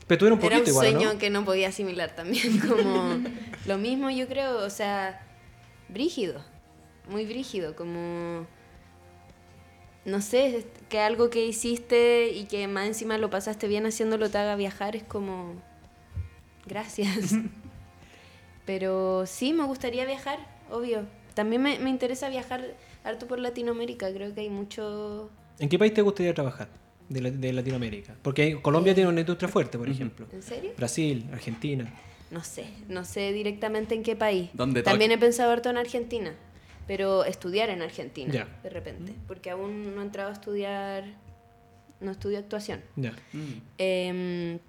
Pero 0.07 0.17
tú 0.17 0.25
eras 0.25 0.39
un 0.39 0.45
Era 0.45 0.55
poquito 0.57 0.63
un 0.63 0.69
igual, 0.71 0.87
sueño 0.91 1.13
¿no? 1.13 1.19
que 1.19 1.29
no 1.29 1.45
podía 1.45 1.67
asimilar 1.69 2.15
también, 2.15 2.59
como 2.67 3.19
lo 3.67 3.77
mismo 3.77 4.09
yo 4.09 4.27
creo, 4.27 4.57
o 4.65 4.69
sea, 4.71 5.21
brígido, 5.89 6.43
muy 7.07 7.25
brígido, 7.27 7.75
como, 7.75 8.47
no 10.05 10.19
sé, 10.21 10.65
que 10.89 10.99
algo 10.99 11.29
que 11.29 11.45
hiciste 11.45 12.29
y 12.33 12.45
que 12.45 12.67
más 12.67 12.87
encima 12.87 13.19
lo 13.19 13.29
pasaste 13.29 13.67
bien 13.67 13.85
haciéndolo 13.85 14.31
te 14.31 14.39
haga 14.39 14.55
viajar 14.55 14.95
es 14.95 15.03
como, 15.03 15.53
gracias. 16.65 17.35
Pero 18.65 19.25
sí, 19.25 19.53
me 19.53 19.65
gustaría 19.65 20.05
viajar, 20.05 20.39
obvio. 20.71 21.05
También 21.33 21.61
me, 21.61 21.79
me 21.79 21.89
interesa 21.89 22.29
viajar 22.29 22.75
harto 23.03 23.27
por 23.27 23.39
Latinoamérica, 23.39 24.11
creo 24.13 24.33
que 24.33 24.41
hay 24.41 24.49
mucho... 24.49 25.29
¿En 25.59 25.67
qué 25.69 25.77
país 25.77 25.93
te 25.93 26.01
gustaría 26.01 26.33
trabajar 26.33 26.69
de, 27.09 27.21
la- 27.21 27.31
de 27.31 27.53
Latinoamérica? 27.53 28.15
Porque 28.21 28.61
Colombia 28.61 28.93
tiene 28.95 29.09
una 29.09 29.19
industria 29.21 29.49
fuerte, 29.49 29.77
por 29.77 29.89
ejemplo. 29.89 30.27
¿En 30.31 30.41
serio? 30.43 30.71
Brasil, 30.77 31.27
Argentina. 31.33 31.91
No 32.31 32.43
sé, 32.43 32.65
no 32.87 33.03
sé 33.05 33.31
directamente 33.33 33.93
en 33.95 34.03
qué 34.03 34.15
país. 34.15 34.49
¿Dónde 34.53 34.81
También 34.81 35.11
he 35.11 35.17
pensado 35.17 35.51
harto 35.51 35.69
en 35.69 35.77
Argentina, 35.77 36.33
pero 36.87 37.25
estudiar 37.25 37.69
en 37.69 37.81
Argentina, 37.81 38.47
de 38.63 38.69
repente, 38.69 39.13
porque 39.27 39.49
aún 39.51 39.93
no 39.95 40.01
he 40.01 40.05
entrado 40.05 40.29
a 40.29 40.33
estudiar, 40.33 41.03
no 41.99 42.11
estudio 42.11 42.39
actuación. 42.39 42.81
Ya. 42.95 43.11
Mm. 43.33 43.61
Em, 43.77 44.59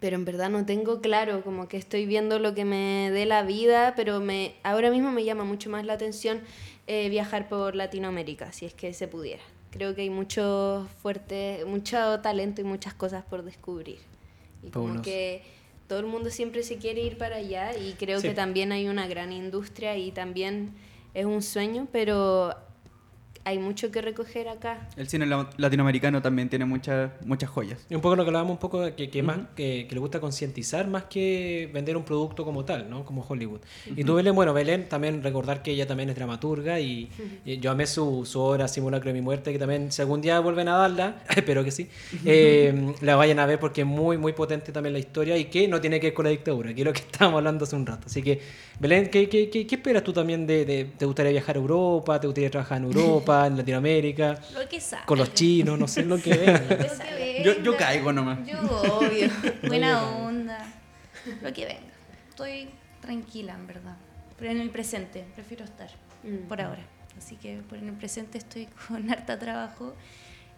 pero 0.00 0.16
en 0.16 0.24
verdad 0.24 0.50
no 0.50 0.64
tengo 0.66 1.00
claro, 1.00 1.42
como 1.42 1.68
que 1.68 1.76
estoy 1.76 2.06
viendo 2.06 2.38
lo 2.38 2.54
que 2.54 2.64
me 2.64 3.10
dé 3.10 3.26
la 3.26 3.42
vida, 3.42 3.94
pero 3.96 4.20
me 4.20 4.54
ahora 4.62 4.90
mismo 4.90 5.10
me 5.12 5.24
llama 5.24 5.44
mucho 5.44 5.70
más 5.70 5.84
la 5.84 5.94
atención 5.94 6.40
eh, 6.86 7.08
viajar 7.08 7.48
por 7.48 7.74
Latinoamérica, 7.74 8.52
si 8.52 8.66
es 8.66 8.74
que 8.74 8.92
se 8.92 9.08
pudiera. 9.08 9.42
Creo 9.70 9.94
que 9.94 10.02
hay 10.02 10.10
mucho 10.10 10.86
fuerte, 11.02 11.64
mucho 11.66 12.20
talento 12.20 12.60
y 12.60 12.64
muchas 12.64 12.94
cosas 12.94 13.24
por 13.24 13.42
descubrir. 13.42 13.98
Y 14.62 14.70
como 14.70 15.02
que 15.02 15.42
todo 15.88 15.98
el 15.98 16.06
mundo 16.06 16.30
siempre 16.30 16.62
se 16.62 16.78
quiere 16.78 17.02
ir 17.02 17.18
para 17.18 17.36
allá 17.36 17.76
y 17.76 17.92
creo 17.94 18.20
Sí. 18.20 18.28
que 18.28 18.34
también 18.34 18.72
hay 18.72 18.88
una 18.88 19.06
gran 19.06 19.32
industria 19.32 19.96
y 19.96 20.12
también 20.12 20.72
es 21.12 21.26
un 21.26 21.42
sueño, 21.42 21.86
pero 21.92 22.54
hay 23.44 23.58
mucho 23.58 23.90
que 23.90 24.00
recoger 24.00 24.48
acá. 24.48 24.88
El 24.96 25.08
cine 25.08 25.26
la- 25.26 25.48
latinoamericano 25.56 26.22
también 26.22 26.48
tiene 26.48 26.64
muchas 26.64 27.10
muchas 27.24 27.50
joyas. 27.50 27.78
Y 27.90 27.94
un 27.94 28.00
poco 28.00 28.16
lo 28.16 28.24
que 28.24 28.28
hablábamos 28.28 28.52
un 28.52 28.58
poco 28.58 28.80
de 28.80 28.94
que, 28.94 29.10
que 29.10 29.22
más 29.22 29.38
que, 29.54 29.86
que 29.88 29.94
le 29.94 30.00
gusta 30.00 30.20
concientizar 30.20 30.88
más 30.88 31.04
que 31.04 31.70
vender 31.72 31.96
un 31.96 32.04
producto 32.04 32.44
como 32.44 32.64
tal, 32.64 32.88
¿no? 32.88 33.04
Como 33.04 33.22
Hollywood. 33.28 33.60
Y 33.96 34.04
tú 34.04 34.14
Belén, 34.14 34.34
bueno, 34.34 34.52
Belén 34.54 34.88
también 34.88 35.22
recordar 35.22 35.62
que 35.62 35.70
ella 35.72 35.86
también 35.86 36.08
es 36.10 36.16
dramaturga 36.16 36.80
y, 36.80 37.10
y 37.44 37.58
yo 37.58 37.70
amé 37.70 37.86
su, 37.86 38.24
su 38.24 38.40
obra 38.40 38.66
Simulacro 38.68 39.08
de 39.08 39.14
mi 39.14 39.20
muerte, 39.20 39.52
que 39.52 39.58
también 39.58 39.92
si 39.92 40.00
algún 40.02 40.20
día 40.20 40.40
vuelven 40.40 40.68
a 40.68 40.76
darla, 40.76 41.22
espero 41.36 41.62
que 41.64 41.70
sí, 41.70 41.88
eh, 42.24 42.94
la 43.02 43.16
vayan 43.16 43.38
a 43.38 43.46
ver 43.46 43.58
porque 43.60 43.82
es 43.82 43.86
muy, 43.86 44.16
muy 44.18 44.32
potente 44.32 44.72
también 44.72 44.92
la 44.92 44.98
historia 44.98 45.36
y 45.36 45.46
que 45.46 45.68
no 45.68 45.80
tiene 45.80 46.00
que 46.00 46.08
ver 46.08 46.14
con 46.14 46.24
la 46.24 46.30
dictadura, 46.30 46.72
que 46.74 46.80
es 46.80 46.84
lo 46.86 46.92
que 46.92 47.00
estábamos 47.12 47.38
hablando 47.38 47.64
hace 47.64 47.76
un 47.76 47.84
rato. 47.86 48.06
Así 48.06 48.22
que, 48.22 48.40
Belén, 48.80 49.08
¿qué, 49.10 49.28
qué, 49.28 49.50
qué, 49.50 49.66
qué 49.66 49.74
esperas 49.76 50.02
tú 50.02 50.12
también 50.12 50.46
de, 50.46 50.64
de- 50.64 50.84
¿Te 50.96 51.04
gustaría 51.06 51.32
viajar 51.32 51.56
a 51.56 51.58
Europa? 51.58 52.20
¿Te 52.20 52.26
gustaría 52.26 52.50
trabajar 52.50 52.78
en 52.78 52.84
Europa, 52.84 53.33
en 53.46 53.56
Latinoamérica? 53.56 54.38
Lo 54.54 54.68
que 54.68 54.80
salga. 54.80 55.06
Con 55.06 55.18
los 55.18 55.32
chinos, 55.34 55.78
no 55.78 55.86
sé 55.88 56.04
lo 56.04 56.18
que 56.18 56.34
venga. 56.36 56.60
Lo 56.68 57.16
que 57.16 57.42
Yo, 57.44 57.62
yo 57.62 57.76
caigo 57.76 58.12
nomás. 58.12 58.38
Yo, 58.46 58.58
obvio. 58.98 59.28
Buena 59.66 60.02
onda. 60.16 60.58
Lo 61.42 61.52
que 61.52 61.64
venga. 61.66 61.92
Estoy 62.30 62.68
tranquila, 63.00 63.54
en 63.54 63.66
verdad. 63.66 63.96
Pero 64.38 64.50
en 64.50 64.60
el 64.60 64.70
presente, 64.70 65.24
prefiero 65.34 65.64
estar 65.64 65.88
Mm. 66.24 66.48
por 66.48 66.60
ahora. 66.60 66.82
Así 67.18 67.36
que 67.36 67.58
por 67.68 67.76
en 67.78 67.88
el 67.88 67.94
presente 67.96 68.38
estoy 68.38 68.66
con 68.88 69.10
harta 69.10 69.38
trabajo. 69.38 69.94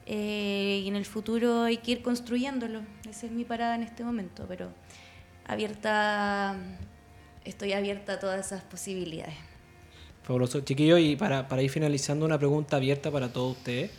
eh, 0.07 0.83
y 0.85 0.89
en 0.89 0.95
el 0.97 1.05
futuro 1.05 1.63
hay 1.65 1.79
que 1.79 1.91
ir 1.93 2.03
construyéndolo. 2.03 2.83
Esa 3.11 3.27
es 3.27 3.33
mi 3.33 3.45
parada 3.45 3.75
en 3.75 3.83
este 3.83 4.05
momento. 4.05 4.45
Pero 4.49 4.71
abierta, 5.47 6.57
estoy 7.45 7.73
abierta 7.73 8.15
a 8.15 8.19
todas 8.21 8.47
esas 8.47 8.63
posibilidades. 8.63 9.35
Fabuloso. 10.27 10.61
Chiquillos, 10.61 10.99
y 11.01 11.17
para, 11.17 11.47
para 11.49 11.63
ir 11.63 11.71
finalizando, 11.71 12.27
una 12.27 12.39
pregunta 12.39 12.77
abierta 12.77 13.11
para 13.11 13.33
todos 13.33 13.57
ustedes. 13.57 13.91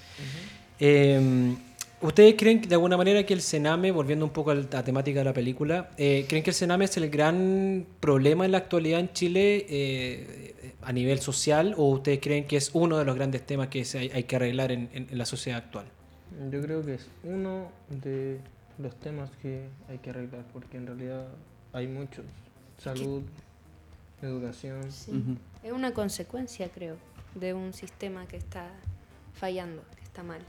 Eh, 0.80 1.56
¿Ustedes 2.00 2.36
creen 2.38 2.62
que 2.62 2.68
de 2.68 2.76
alguna 2.76 2.96
manera 2.96 3.26
que 3.26 3.34
el 3.34 3.42
Sename, 3.42 3.92
volviendo 3.92 4.24
un 4.24 4.30
poco 4.32 4.52
a 4.52 4.56
la 4.56 4.84
temática 4.84 5.20
de 5.20 5.26
la 5.26 5.34
película, 5.34 5.90
eh, 5.98 6.26
creen 6.30 6.44
que 6.44 6.52
el 6.52 6.56
Sename 6.56 6.86
es 6.86 6.96
el 6.98 7.10
gran 7.10 7.88
problema 8.00 8.46
en 8.46 8.52
la 8.52 8.60
actualidad 8.60 9.00
en 9.00 9.12
Chile 9.14 9.66
eh, 9.68 10.76
a 10.84 10.92
nivel 10.92 11.18
social 11.20 11.74
o 11.76 11.90
ustedes 11.90 12.20
creen 12.22 12.46
que 12.46 12.58
es 12.58 12.70
uno 12.74 13.00
de 13.00 13.06
los 13.06 13.16
grandes 13.16 13.44
temas 13.48 13.70
que 13.70 13.84
hay, 13.96 14.12
hay 14.14 14.24
que 14.26 14.36
arreglar 14.36 14.72
en, 14.72 14.90
en- 14.94 15.08
en 15.10 15.18
la 15.18 15.26
sociedad 15.26 15.58
actual? 15.58 15.86
Yo 16.52 16.62
creo 16.62 16.86
que 16.86 16.94
es 16.96 17.08
uno 17.24 17.72
de 17.90 18.38
los 18.78 18.96
temas 19.00 19.32
que 19.42 19.64
hay 19.90 19.98
que 19.98 20.12
arreglar, 20.12 20.44
porque 20.54 20.78
en 20.78 20.86
realidad 20.86 21.26
hay 21.74 21.88
muchos. 21.88 22.26
Salud, 22.78 23.24
educación. 24.22 24.92
Sí. 24.92 25.12
Es 25.64 25.72
una 25.72 25.94
consecuencia, 25.94 26.70
creo. 26.70 26.96
de 27.36 27.54
un 27.54 27.72
sistema 27.72 28.26
que 28.28 28.36
está 28.38 28.68
fallando, 29.36 29.84
que 29.96 30.04
está 30.04 30.24
mal. 30.24 30.40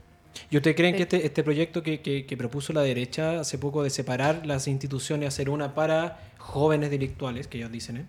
¿Y 0.49 0.57
ustedes 0.57 0.75
creen 0.75 0.95
que 0.95 1.03
este, 1.03 1.23
este 1.23 1.43
proyecto 1.43 1.83
que, 1.83 2.01
que- 2.01 2.25
que 2.25 2.37
propuso 2.37 2.73
la 2.73 2.81
derecha 2.81 3.39
hace 3.39 3.59
poco 3.59 3.83
de 3.83 3.91
separar 3.91 4.47
las 4.47 4.67
instituciones, 4.67 5.27
hacer 5.27 5.51
una 5.51 5.75
para 5.75 6.19
jóvenes 6.39 6.89
delictuales, 6.89 7.47
que 7.47 7.59
ellos 7.59 7.71
dicen, 7.71 7.97
¿eh? 7.97 8.05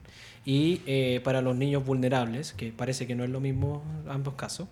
y 0.47 0.81
eh, 0.87 1.21
para 1.23 1.43
los 1.43 1.55
niños 1.57 1.85
vulnerables, 1.85 2.55
que 2.55 2.73
parece 2.73 3.07
que 3.07 3.15
no 3.15 3.25
es 3.25 3.29
lo 3.29 3.41
mismo 3.41 3.83
ambos 4.09 4.33
casos, 4.35 4.67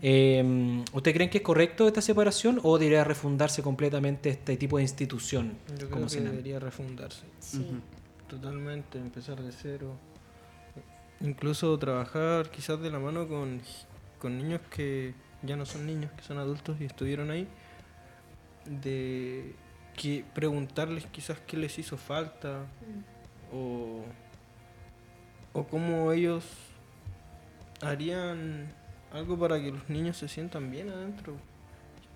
eh, 0.00 0.82
¿ustedes 0.94 1.14
creen 1.14 1.28
que 1.28 1.38
es 1.38 1.44
correcto 1.44 1.86
esta 1.86 2.00
separación 2.00 2.60
o 2.62 2.78
debería 2.78 3.04
refundarse 3.04 3.62
completamente 3.62 4.30
este 4.30 4.56
tipo 4.56 4.78
de 4.78 4.84
institución? 4.84 5.52
Yo 5.68 5.76
creo 5.88 5.90
como 5.90 6.06
que 6.06 6.20
debería 6.20 6.58
refundarse. 6.58 7.24
Sí. 7.40 7.66
Totalmente, 8.26 8.96
empezar 8.96 9.42
de 9.42 9.52
cero. 9.52 9.92
Incluso 11.20 11.78
trabajar 11.78 12.50
quizás 12.50 12.80
de 12.80 12.90
la 12.90 12.98
mano 12.98 13.28
con, 13.28 13.60
con 14.18 14.38
niños 14.38 14.60
que 14.70 15.14
ya 15.42 15.56
no 15.56 15.66
son 15.66 15.86
niños, 15.86 16.10
que 16.12 16.22
son 16.22 16.38
adultos 16.38 16.80
y 16.80 16.84
estuvieron 16.84 17.30
ahí. 17.30 17.46
De 18.64 19.54
que 19.96 20.24
preguntarles 20.34 21.06
quizás 21.06 21.38
qué 21.46 21.56
les 21.56 21.78
hizo 21.78 21.96
falta 21.96 22.64
o, 23.52 24.02
o 25.52 25.64
cómo 25.66 26.12
ellos 26.12 26.44
harían 27.82 28.72
algo 29.12 29.38
para 29.38 29.60
que 29.60 29.72
los 29.72 29.88
niños 29.88 30.16
se 30.16 30.28
sientan 30.28 30.70
bien 30.70 30.90
adentro. 30.90 31.34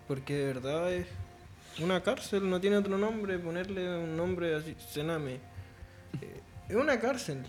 Porque 0.09 0.35
de 0.35 0.47
verdad 0.47 0.93
es 0.93 1.07
una 1.81 2.03
cárcel, 2.03 2.49
no 2.49 2.61
tiene 2.61 2.77
otro 2.77 2.99
nombre, 2.99 3.39
ponerle 3.39 3.99
un 3.99 4.17
nombre 4.17 4.55
así, 4.55 4.77
Sename. 4.79 5.41
Eh, 6.23 6.41
es 6.69 6.77
una 6.77 7.01
cárcel, 7.01 7.43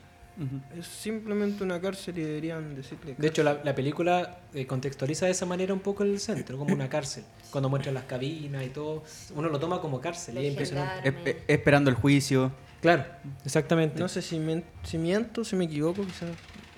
Es 0.78 0.86
simplemente 0.88 1.64
una 1.64 1.80
cárcel 1.80 2.18
y 2.18 2.22
deberían 2.24 2.76
decirle 2.76 3.16
De 3.18 3.28
hecho, 3.28 3.42
la, 3.44 3.62
la 3.64 3.74
película 3.74 4.40
eh, 4.54 4.66
contextualiza 4.68 5.26
de 5.28 5.32
esa 5.32 5.46
manera 5.46 5.74
un 5.74 5.80
poco 5.80 6.04
el 6.04 6.20
centro, 6.20 6.58
como 6.58 6.74
una 6.74 6.90
cárcel. 6.90 7.24
Cuando 7.52 7.70
muestran 7.70 7.94
las 7.96 8.04
cabinas 8.04 8.66
y 8.66 8.70
todo, 8.70 9.04
uno 9.36 9.48
lo 9.50 9.60
toma 9.60 9.80
como 9.80 10.02
cárcel. 10.02 10.38
y 10.38 10.46
es 10.46 10.50
impresionante. 10.52 11.10
Espe- 11.14 11.38
esperando 11.48 11.90
el 11.90 11.96
juicio. 11.96 12.52
Claro, 12.82 13.06
exactamente. 13.46 14.00
No 14.00 14.10
sé 14.10 14.22
si, 14.22 14.38
mien- 14.40 14.66
si 14.84 14.98
miento, 14.98 15.44
si 15.46 15.56
me 15.56 15.66
equivoco, 15.66 16.06
quizás 16.06 16.30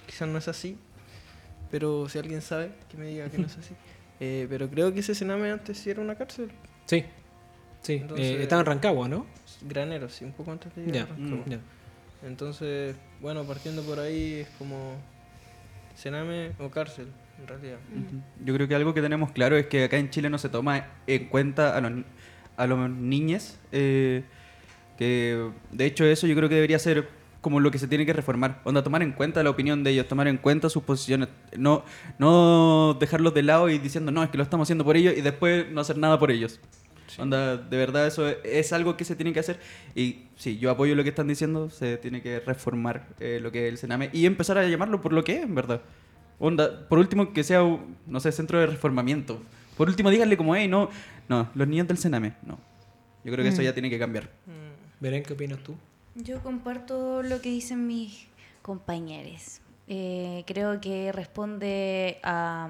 quizás 0.05 0.28
no 0.28 0.38
es 0.38 0.47
así. 0.47 0.78
Pero 1.72 2.08
si 2.08 2.18
alguien 2.20 2.41
sabe, 2.41 2.72
que 2.89 2.95
me 2.97 3.08
diga 3.08 3.28
que 3.30 3.38
no 3.39 3.47
es 3.47 3.58
así. 3.58 3.74
Eh, 4.20 4.47
pero 4.49 4.68
creo 4.68 4.91
que 4.91 5.01
ese 5.01 5.14
Sename 5.14 5.51
antes 5.51 5.78
sí 5.78 5.91
era 5.91 6.01
una 6.01 6.16
cárcel. 6.16 6.49
Sí, 6.88 7.05
sí. 7.84 7.93
Entonces- 8.01 8.26
Eh, 8.26 8.41
estaba 8.41 8.62
en 8.62 8.66
Rancagua, 8.66 9.08
¿no? 9.08 9.28
Granero, 9.62 10.10
sí, 10.10 10.26
un 10.26 10.32
poco 10.32 10.51
antes 10.51 10.76
de 10.76 10.86
Ya, 10.88 10.91
llegar 10.91 11.12
a 11.12 11.16
Rancagua. 11.16 11.45
ya. 11.45 11.60
Entonces, 12.24 12.95
bueno, 13.22 13.43
partiendo 13.43 13.84
por 13.84 13.99
ahí 13.99 14.34
es 14.41 14.49
como 14.57 14.95
Sename 15.95 16.51
o 16.59 16.70
cárcel, 16.70 17.07
en 17.39 17.47
realidad. 17.47 17.78
Yo 18.43 18.53
creo 18.53 18.68
que 18.68 18.76
algo 18.76 18.93
que 18.93 19.01
tenemos 19.01 19.32
claro 19.32 19.55
es 19.55 19.68
que 19.68 19.84
acá 19.84 19.97
en 19.97 20.09
Chile 20.09 20.30
no 20.30 20.38
se 20.38 20.49
toma 20.49 20.88
en 21.05 21.26
cuenta 21.26 21.76
a 21.76 21.82
los, 21.82 21.91
a 22.57 22.68
los 22.68 22.89
niños. 22.89 23.57
eh, 23.72 24.24
que 24.97 25.51
de 25.72 25.86
hecho 25.86 26.05
eso 26.05 26.26
yo 26.28 26.36
creo 26.36 26.49
que 26.49 26.55
debería 26.55 26.80
ser 26.80 27.07
como 27.39 27.59
lo 27.59 27.72
que 27.72 27.80
se 27.80 27.88
tiene 27.88 28.05
que 28.05 28.13
reformar. 28.13 28.61
Onda, 28.65 28.84
tomar 28.84 29.01
en 29.03 29.11
cuenta 29.13 29.41
la 29.43 29.49
opinión 29.49 29.84
de 29.84 29.91
ellos, 29.91 30.07
tomar 30.07 30.28
en 30.28 30.38
cuenta 30.38 30.70
sus 30.70 30.84
posiciones. 30.84 31.30
No, 31.55 31.86
no 32.18 32.97
dejarlos 32.99 33.34
de 33.34 33.43
lado 33.43 33.70
y 33.70 33.78
diciendo, 33.78 34.11
no, 34.11 34.24
es 34.24 34.30
que 34.30 34.38
lo 34.38 34.43
estamos 34.43 34.65
haciendo 34.65 34.84
por 34.84 34.97
ellos 34.97 35.13
y 35.15 35.22
después 35.22 35.70
no 35.72 35.82
hacer 35.82 35.97
nada 35.97 36.20
por 36.20 36.32
ellos. 36.32 36.59
Onda, 37.18 37.57
de 37.57 37.78
verdad 37.78 38.05
eso 38.07 38.28
es, 38.28 38.38
es 38.43 38.74
algo 38.74 38.95
que 38.95 39.03
se 39.05 39.15
tiene 39.15 39.34
que 39.34 39.39
hacer. 39.39 39.59
Y 39.95 40.26
sí, 40.36 40.57
yo 40.57 40.70
apoyo 40.72 40.95
lo 40.95 41.03
que 41.03 41.09
están 41.09 41.28
diciendo, 41.28 41.70
se 41.70 41.97
tiene 41.97 42.22
que 42.22 42.39
reformar 42.39 43.07
eh, 43.20 43.39
lo 43.41 43.51
que 43.51 43.68
es 43.68 43.72
el 43.72 43.78
Sename 43.78 44.09
y 44.13 44.26
empezar 44.26 44.57
a 44.57 44.68
llamarlo 44.68 45.01
por 45.01 45.13
lo 45.13 45.24
que 45.24 45.38
es, 45.38 45.43
en 45.43 45.55
verdad. 45.55 45.82
Onda, 46.39 46.88
por 46.88 46.99
último, 46.99 47.34
que 47.34 47.43
sea, 47.43 47.61
no 48.05 48.20
sé, 48.20 48.32
centro 48.32 48.59
de 48.59 48.68
reformamiento. 48.68 49.41
Por 49.76 49.89
último, 49.89 50.09
díganle 50.09 50.38
como, 50.38 50.55
hey, 50.55 50.68
no, 50.68 50.89
no, 51.28 51.49
los 51.55 51.68
niños 51.68 51.88
del 51.88 51.97
Sename, 51.97 52.34
no. 52.43 52.59
Yo 53.24 53.32
creo 53.34 53.43
que 53.43 53.49
eso 53.49 53.61
ya 53.61 53.74
tiene 53.74 53.89
que 53.89 53.99
cambiar. 53.99 54.30
Verén, 54.99 55.24
¿qué 55.24 55.34
opinas 55.34 55.59
tú? 55.59 55.76
Yo 56.15 56.41
comparto 56.41 57.22
lo 57.24 57.41
que 57.41 57.49
dicen 57.49 57.86
mis 57.86 58.28
compañeros. 58.61 59.61
Eh, 59.88 60.43
creo 60.47 60.82
que 60.82 61.11
responde 61.11 62.20
a, 62.24 62.70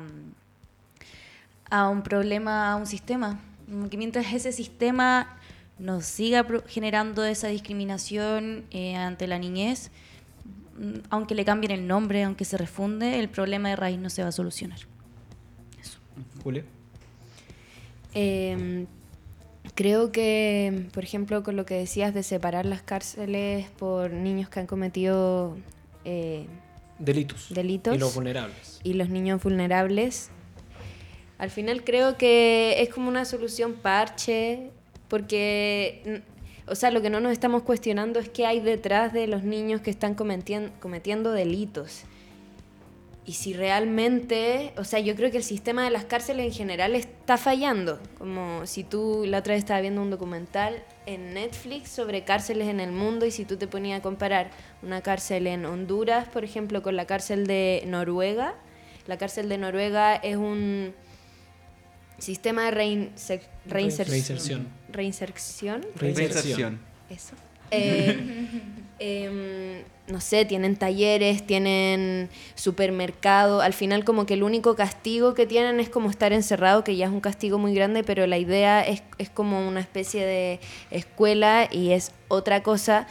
a 1.69 1.89
un 1.89 2.01
problema, 2.01 2.71
a 2.71 2.75
un 2.75 2.85
sistema. 2.85 3.39
Que 3.89 3.97
mientras 3.97 4.31
ese 4.33 4.51
sistema 4.51 5.37
nos 5.79 6.05
siga 6.05 6.43
pro- 6.43 6.63
generando 6.67 7.23
esa 7.25 7.47
discriminación 7.49 8.63
eh, 8.71 8.95
ante 8.95 9.27
la 9.27 9.37
niñez, 9.39 9.91
mm, 10.79 10.99
aunque 11.09 11.35
le 11.35 11.43
cambien 11.45 11.71
el 11.71 11.85
nombre, 11.87 12.23
aunque 12.23 12.45
se 12.45 12.57
refunde, 12.57 13.19
el 13.19 13.29
problema 13.29 13.69
de 13.69 13.75
raíz 13.75 13.99
no 13.99 14.09
se 14.09 14.23
va 14.23 14.29
a 14.29 14.31
solucionar. 14.31 14.79
Julio. 16.43 16.63
Eh, 18.13 18.85
creo 19.75 20.11
que, 20.11 20.87
por 20.93 21.03
ejemplo, 21.03 21.43
con 21.43 21.55
lo 21.55 21.65
que 21.65 21.75
decías 21.75 22.13
de 22.13 22.23
separar 22.23 22.65
las 22.65 22.81
cárceles 22.81 23.69
por 23.71 24.11
niños 24.11 24.49
que 24.49 24.59
han 24.61 24.65
cometido 24.67 25.57
eh, 26.05 26.47
Delitos. 26.99 27.47
Delitos. 27.53 27.95
Y 27.95 27.99
los 27.99 28.15
vulnerables. 28.15 28.79
y 28.83 28.93
los 28.93 29.09
niños 29.09 29.43
vulnerables, 29.43 30.31
al 31.37 31.49
final 31.49 31.83
creo 31.83 32.17
que 32.17 32.81
es 32.81 32.89
como 32.89 33.09
una 33.09 33.25
solución 33.25 33.73
parche, 33.73 34.71
porque, 35.07 36.01
mm, 36.05 36.71
o 36.71 36.75
sea, 36.75 36.91
lo 36.91 37.01
que 37.01 37.09
no 37.09 37.19
nos 37.19 37.31
estamos 37.31 37.63
cuestionando 37.63 38.19
es 38.19 38.29
qué 38.29 38.45
hay 38.45 38.59
detrás 38.59 39.13
de 39.13 39.27
los 39.27 39.43
niños 39.43 39.81
que 39.81 39.89
están 39.89 40.15
cometien- 40.15 40.71
cometiendo 40.79 41.31
delitos. 41.31 42.03
Y 43.25 43.33
si 43.33 43.53
realmente, 43.53 44.71
o 44.77 44.85
sea, 44.85 44.99
yo 44.99 45.13
creo 45.13 45.29
que 45.29 45.37
el 45.37 45.43
sistema 45.43 45.83
de 45.83 45.89
las 45.91 46.05
cárceles 46.05 46.45
en 46.45 46.53
general 46.53 46.95
está 46.95 47.37
fallando. 47.37 47.99
Como 48.17 48.65
si 48.65 48.85
tú 48.85 49.25
la 49.27 49.39
otra 49.39 49.53
vez 49.53 49.59
estaba 49.59 49.81
viendo 49.81 50.01
un 50.01 50.09
documental 50.09 50.81
en 51.05 51.33
Netflix 51.33 51.89
sobre 51.89 52.23
cárceles 52.23 52.69
en 52.69 52.79
el 52.79 52.93
mundo 52.93 53.25
y 53.25 53.31
si 53.31 53.43
tú 53.43 53.57
te 53.57 53.67
ponías 53.67 53.99
a 53.99 54.01
comparar 54.01 54.49
una 54.81 55.01
cárcel 55.01 55.45
en 55.47 55.65
Honduras, 55.65 56.29
por 56.29 56.45
ejemplo, 56.45 56.81
con 56.81 56.95
la 56.95 57.05
cárcel 57.05 57.47
de 57.47 57.83
Noruega, 57.85 58.55
la 59.07 59.17
cárcel 59.17 59.49
de 59.49 59.57
Noruega 59.57 60.15
es 60.15 60.37
un 60.37 60.93
sistema 62.17 62.65
de 62.65 62.71
reinse- 62.71 63.41
reinser- 63.67 64.07
Reinserción. 64.07 64.67
reinserción. 64.91 65.85
Reinserción. 65.95 66.79
Eso. 67.09 67.33
Eh, 67.71 68.17
em, 68.99 69.83
no 70.07 70.21
sé, 70.21 70.45
tienen 70.45 70.77
talleres, 70.77 71.45
tienen 71.45 72.29
supermercado. 72.55 73.61
Al 73.61 73.73
final 73.73 74.05
como 74.05 74.25
que 74.25 74.35
el 74.35 74.43
único 74.43 74.75
castigo 74.75 75.33
que 75.33 75.45
tienen 75.45 75.79
es 75.79 75.89
como 75.89 76.09
estar 76.09 76.31
encerrado, 76.31 76.83
que 76.83 76.95
ya 76.95 77.05
es 77.07 77.11
un 77.11 77.19
castigo 77.19 77.57
muy 77.57 77.73
grande, 77.75 78.03
pero 78.03 78.25
la 78.25 78.37
idea 78.37 78.81
es, 78.81 79.03
es 79.17 79.29
como 79.29 79.67
una 79.67 79.81
especie 79.81 80.25
de 80.25 80.59
escuela 80.91 81.67
y 81.71 81.91
es 81.91 82.11
otra 82.29 82.63
cosa. 82.63 83.07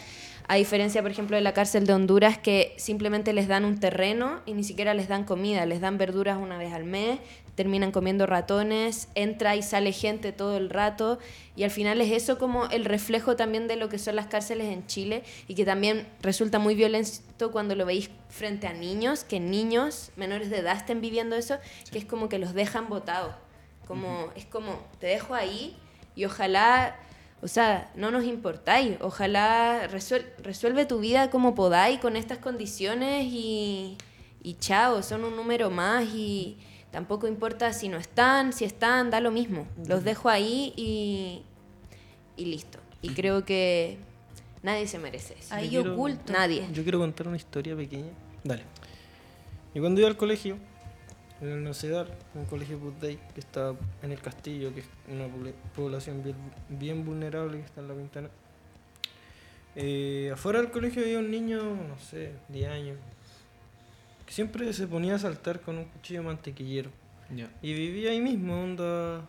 A 0.49 0.55
diferencia, 0.55 1.03
por 1.03 1.11
ejemplo, 1.11 1.37
de 1.37 1.43
la 1.43 1.55
cárcel 1.55 1.87
de 1.87 1.93
Honduras, 1.93 2.39
que 2.39 2.75
simplemente 2.79 3.33
les 3.33 3.49
dan 3.49 3.65
un 3.65 3.81
terreno 3.81 4.43
y 4.47 4.55
ni 4.55 4.63
siquiera 4.63 4.95
les 4.95 5.09
dan 5.09 5.25
comida, 5.25 5.67
les 5.67 5.81
dan 5.81 5.99
verduras 5.99 6.39
una 6.39 6.57
vez 6.57 6.73
al 6.73 6.85
mes, 6.85 7.19
terminan 7.57 7.91
comiendo 7.91 8.27
ratones, 8.27 9.09
entra 9.17 9.57
y 9.57 9.63
sale 9.63 9.91
gente 9.91 10.31
todo 10.31 10.57
el 10.57 10.71
rato, 10.71 11.19
y 11.57 11.65
al 11.65 11.71
final 11.71 12.01
es 12.01 12.13
eso 12.13 12.39
como 12.39 12.67
el 12.67 12.85
reflejo 12.85 13.35
también 13.35 13.67
de 13.67 13.75
lo 13.75 13.89
que 13.89 13.99
son 13.99 14.15
las 14.15 14.29
cárceles 14.29 14.69
en 14.69 14.87
Chile, 14.87 15.25
y 15.49 15.57
que 15.57 15.65
también 15.65 16.07
resulta 16.23 16.61
muy 16.61 16.77
violento 16.77 17.51
cuando 17.51 17.75
lo 17.75 17.85
veis 17.85 18.11
frente 18.29 18.69
a 18.69 18.73
niños, 18.73 19.25
que 19.25 19.41
niños 19.41 20.13
menores 20.15 20.51
de 20.51 20.59
edad 20.59 20.77
estén 20.77 21.01
viviendo 21.01 21.35
eso, 21.35 21.57
que 21.91 21.99
es 21.99 22.05
como 22.05 22.29
que 22.29 22.39
los 22.39 22.55
dejan 22.55 22.89
botados, 22.89 23.35
como, 23.89 24.31
es 24.37 24.45
como, 24.45 24.79
te 25.01 25.09
dejo 25.09 25.35
ahí, 25.35 25.77
y 26.15 26.25
ojalá 26.25 26.97
o 27.47 27.49
sea, 27.49 27.91
no 27.95 28.11
nos 28.11 28.25
importáis. 28.25 28.97
Ojalá 29.01 29.89
resuel- 29.89 30.27
resuelve 30.43 30.85
tu 30.85 30.99
vida 30.99 31.31
como 31.31 31.55
podáis 31.55 32.01
con 32.01 32.17
estas 32.17 32.39
condiciones 32.39 33.27
y, 33.31 33.97
y 34.43 34.55
chao, 34.55 35.01
son 35.05 35.23
un 35.25 35.37
número 35.37 35.71
más 35.71 36.05
y 36.13 36.59
tampoco 36.91 37.29
importa 37.29 37.73
si 37.73 37.89
no 37.89 37.99
están, 37.99 38.53
si 38.53 38.65
están, 38.65 39.11
da 39.11 39.21
lo 39.21 39.31
mismo. 39.31 39.69
Los 39.87 40.03
dejo 40.03 40.29
ahí 40.29 40.73
y, 40.77 41.43
y 42.37 42.47
listo. 42.47 42.81
Y 43.01 43.11
creo 43.11 43.45
que 43.45 43.99
nadie 44.65 44.89
se 44.89 44.99
merece 44.99 45.37
eso. 45.39 45.55
Ahí 45.55 45.71
Yo 45.71 45.83
quiero- 45.83 45.95
oculto. 45.95 46.33
Nadie. 46.33 46.67
Yo 46.73 46.83
quiero 46.83 46.99
contar 46.99 47.29
una 47.29 47.37
historia 47.37 47.77
pequeña. 47.77 48.11
Dale. 48.43 48.65
Yo 49.73 49.83
cuando 49.83 50.01
iba 50.01 50.09
al 50.11 50.17
colegio, 50.17 50.57
en 51.47 51.53
el 51.59 51.65
Nocedar, 51.65 52.07
un 52.35 52.45
colegio 52.47 52.79
Budday 52.79 53.19
que 53.35 53.41
está 53.41 53.75
en 54.03 54.13
el 54.13 54.21
castillo, 54.21 54.73
que 54.75 54.81
es 54.81 54.87
una 55.13 55.27
pobl- 55.27 55.55
población 55.75 56.23
bien, 56.23 56.37
bien 56.69 57.05
vulnerable 57.05 57.59
que 57.59 57.65
está 57.65 57.81
en 57.81 57.89
la 57.89 57.95
Pintana. 57.95 58.29
eh, 59.75 60.31
afuera 60.33 60.61
del 60.61 60.71
colegio 60.71 61.03
había 61.03 61.19
un 61.19 61.31
niño, 61.31 61.63
no 61.63 61.99
sé, 61.99 62.33
10 62.49 62.69
años, 62.71 62.97
que 64.25 64.33
siempre 64.33 64.73
se 64.73 64.87
ponía 64.87 65.15
a 65.17 65.19
saltar 65.19 65.61
con 65.61 65.79
un 65.79 65.85
cuchillo 65.85 66.23
mantequillero. 66.23 66.91
Ya. 67.35 67.51
Y 67.63 67.75
vivía 67.75 68.11
ahí 68.11 68.21
mismo, 68.21 68.63
onda. 68.63 69.23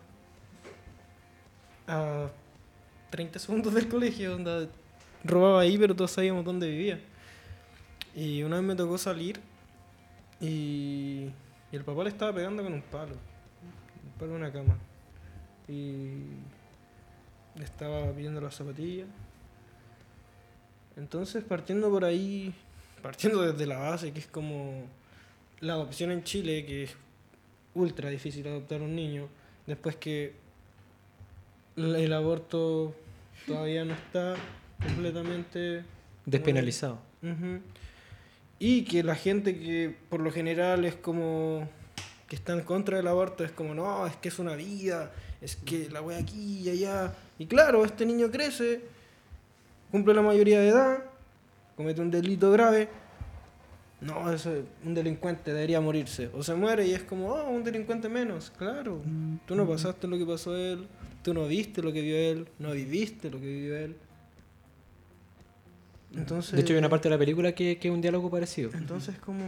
a 1.87 2.29
30 3.09 3.39
segundos 3.39 3.73
del 3.73 3.87
colegio, 3.87 4.35
onda. 4.35 4.67
Robaba 5.23 5.61
ahí, 5.61 5.77
pero 5.77 5.95
todos 5.95 6.11
sabíamos 6.11 6.45
dónde 6.45 6.69
vivía. 6.69 6.99
Y 8.15 8.43
una 8.43 8.57
vez 8.57 8.65
me 8.65 8.75
tocó 8.75 8.97
salir 8.97 9.39
y 10.39 11.29
Y 11.71 11.75
el 11.75 11.83
papá 11.83 12.03
le 12.03 12.09
estaba 12.09 12.33
pegando 12.33 12.63
con 12.63 12.73
un 12.73 12.81
palo. 12.81 13.13
Un 13.13 14.19
palo 14.19 14.31
en 14.31 14.37
una 14.37 14.51
cama. 14.51 14.77
Y 15.67 16.11
le 17.55 17.63
estaba 17.63 18.11
pidiendo 18.11 18.39
las 18.39 18.55
zapatillas. 18.55 19.07
Entonces, 20.95 21.43
partiendo 21.43 21.89
por 21.89 22.05
ahí, 22.05 22.53
partiendo 23.01 23.41
desde 23.41 23.65
la 23.65 23.77
base, 23.77 24.11
que 24.11 24.19
es 24.19 24.27
como 24.27 24.85
la 25.59 25.73
adopción 25.73 26.11
en 26.11 26.23
Chile, 26.23 26.65
que 26.65 26.83
es 26.83 26.95
ultra 27.75 28.09
difícil 28.09 28.47
adoptar 28.47 28.81
un 28.81 28.95
niño, 28.95 29.27
después 29.67 29.95
que 29.97 30.33
el 31.75 32.11
aborto 32.13 32.95
todavía 33.45 33.85
no 33.85 33.93
está 33.93 34.35
completamente 34.83 35.83
Despenalizado. 36.27 36.99
Y 38.59 38.83
que 38.83 39.03
la 39.03 39.15
gente 39.15 39.57
que 39.57 39.95
por 40.09 40.19
lo 40.19 40.31
general 40.31 40.85
es 40.85 40.95
como 40.95 41.67
que 42.27 42.35
está 42.35 42.53
en 42.53 42.61
contra 42.61 42.97
del 42.97 43.07
aborto 43.07 43.43
es 43.43 43.51
como, 43.51 43.73
no, 43.73 44.05
es 44.05 44.15
que 44.17 44.27
es 44.29 44.39
una 44.39 44.55
vida, 44.55 45.11
es 45.41 45.55
que 45.55 45.89
la 45.89 46.01
voy 46.01 46.15
aquí 46.15 46.61
y 46.61 46.69
allá. 46.69 47.13
Y 47.39 47.45
claro, 47.45 47.85
este 47.85 48.05
niño 48.05 48.29
crece, 48.29 48.81
cumple 49.91 50.13
la 50.13 50.21
mayoría 50.21 50.59
de 50.59 50.69
edad, 50.69 51.03
comete 51.75 52.01
un 52.01 52.11
delito 52.11 52.51
grave. 52.51 52.89
No, 53.99 54.31
es 54.31 54.45
un 54.45 54.93
delincuente, 54.93 55.53
debería 55.53 55.81
morirse. 55.81 56.29
O 56.35 56.43
se 56.43 56.53
muere 56.53 56.85
y 56.85 56.93
es 56.93 57.01
como, 57.01 57.29
oh, 57.29 57.49
un 57.49 57.63
delincuente 57.63 58.07
menos. 58.07 58.51
Claro, 58.55 59.01
tú 59.47 59.55
no 59.55 59.67
pasaste 59.67 60.07
lo 60.07 60.17
que 60.17 60.25
pasó 60.25 60.55
él, 60.55 60.87
tú 61.23 61.33
no 61.33 61.47
viste 61.47 61.81
lo 61.81 61.91
que 61.91 62.01
vio 62.01 62.15
él, 62.15 62.47
no 62.59 62.71
viviste 62.73 63.31
lo 63.31 63.39
que 63.39 63.45
vivió 63.45 63.77
él. 63.77 63.95
Entonces, 66.17 66.53
De 66.53 66.61
hecho, 66.61 66.73
hay 66.73 66.79
una 66.79 66.89
parte 66.89 67.09
de 67.09 67.15
la 67.15 67.19
película 67.19 67.53
que, 67.53 67.77
que 67.77 67.87
es 67.87 67.93
un 67.93 68.01
diálogo 68.01 68.29
parecido. 68.29 68.71
entonces 68.73 69.17
como 69.19 69.43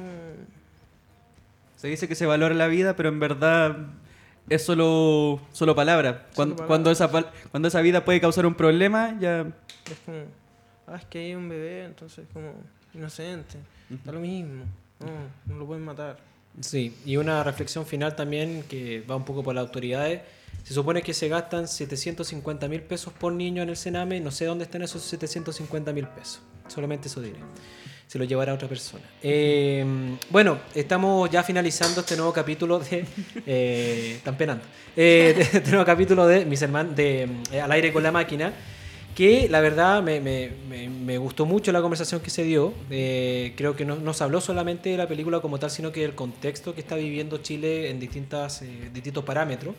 Se 1.77 1.87
dice 1.87 2.07
que 2.07 2.15
se 2.15 2.25
valora 2.25 2.53
la 2.55 2.67
vida, 2.67 2.95
pero 2.95 3.09
en 3.09 3.19
verdad 3.19 3.77
es 4.49 4.63
solo, 4.63 5.41
solo 5.51 5.75
palabra. 5.75 6.27
Cuando, 6.35 6.55
palabra. 6.55 6.67
cuando, 6.67 6.91
esa, 6.91 7.09
cuando 7.51 7.67
esa 7.67 7.81
vida 7.81 8.05
puede 8.05 8.21
causar 8.21 8.45
un 8.45 8.55
problema, 8.55 9.17
ya... 9.19 9.41
es 9.41 9.99
como 10.05 10.19
ah 10.87 10.97
es 10.97 11.05
que 11.05 11.19
hay 11.19 11.35
un 11.35 11.47
bebé 11.47 11.85
entonces 11.85 12.25
como 12.33 12.51
inocente 12.95 13.57
da 14.03 14.11
lo 14.11 14.19
mismo 14.19 14.63
no 14.99 15.53
no 15.53 15.59
lo 15.59 15.67
pueden 15.67 15.85
matar 15.85 16.17
Sí, 16.61 16.95
y 17.05 17.17
una 17.17 17.43
reflexión 17.43 17.85
final 17.85 18.15
también 18.15 18.63
que 18.63 19.01
va 19.01 19.15
un 19.15 19.23
poco 19.23 19.43
por 19.43 19.55
las 19.55 19.65
autoridades. 19.65 20.21
Se 20.63 20.73
supone 20.73 21.01
que 21.01 21.13
se 21.13 21.29
gastan 21.29 21.67
750 21.67 22.67
mil 22.67 22.81
pesos 22.81 23.13
por 23.13 23.31
niño 23.31 23.63
en 23.63 23.69
el 23.69 23.77
Sename. 23.77 24.19
No 24.19 24.31
sé 24.31 24.45
dónde 24.45 24.65
están 24.65 24.81
esos 24.81 25.03
750 25.03 25.93
mil 25.93 26.07
pesos. 26.07 26.41
Solamente 26.69 27.07
eso 27.07 27.21
diré. 27.21 27.37
Se 28.07 28.17
lo 28.17 28.23
llevará 28.25 28.53
otra 28.55 28.67
persona. 28.67 29.03
Eh, 29.21 29.85
bueno, 30.31 30.57
estamos 30.73 31.29
ya 31.29 31.43
finalizando 31.43 32.01
este 32.01 32.15
nuevo 32.15 32.33
capítulo 32.33 32.79
de. 32.79 33.05
Eh, 33.45 34.13
están 34.17 34.35
penando. 34.37 34.63
Eh, 34.95 35.35
este 35.37 35.69
nuevo 35.69 35.85
capítulo 35.85 36.25
de 36.25 36.45
Mis 36.45 36.61
hermanos. 36.61 36.95
de 36.95 37.27
eh, 37.51 37.61
Al 37.61 37.71
aire 37.71 37.93
con 37.93 38.01
la 38.03 38.11
máquina 38.11 38.53
que 39.15 39.49
la 39.49 39.59
verdad 39.59 40.01
me, 40.01 40.21
me- 40.21 40.49
me- 40.69 40.87
me 40.87 41.17
gustó 41.17 41.45
mucho 41.45 41.71
la 41.73 41.81
conversación 41.81 42.21
que 42.21 42.29
se 42.29 42.43
dio. 42.43 42.73
Creo 42.87 43.75
que 43.75 43.83
no, 43.85 44.13
se 44.13 44.23
habló 44.23 44.39
solamente 44.39 44.89
de 44.89 44.97
la 44.97 45.07
película 45.07 45.39
como 45.41 45.59
tal, 45.59 45.69
sino 45.69 45.91
que 45.91 46.01
del 46.01 46.15
contexto 46.15 46.73
que 46.73 46.79
está 46.81 46.95
viviendo 46.95 47.37
Chile 47.39 47.89
en 47.89 47.99
distintas, 47.99 48.63
distintos 48.93 49.23
parámetros. 49.25 49.75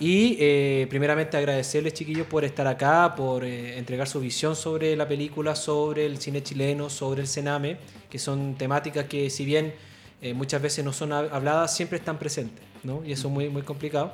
Y 0.00 0.36
eh, 0.40 0.86
primeramente 0.90 1.36
agradecerles, 1.36 1.94
chiquillos, 1.94 2.26
por 2.26 2.44
estar 2.44 2.66
acá, 2.66 3.14
por 3.14 3.44
eh, 3.44 3.78
entregar 3.78 4.08
su 4.08 4.18
visión 4.20 4.56
sobre 4.56 4.96
la 4.96 5.06
película, 5.06 5.54
sobre 5.54 6.06
el 6.06 6.18
cine 6.18 6.42
chileno, 6.42 6.90
sobre 6.90 7.20
el 7.20 7.28
Sename, 7.28 7.76
que 8.10 8.18
son 8.18 8.56
temáticas 8.56 9.04
que 9.06 9.30
si 9.30 9.44
bien 9.44 9.72
eh, 10.20 10.34
muchas 10.34 10.60
veces 10.60 10.84
no 10.84 10.92
son 10.92 11.10
hab- 11.10 11.28
habladas, 11.30 11.76
siempre 11.76 11.98
están 11.98 12.18
presentes, 12.18 12.64
¿no? 12.82 13.02
Y 13.04 13.12
eso 13.12 13.28
es 13.28 13.34
muy, 13.34 13.48
muy 13.48 13.62
complicado. 13.62 14.12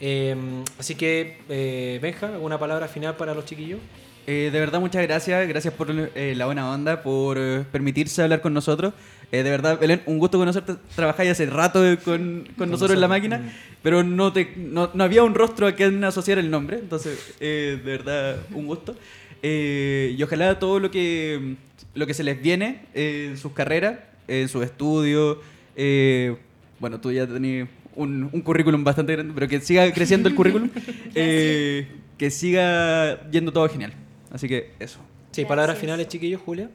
Eh, 0.00 0.34
así 0.78 0.94
que, 0.94 1.38
eh, 1.50 1.98
Benja, 2.00 2.28
¿alguna 2.28 2.58
palabra 2.58 2.88
final 2.88 3.16
para 3.16 3.34
los 3.34 3.44
chiquillos? 3.44 3.80
De 4.26 4.50
verdad, 4.50 4.80
muchas 4.80 5.02
gracias. 5.02 5.46
Gracias 5.46 5.72
por 5.72 5.88
la 5.88 6.46
buena 6.46 6.68
onda, 6.68 7.00
por 7.00 7.38
permitirse 7.66 8.20
hablar 8.22 8.40
con 8.40 8.52
nosotros. 8.52 8.92
Eh, 9.32 9.42
de 9.42 9.50
verdad, 9.50 9.78
Belén, 9.78 10.02
un 10.06 10.18
gusto 10.18 10.38
conocerte. 10.38 10.74
Trabajáis 10.94 11.30
hace 11.32 11.46
rato 11.46 11.84
eh, 11.86 11.96
con, 11.98 12.48
con 12.56 12.70
nosotros 12.70 12.94
en 12.94 13.00
la 13.00 13.08
máquina, 13.08 13.52
pero 13.82 14.02
no, 14.04 14.32
te, 14.32 14.52
no, 14.56 14.90
no 14.94 15.04
había 15.04 15.24
un 15.24 15.34
rostro 15.34 15.66
a 15.66 15.72
quien 15.72 16.02
asociar 16.04 16.38
el 16.38 16.50
nombre. 16.50 16.78
Entonces, 16.78 17.34
eh, 17.40 17.80
de 17.84 17.90
verdad, 17.90 18.36
un 18.52 18.66
gusto. 18.66 18.96
Eh, 19.42 20.14
y 20.16 20.22
ojalá 20.22 20.58
todo 20.58 20.78
lo 20.78 20.90
que, 20.90 21.56
lo 21.94 22.06
que 22.06 22.14
se 22.14 22.24
les 22.24 22.40
viene 22.40 22.82
eh, 22.94 23.28
en 23.30 23.36
sus 23.36 23.52
carreras, 23.52 23.98
en 24.28 24.48
sus 24.48 24.64
estudios. 24.64 25.38
eh, 25.76 26.36
bueno, 26.78 27.00
tú 27.00 27.10
ya 27.10 27.26
tenías 27.26 27.68
un, 27.94 28.28
un 28.30 28.40
currículum 28.42 28.84
bastante 28.84 29.12
grande, 29.14 29.32
pero 29.34 29.48
que 29.48 29.60
siga 29.60 29.90
creciendo 29.92 30.28
el 30.28 30.34
currículum. 30.34 30.70
eh, 31.14 31.86
que 32.18 32.30
siga 32.30 33.28
yendo 33.30 33.52
todo 33.52 33.68
genial. 33.68 33.92
Así 34.30 34.46
que 34.48 34.72
eso. 34.78 34.98
Sí, 35.32 35.44
palabras 35.44 35.78
finales, 35.78 36.08
chiquillos, 36.08 36.40
Julia. 36.40 36.70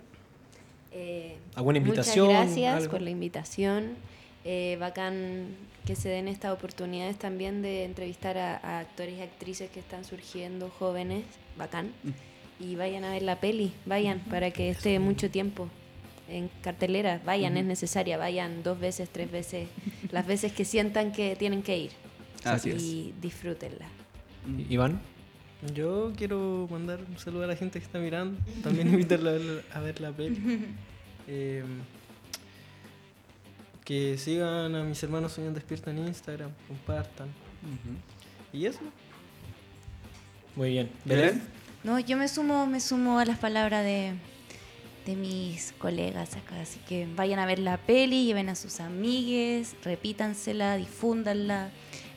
¿Alguna 1.55 1.79
invitación, 1.79 2.27
Muchas 2.27 2.45
gracias 2.45 2.75
algo? 2.75 2.91
por 2.91 3.01
la 3.01 3.09
invitación. 3.09 3.95
Eh, 4.43 4.77
bacán 4.79 5.47
que 5.85 5.95
se 5.95 6.09
den 6.09 6.27
estas 6.27 6.51
oportunidades 6.51 7.17
también 7.17 7.61
de 7.61 7.85
entrevistar 7.85 8.37
a, 8.37 8.57
a 8.57 8.79
actores 8.79 9.17
y 9.17 9.21
actrices 9.21 9.69
que 9.69 9.79
están 9.79 10.05
surgiendo 10.05 10.69
jóvenes. 10.69 11.23
Bacán. 11.57 11.91
Mm. 12.03 12.63
Y 12.63 12.75
vayan 12.75 13.03
a 13.03 13.11
ver 13.11 13.23
la 13.23 13.39
peli, 13.39 13.73
vayan, 13.85 14.19
para 14.19 14.51
que 14.51 14.69
esté 14.69 14.99
mucho 14.99 15.31
tiempo 15.31 15.67
en 16.29 16.49
cartelera. 16.61 17.21
Vayan, 17.25 17.57
es 17.57 17.65
necesaria. 17.65 18.17
Vayan 18.17 18.63
dos 18.63 18.79
veces, 18.79 19.09
tres 19.09 19.31
veces, 19.31 19.67
las 20.11 20.25
veces 20.25 20.51
que 20.51 20.65
sientan 20.65 21.11
que 21.11 21.35
tienen 21.35 21.63
que 21.63 21.77
ir. 21.77 21.91
Así 22.43 22.71
es. 22.71 22.81
y 22.81 23.13
disfrútenla. 23.21 23.87
Iván. 24.69 24.99
yo 25.75 26.11
quiero 26.17 26.67
mandar 26.71 26.99
un 27.07 27.19
saludo 27.19 27.43
a 27.43 27.47
la 27.47 27.55
gente 27.55 27.77
que 27.77 27.85
está 27.85 27.99
mirando 27.99 28.39
también 28.63 28.87
invitarla 28.91 29.29
a 29.29 29.33
ver, 29.33 29.65
a 29.73 29.79
ver 29.79 30.01
la 30.01 30.11
peli 30.11 30.39
Eh, 31.33 31.63
que 33.85 34.17
sigan 34.17 34.75
a 34.75 34.83
mis 34.83 35.01
hermanos 35.01 35.31
Soñan 35.31 35.53
Despierta 35.53 35.89
en 35.89 35.99
Instagram 35.99 36.51
compartan 36.67 37.29
y 38.51 38.65
eso 38.65 38.81
Muy 40.57 40.71
bien. 40.71 40.91
Belén. 41.05 41.25
Belén. 41.25 41.41
No, 41.85 41.99
yo 41.99 42.17
me 42.17 42.27
sumo, 42.27 42.67
me 42.67 42.81
sumo 42.81 43.17
a 43.17 43.23
las 43.23 43.39
palabras 43.39 43.85
de, 43.85 44.13
de 45.05 45.15
mis 45.15 45.71
colegas 45.77 46.35
acá. 46.35 46.59
Así 46.59 46.79
que 46.81 47.07
vayan 47.15 47.39
a 47.39 47.45
ver 47.45 47.59
la 47.59 47.77
peli, 47.77 48.25
lleven 48.25 48.49
a 48.49 48.55
sus 48.55 48.81
amigues, 48.81 49.73
repítansela, 49.85 50.75
difúndanla, 50.75 51.69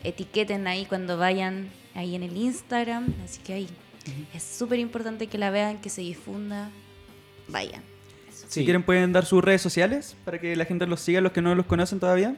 etiqueten 0.03 0.67
ahí 0.67 0.85
cuando 0.85 1.17
vayan 1.17 1.69
ahí 1.93 2.15
en 2.15 2.23
el 2.23 2.35
Instagram. 2.35 3.13
Así 3.23 3.39
que 3.39 3.53
ahí 3.53 3.69
es 4.33 4.43
súper 4.43 4.79
importante 4.79 5.27
que 5.27 5.37
la 5.37 5.51
vean, 5.51 5.79
que 5.79 5.89
se 5.89 6.01
difunda. 6.01 6.69
Vayan. 7.47 7.94
Si 8.47 8.63
quieren 8.65 8.83
pueden 8.83 9.11
dar 9.13 9.25
sus 9.25 9.43
redes 9.43 9.61
sociales 9.61 10.15
para 10.25 10.39
que 10.39 10.55
la 10.55 10.65
gente 10.65 10.85
los 10.87 11.01
siga, 11.01 11.21
los 11.21 11.31
que 11.31 11.41
no 11.41 11.53
los 11.55 11.65
conocen 11.65 11.99
todavía. 11.99 12.35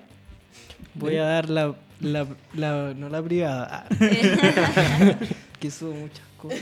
voy 0.95 1.17
a 1.17 1.23
dar 1.23 1.49
la, 1.49 1.75
la, 2.01 2.25
la- 2.53 2.93
no 2.95 3.09
la 3.09 3.21
privada 3.21 3.85
que 5.59 5.71
subo 5.71 5.93
muchas 5.93 6.25
cosas 6.37 6.59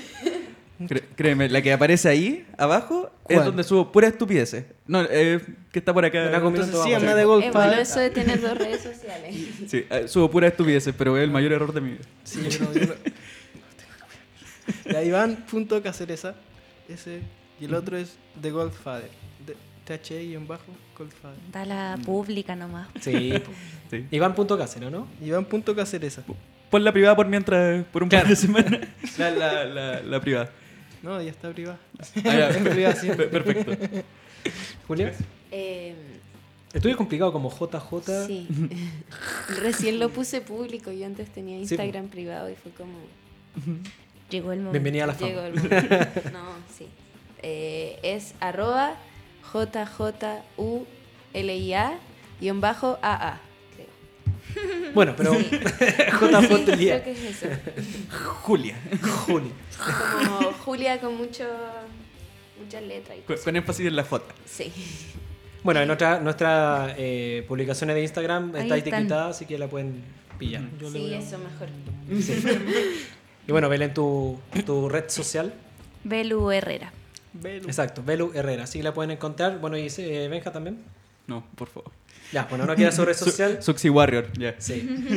Cre- 0.79 1.03
créeme, 1.15 1.47
la 1.47 1.61
que 1.61 1.71
aparece 1.71 2.09
ahí 2.09 2.45
abajo 2.57 3.09
es 3.29 3.43
donde 3.45 3.63
subo 3.63 3.93
pura 3.93 4.09
estupideces. 4.09 4.65
No, 4.87 5.03
eh, 5.09 5.39
que 5.71 5.79
está 5.79 5.93
por 5.93 6.03
acá. 6.03 6.19
Una 6.27 6.41
comida- 6.41 6.65
entonces 6.65 6.73
vamos. 6.73 6.85
síganme 6.85 7.15
de 7.15 7.21
Es 7.21 7.27
bueno 7.27 7.41
Goldfather 7.43 7.79
eso 7.79 7.99
de 8.01 8.09
tener 8.09 8.41
dos 8.41 8.57
redes 8.57 8.81
sociales. 8.83 9.35
Sí, 9.67 9.85
eh, 9.89 10.07
subo 10.09 10.29
pura 10.29 10.47
estupideces, 10.47 10.93
pero 10.97 11.15
es 11.17 11.23
el 11.23 11.31
mayor 11.31 11.53
error 11.53 11.73
de 11.73 11.79
mi 11.79 11.91
vida. 11.91 12.01
Sí, 12.25 12.41
yo 12.49 12.59
no, 12.65 12.73
yo 12.73 12.87
no- 12.87 12.93
Ya, 14.91 15.01
Iván.cacereza, 15.01 16.35
ese, 16.89 17.21
y 17.61 17.65
el 17.65 17.73
otro 17.73 17.95
es 17.97 18.17
The 18.41 18.51
Goldfather, 18.51 19.09
de 19.87 19.97
THE 19.97 20.23
y 20.23 20.35
en 20.35 20.47
bajo 20.47 20.63
Goldfather. 20.97 21.37
Da 21.51 21.65
la 21.65 21.97
pública 22.05 22.55
nomás. 22.55 22.87
Sí. 23.01 23.33
Sí. 23.91 24.03
Iván.cáceres, 24.09 24.91
¿no? 24.91 25.07
Iván.cacereza. 25.21 26.23
Pon 26.71 26.83
la 26.83 26.91
privada 26.91 27.15
por 27.15 27.27
mientras, 27.27 27.85
por 27.85 28.01
un 28.01 28.09
par 28.09 28.27
de 28.27 28.35
semanas. 28.35 28.79
La, 29.19 29.29
la, 29.29 29.63
la, 29.63 30.01
la 30.01 30.19
privada. 30.19 30.49
No, 31.03 31.21
ya 31.21 31.29
está 31.29 31.51
privada. 31.51 31.77
Ah, 31.99 32.05
ya. 32.23 32.49
En 32.57 32.63
privada 32.63 32.95
siempre. 32.95 33.27
Per- 33.27 33.43
Perfecto. 33.43 34.03
Julia. 34.87 35.13
Eh, 35.51 35.93
Estuve 36.73 36.95
complicado 36.95 37.31
como 37.31 37.51
JJ. 37.51 38.25
Sí. 38.25 38.47
Recién 39.61 39.99
lo 39.99 40.09
puse 40.09 40.41
público. 40.41 40.91
Yo 40.91 41.05
antes 41.05 41.29
tenía 41.29 41.57
Sí, 41.57 41.61
Instagram 41.61 42.07
privado 42.07 42.49
y 42.49 42.55
fue 42.55 42.71
como. 42.71 42.93
Llegó 44.31 44.51
el 44.51 44.57
momento. 44.59 44.71
Bienvenida 44.71 45.03
a 45.03 45.07
la 45.07 45.13
fama. 45.13 45.27
Llegó 45.29 45.41
el 45.43 45.53
momento. 45.53 45.95
No, 46.33 46.45
sí. 46.75 46.87
Eh, 47.43 47.99
es 48.01 48.33
arroba 48.39 48.95
JJULIA 51.33 51.99
guion 52.41 52.61
bajo 52.61 52.97
AA. 53.01 53.39
Creo. 53.75 53.87
Bueno, 54.93 55.13
pero 55.17 55.33
Sí. 55.35 55.49
JJ 55.51 56.65
Sí, 56.65 56.75
Lía. 56.75 57.01
creo 57.01 57.03
que 57.03 57.11
es 57.11 57.43
eso. 57.43 57.47
Julia. 58.41 58.75
Julia. 59.25 59.51
Como 60.27 60.51
Julia 60.53 60.99
con 60.99 61.15
mucho 61.17 61.45
muchas 62.61 62.83
letras 62.83 63.17
y 63.17 63.21
Con, 63.21 63.35
cosas. 63.35 63.43
con 63.45 63.55
énfasis 63.55 63.85
en 63.87 63.95
la 63.95 64.03
J. 64.03 64.23
Sí. 64.45 64.71
Bueno, 65.63 65.81
en 65.81 65.87
nuestra, 65.87 66.19
nuestras 66.19 66.93
eh, 66.97 67.43
publicaciones 67.47 67.95
de 67.95 68.01
Instagram 68.03 68.55
está 68.55 68.77
etiquetada, 68.77 69.29
así 69.29 69.45
que 69.45 69.57
la 69.57 69.67
pueden 69.67 70.03
pillar. 70.37 70.61
Yo 70.79 70.91
Sí, 70.91 71.13
a- 71.13 71.17
eso 71.19 71.37
mejor. 71.39 71.67
Y 73.47 73.51
bueno, 73.51 73.69
Belén, 73.69 73.93
tu, 73.93 74.39
tu 74.65 74.89
red 74.89 75.07
social. 75.09 75.53
Belu 76.03 76.49
Herrera. 76.51 76.91
Exacto, 77.43 78.01
Belu 78.03 78.31
Herrera. 78.33 78.63
Así 78.63 78.79
que 78.79 78.83
la 78.83 78.93
pueden 78.93 79.11
encontrar. 79.11 79.59
Bueno, 79.59 79.77
y 79.77 79.87
eh, 79.97 80.27
Benja 80.29 80.51
también. 80.51 80.83
No, 81.27 81.43
por 81.55 81.67
favor. 81.67 81.91
Ya, 82.31 82.45
bueno, 82.49 82.65
no 82.65 82.75
queda 82.75 82.91
su 82.91 83.05
red 83.05 83.13
social. 83.15 83.61
Suxy 83.61 83.87
Warrior, 83.89 84.27
ya. 84.37 84.55
Sí. 84.57 84.73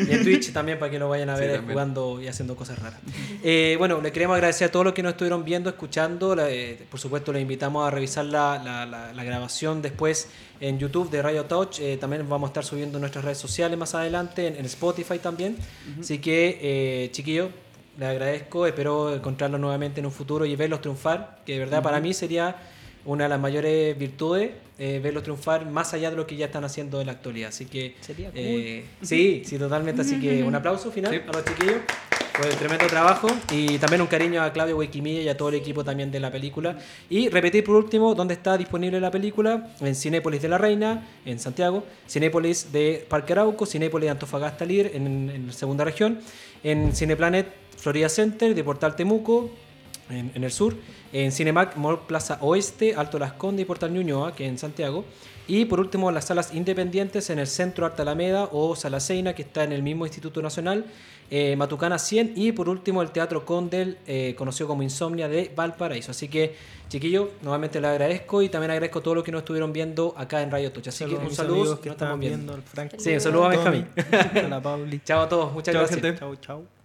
Y 0.09 0.13
en 0.13 0.23
Twitch 0.25 0.53
también 0.53 0.79
para 0.79 0.91
que 0.91 0.99
lo 0.99 1.09
vayan 1.09 1.31
a 1.31 1.37
Sí, 1.37 1.41
ver 1.43 1.63
jugando 1.63 2.21
y 2.23 2.29
haciendo 2.29 2.55
cosas 2.55 2.79
raras. 2.79 3.01
Eh, 3.43 3.77
bueno, 3.79 4.01
le 4.03 4.13
queremos 4.13 4.35
agradecer 4.35 4.69
a 4.69 4.71
todos 4.71 4.85
los 4.85 4.95
que 4.95 5.03
nos 5.03 5.13
estuvieron 5.13 5.43
viendo, 5.45 5.71
escuchando. 5.71 6.37
La- 6.37 6.51
eh, 6.51 6.79
por 6.91 7.01
supuesto, 7.01 7.33
les 7.33 7.41
invitamos 7.43 7.87
a 7.87 7.91
revisar 7.91 8.27
la, 8.27 8.61
la- 8.63 8.85
la- 8.87 9.13
la 9.15 9.25
grabación 9.25 9.81
después 9.81 10.29
en 10.61 10.79
YouTube 10.79 11.11
de 11.11 11.23
Radio 11.23 11.45
Touch. 11.47 11.81
Eh, 11.81 11.97
también 11.99 12.29
vamos 12.29 12.49
a 12.49 12.51
estar 12.51 12.65
subiendo 12.65 12.99
en 12.99 13.01
nuestras 13.01 13.25
redes 13.25 13.39
sociales 13.39 13.79
más 13.79 13.95
adelante, 13.95 14.47
en, 14.47 14.57
en 14.57 14.65
Spotify 14.67 15.19
también. 15.19 15.57
Así 15.99 16.19
que, 16.19 16.59
eh, 16.61 17.11
chiquillos, 17.11 17.49
les 17.99 18.09
agradezco. 18.09 18.67
Espero 18.67 19.15
encontrarlos 19.15 19.61
nuevamente 19.61 20.01
en 20.01 20.07
un 20.07 20.13
futuro 20.13 20.47
y 20.47 20.55
verlos 20.57 20.81
triunfar, 20.81 21.39
que 21.45 21.55
de 21.55 21.59
verdad 21.61 21.83
para 21.83 22.01
mí 22.01 22.15
sería 22.15 22.57
una 23.05 23.25
de 23.25 23.31
las 23.31 23.41
mayores 23.41 23.97
virtudes, 23.99 24.51
eh, 24.79 25.01
verlos 25.03 25.23
triunfar 25.23 25.65
más 25.67 25.95
allá 25.95 26.11
de 26.11 26.17
lo 26.17 26.27
que 26.27 26.37
ya 26.37 26.47
están 26.47 26.65
haciendo 26.65 27.01
en 27.01 27.07
la 27.07 27.13
actualidad. 27.13 27.49
Así 27.49 27.65
que, 27.67 27.97
Sería 28.01 28.31
cool. 28.31 28.39
eh, 28.41 28.85
sí, 29.03 29.43
sí, 29.45 29.59
totalmente. 29.59 30.03
Así 30.03 30.21
que 30.21 30.43
un 30.43 30.55
aplauso 30.55 30.91
final 30.93 31.13
Sí. 31.13 31.21
a 31.27 31.33
los 31.33 31.45
chiquillos 31.45 31.77
por 32.37 32.47
el 32.47 32.55
tremendo 32.55 32.87
trabajo 32.87 33.29
y 33.51 33.79
también 33.79 34.01
un 34.01 34.07
cariño 34.07 34.41
a 34.43 34.53
Claudio 34.53 34.77
Huequimilla 34.77 35.23
y 35.23 35.29
a 35.29 35.37
todo 35.37 35.49
el 35.49 35.57
equipo 35.57 35.83
también 35.83 36.13
de 36.13 36.21
la 36.21 36.31
película. 36.31 36.79
Y 37.11 37.29
repetir 37.31 37.65
por 37.65 37.75
último 37.77 38.15
dónde 38.15 38.35
está 38.35 38.57
disponible 38.57 39.01
la 39.01 39.11
película: 39.11 39.71
en 39.81 39.95
Cinépolis 39.97 40.43
de 40.43 40.49
la 40.49 40.59
Reina, 40.59 41.05
en 41.25 41.41
Santiago, 41.41 41.85
Cinépolis 42.09 42.71
de 42.71 43.05
Parque 43.09 43.33
Arauco, 43.33 43.67
Cinépolis 43.67 44.07
de 44.07 44.11
Antofagasta 44.11 44.65
Lir, 44.65 44.93
en, 44.95 45.31
en 45.31 45.47
la 45.49 45.53
segunda 45.53 45.85
región, 45.85 46.21
en 46.63 46.95
Cineplanet 46.95 47.47
Florida 47.79 48.09
Center 48.09 48.55
de 48.55 48.65
Portal 48.65 48.95
Temuco, 48.97 49.51
en, 50.11 50.31
en 50.35 50.45
el 50.45 50.51
sur, 50.51 50.75
en 51.13 51.33
Cinemac 51.33 51.77
Mall 51.77 52.01
Plaza 52.07 52.39
Oeste, 52.41 52.95
Alto 52.95 53.19
Las 53.19 53.33
Condes 53.33 53.63
y 53.63 53.67
Portal 53.67 53.93
Ñuñoa, 53.93 54.35
que 54.35 54.45
es 54.45 54.51
en 54.51 54.59
Santiago. 54.59 55.05
Y 55.47 55.65
por 55.65 55.81
último, 55.81 56.11
las 56.11 56.27
salas 56.27 56.53
independientes 56.55 57.31
en 57.31 57.39
el 57.39 57.47
Centro 57.47 57.87
Arte 57.87 58.03
Alameda 58.03 58.51
o 58.53 58.77
Sala 58.77 59.01
Seina, 59.01 59.35
que 59.35 59.43
está 59.43 59.65
en 59.65 59.73
el 59.73 59.83
mismo 59.83 60.05
Instituto 60.05 60.43
Nacional, 60.43 60.85
eh, 61.31 61.57
Matucana 61.57 61.99
100. 61.99 62.35
Y 62.37 62.53
por 62.53 62.69
último, 62.69 63.01
el 63.01 63.11
Teatro 63.13 63.47
Condel, 63.47 63.97
eh, 64.07 64.35
conocido 64.37 64.69
como 64.69 64.83
Insomnia 64.83 65.27
de 65.27 65.51
Valparaíso. 65.57 66.11
Así 66.11 66.29
que, 66.29 66.55
chiquillos, 66.91 67.29
nuevamente 67.41 67.81
les 67.81 67.89
agradezco 67.91 68.43
y 68.43 68.51
también 68.51 68.73
agradezco 68.73 68.99
a 68.99 69.03
todos 69.03 69.15
los 69.15 69.25
que 69.25 69.33
nos 69.33 69.39
estuvieron 69.41 69.73
viendo 69.73 70.13
acá 70.19 70.43
en 70.43 70.51
Radio 70.51 70.71
Tocha. 70.71 70.91
Así 70.91 70.99
Saludos 70.99 71.21
que 71.21 71.27
un 71.29 71.35
saludo 71.35 71.81
que 71.81 71.89
nos 71.89 71.97
estamos 71.97 72.21
viendo 72.21 72.53
al 72.53 72.63
Frank. 72.63 72.93
Sí, 72.99 73.15
un 73.15 73.21
saludo 73.21 73.47
a 73.47 73.49
Benjamín. 73.49 73.87
A 74.35 74.43
la 74.43 74.61
Pauli. 74.61 75.01
Chao 75.07 75.23
a 75.23 75.29
todos, 75.31 75.51
muchas 75.55 75.73
Chao, 75.73 75.81
gracias. 75.83 76.03
gente. 76.03 76.19
Chau, 76.19 76.37
chau. 76.37 76.78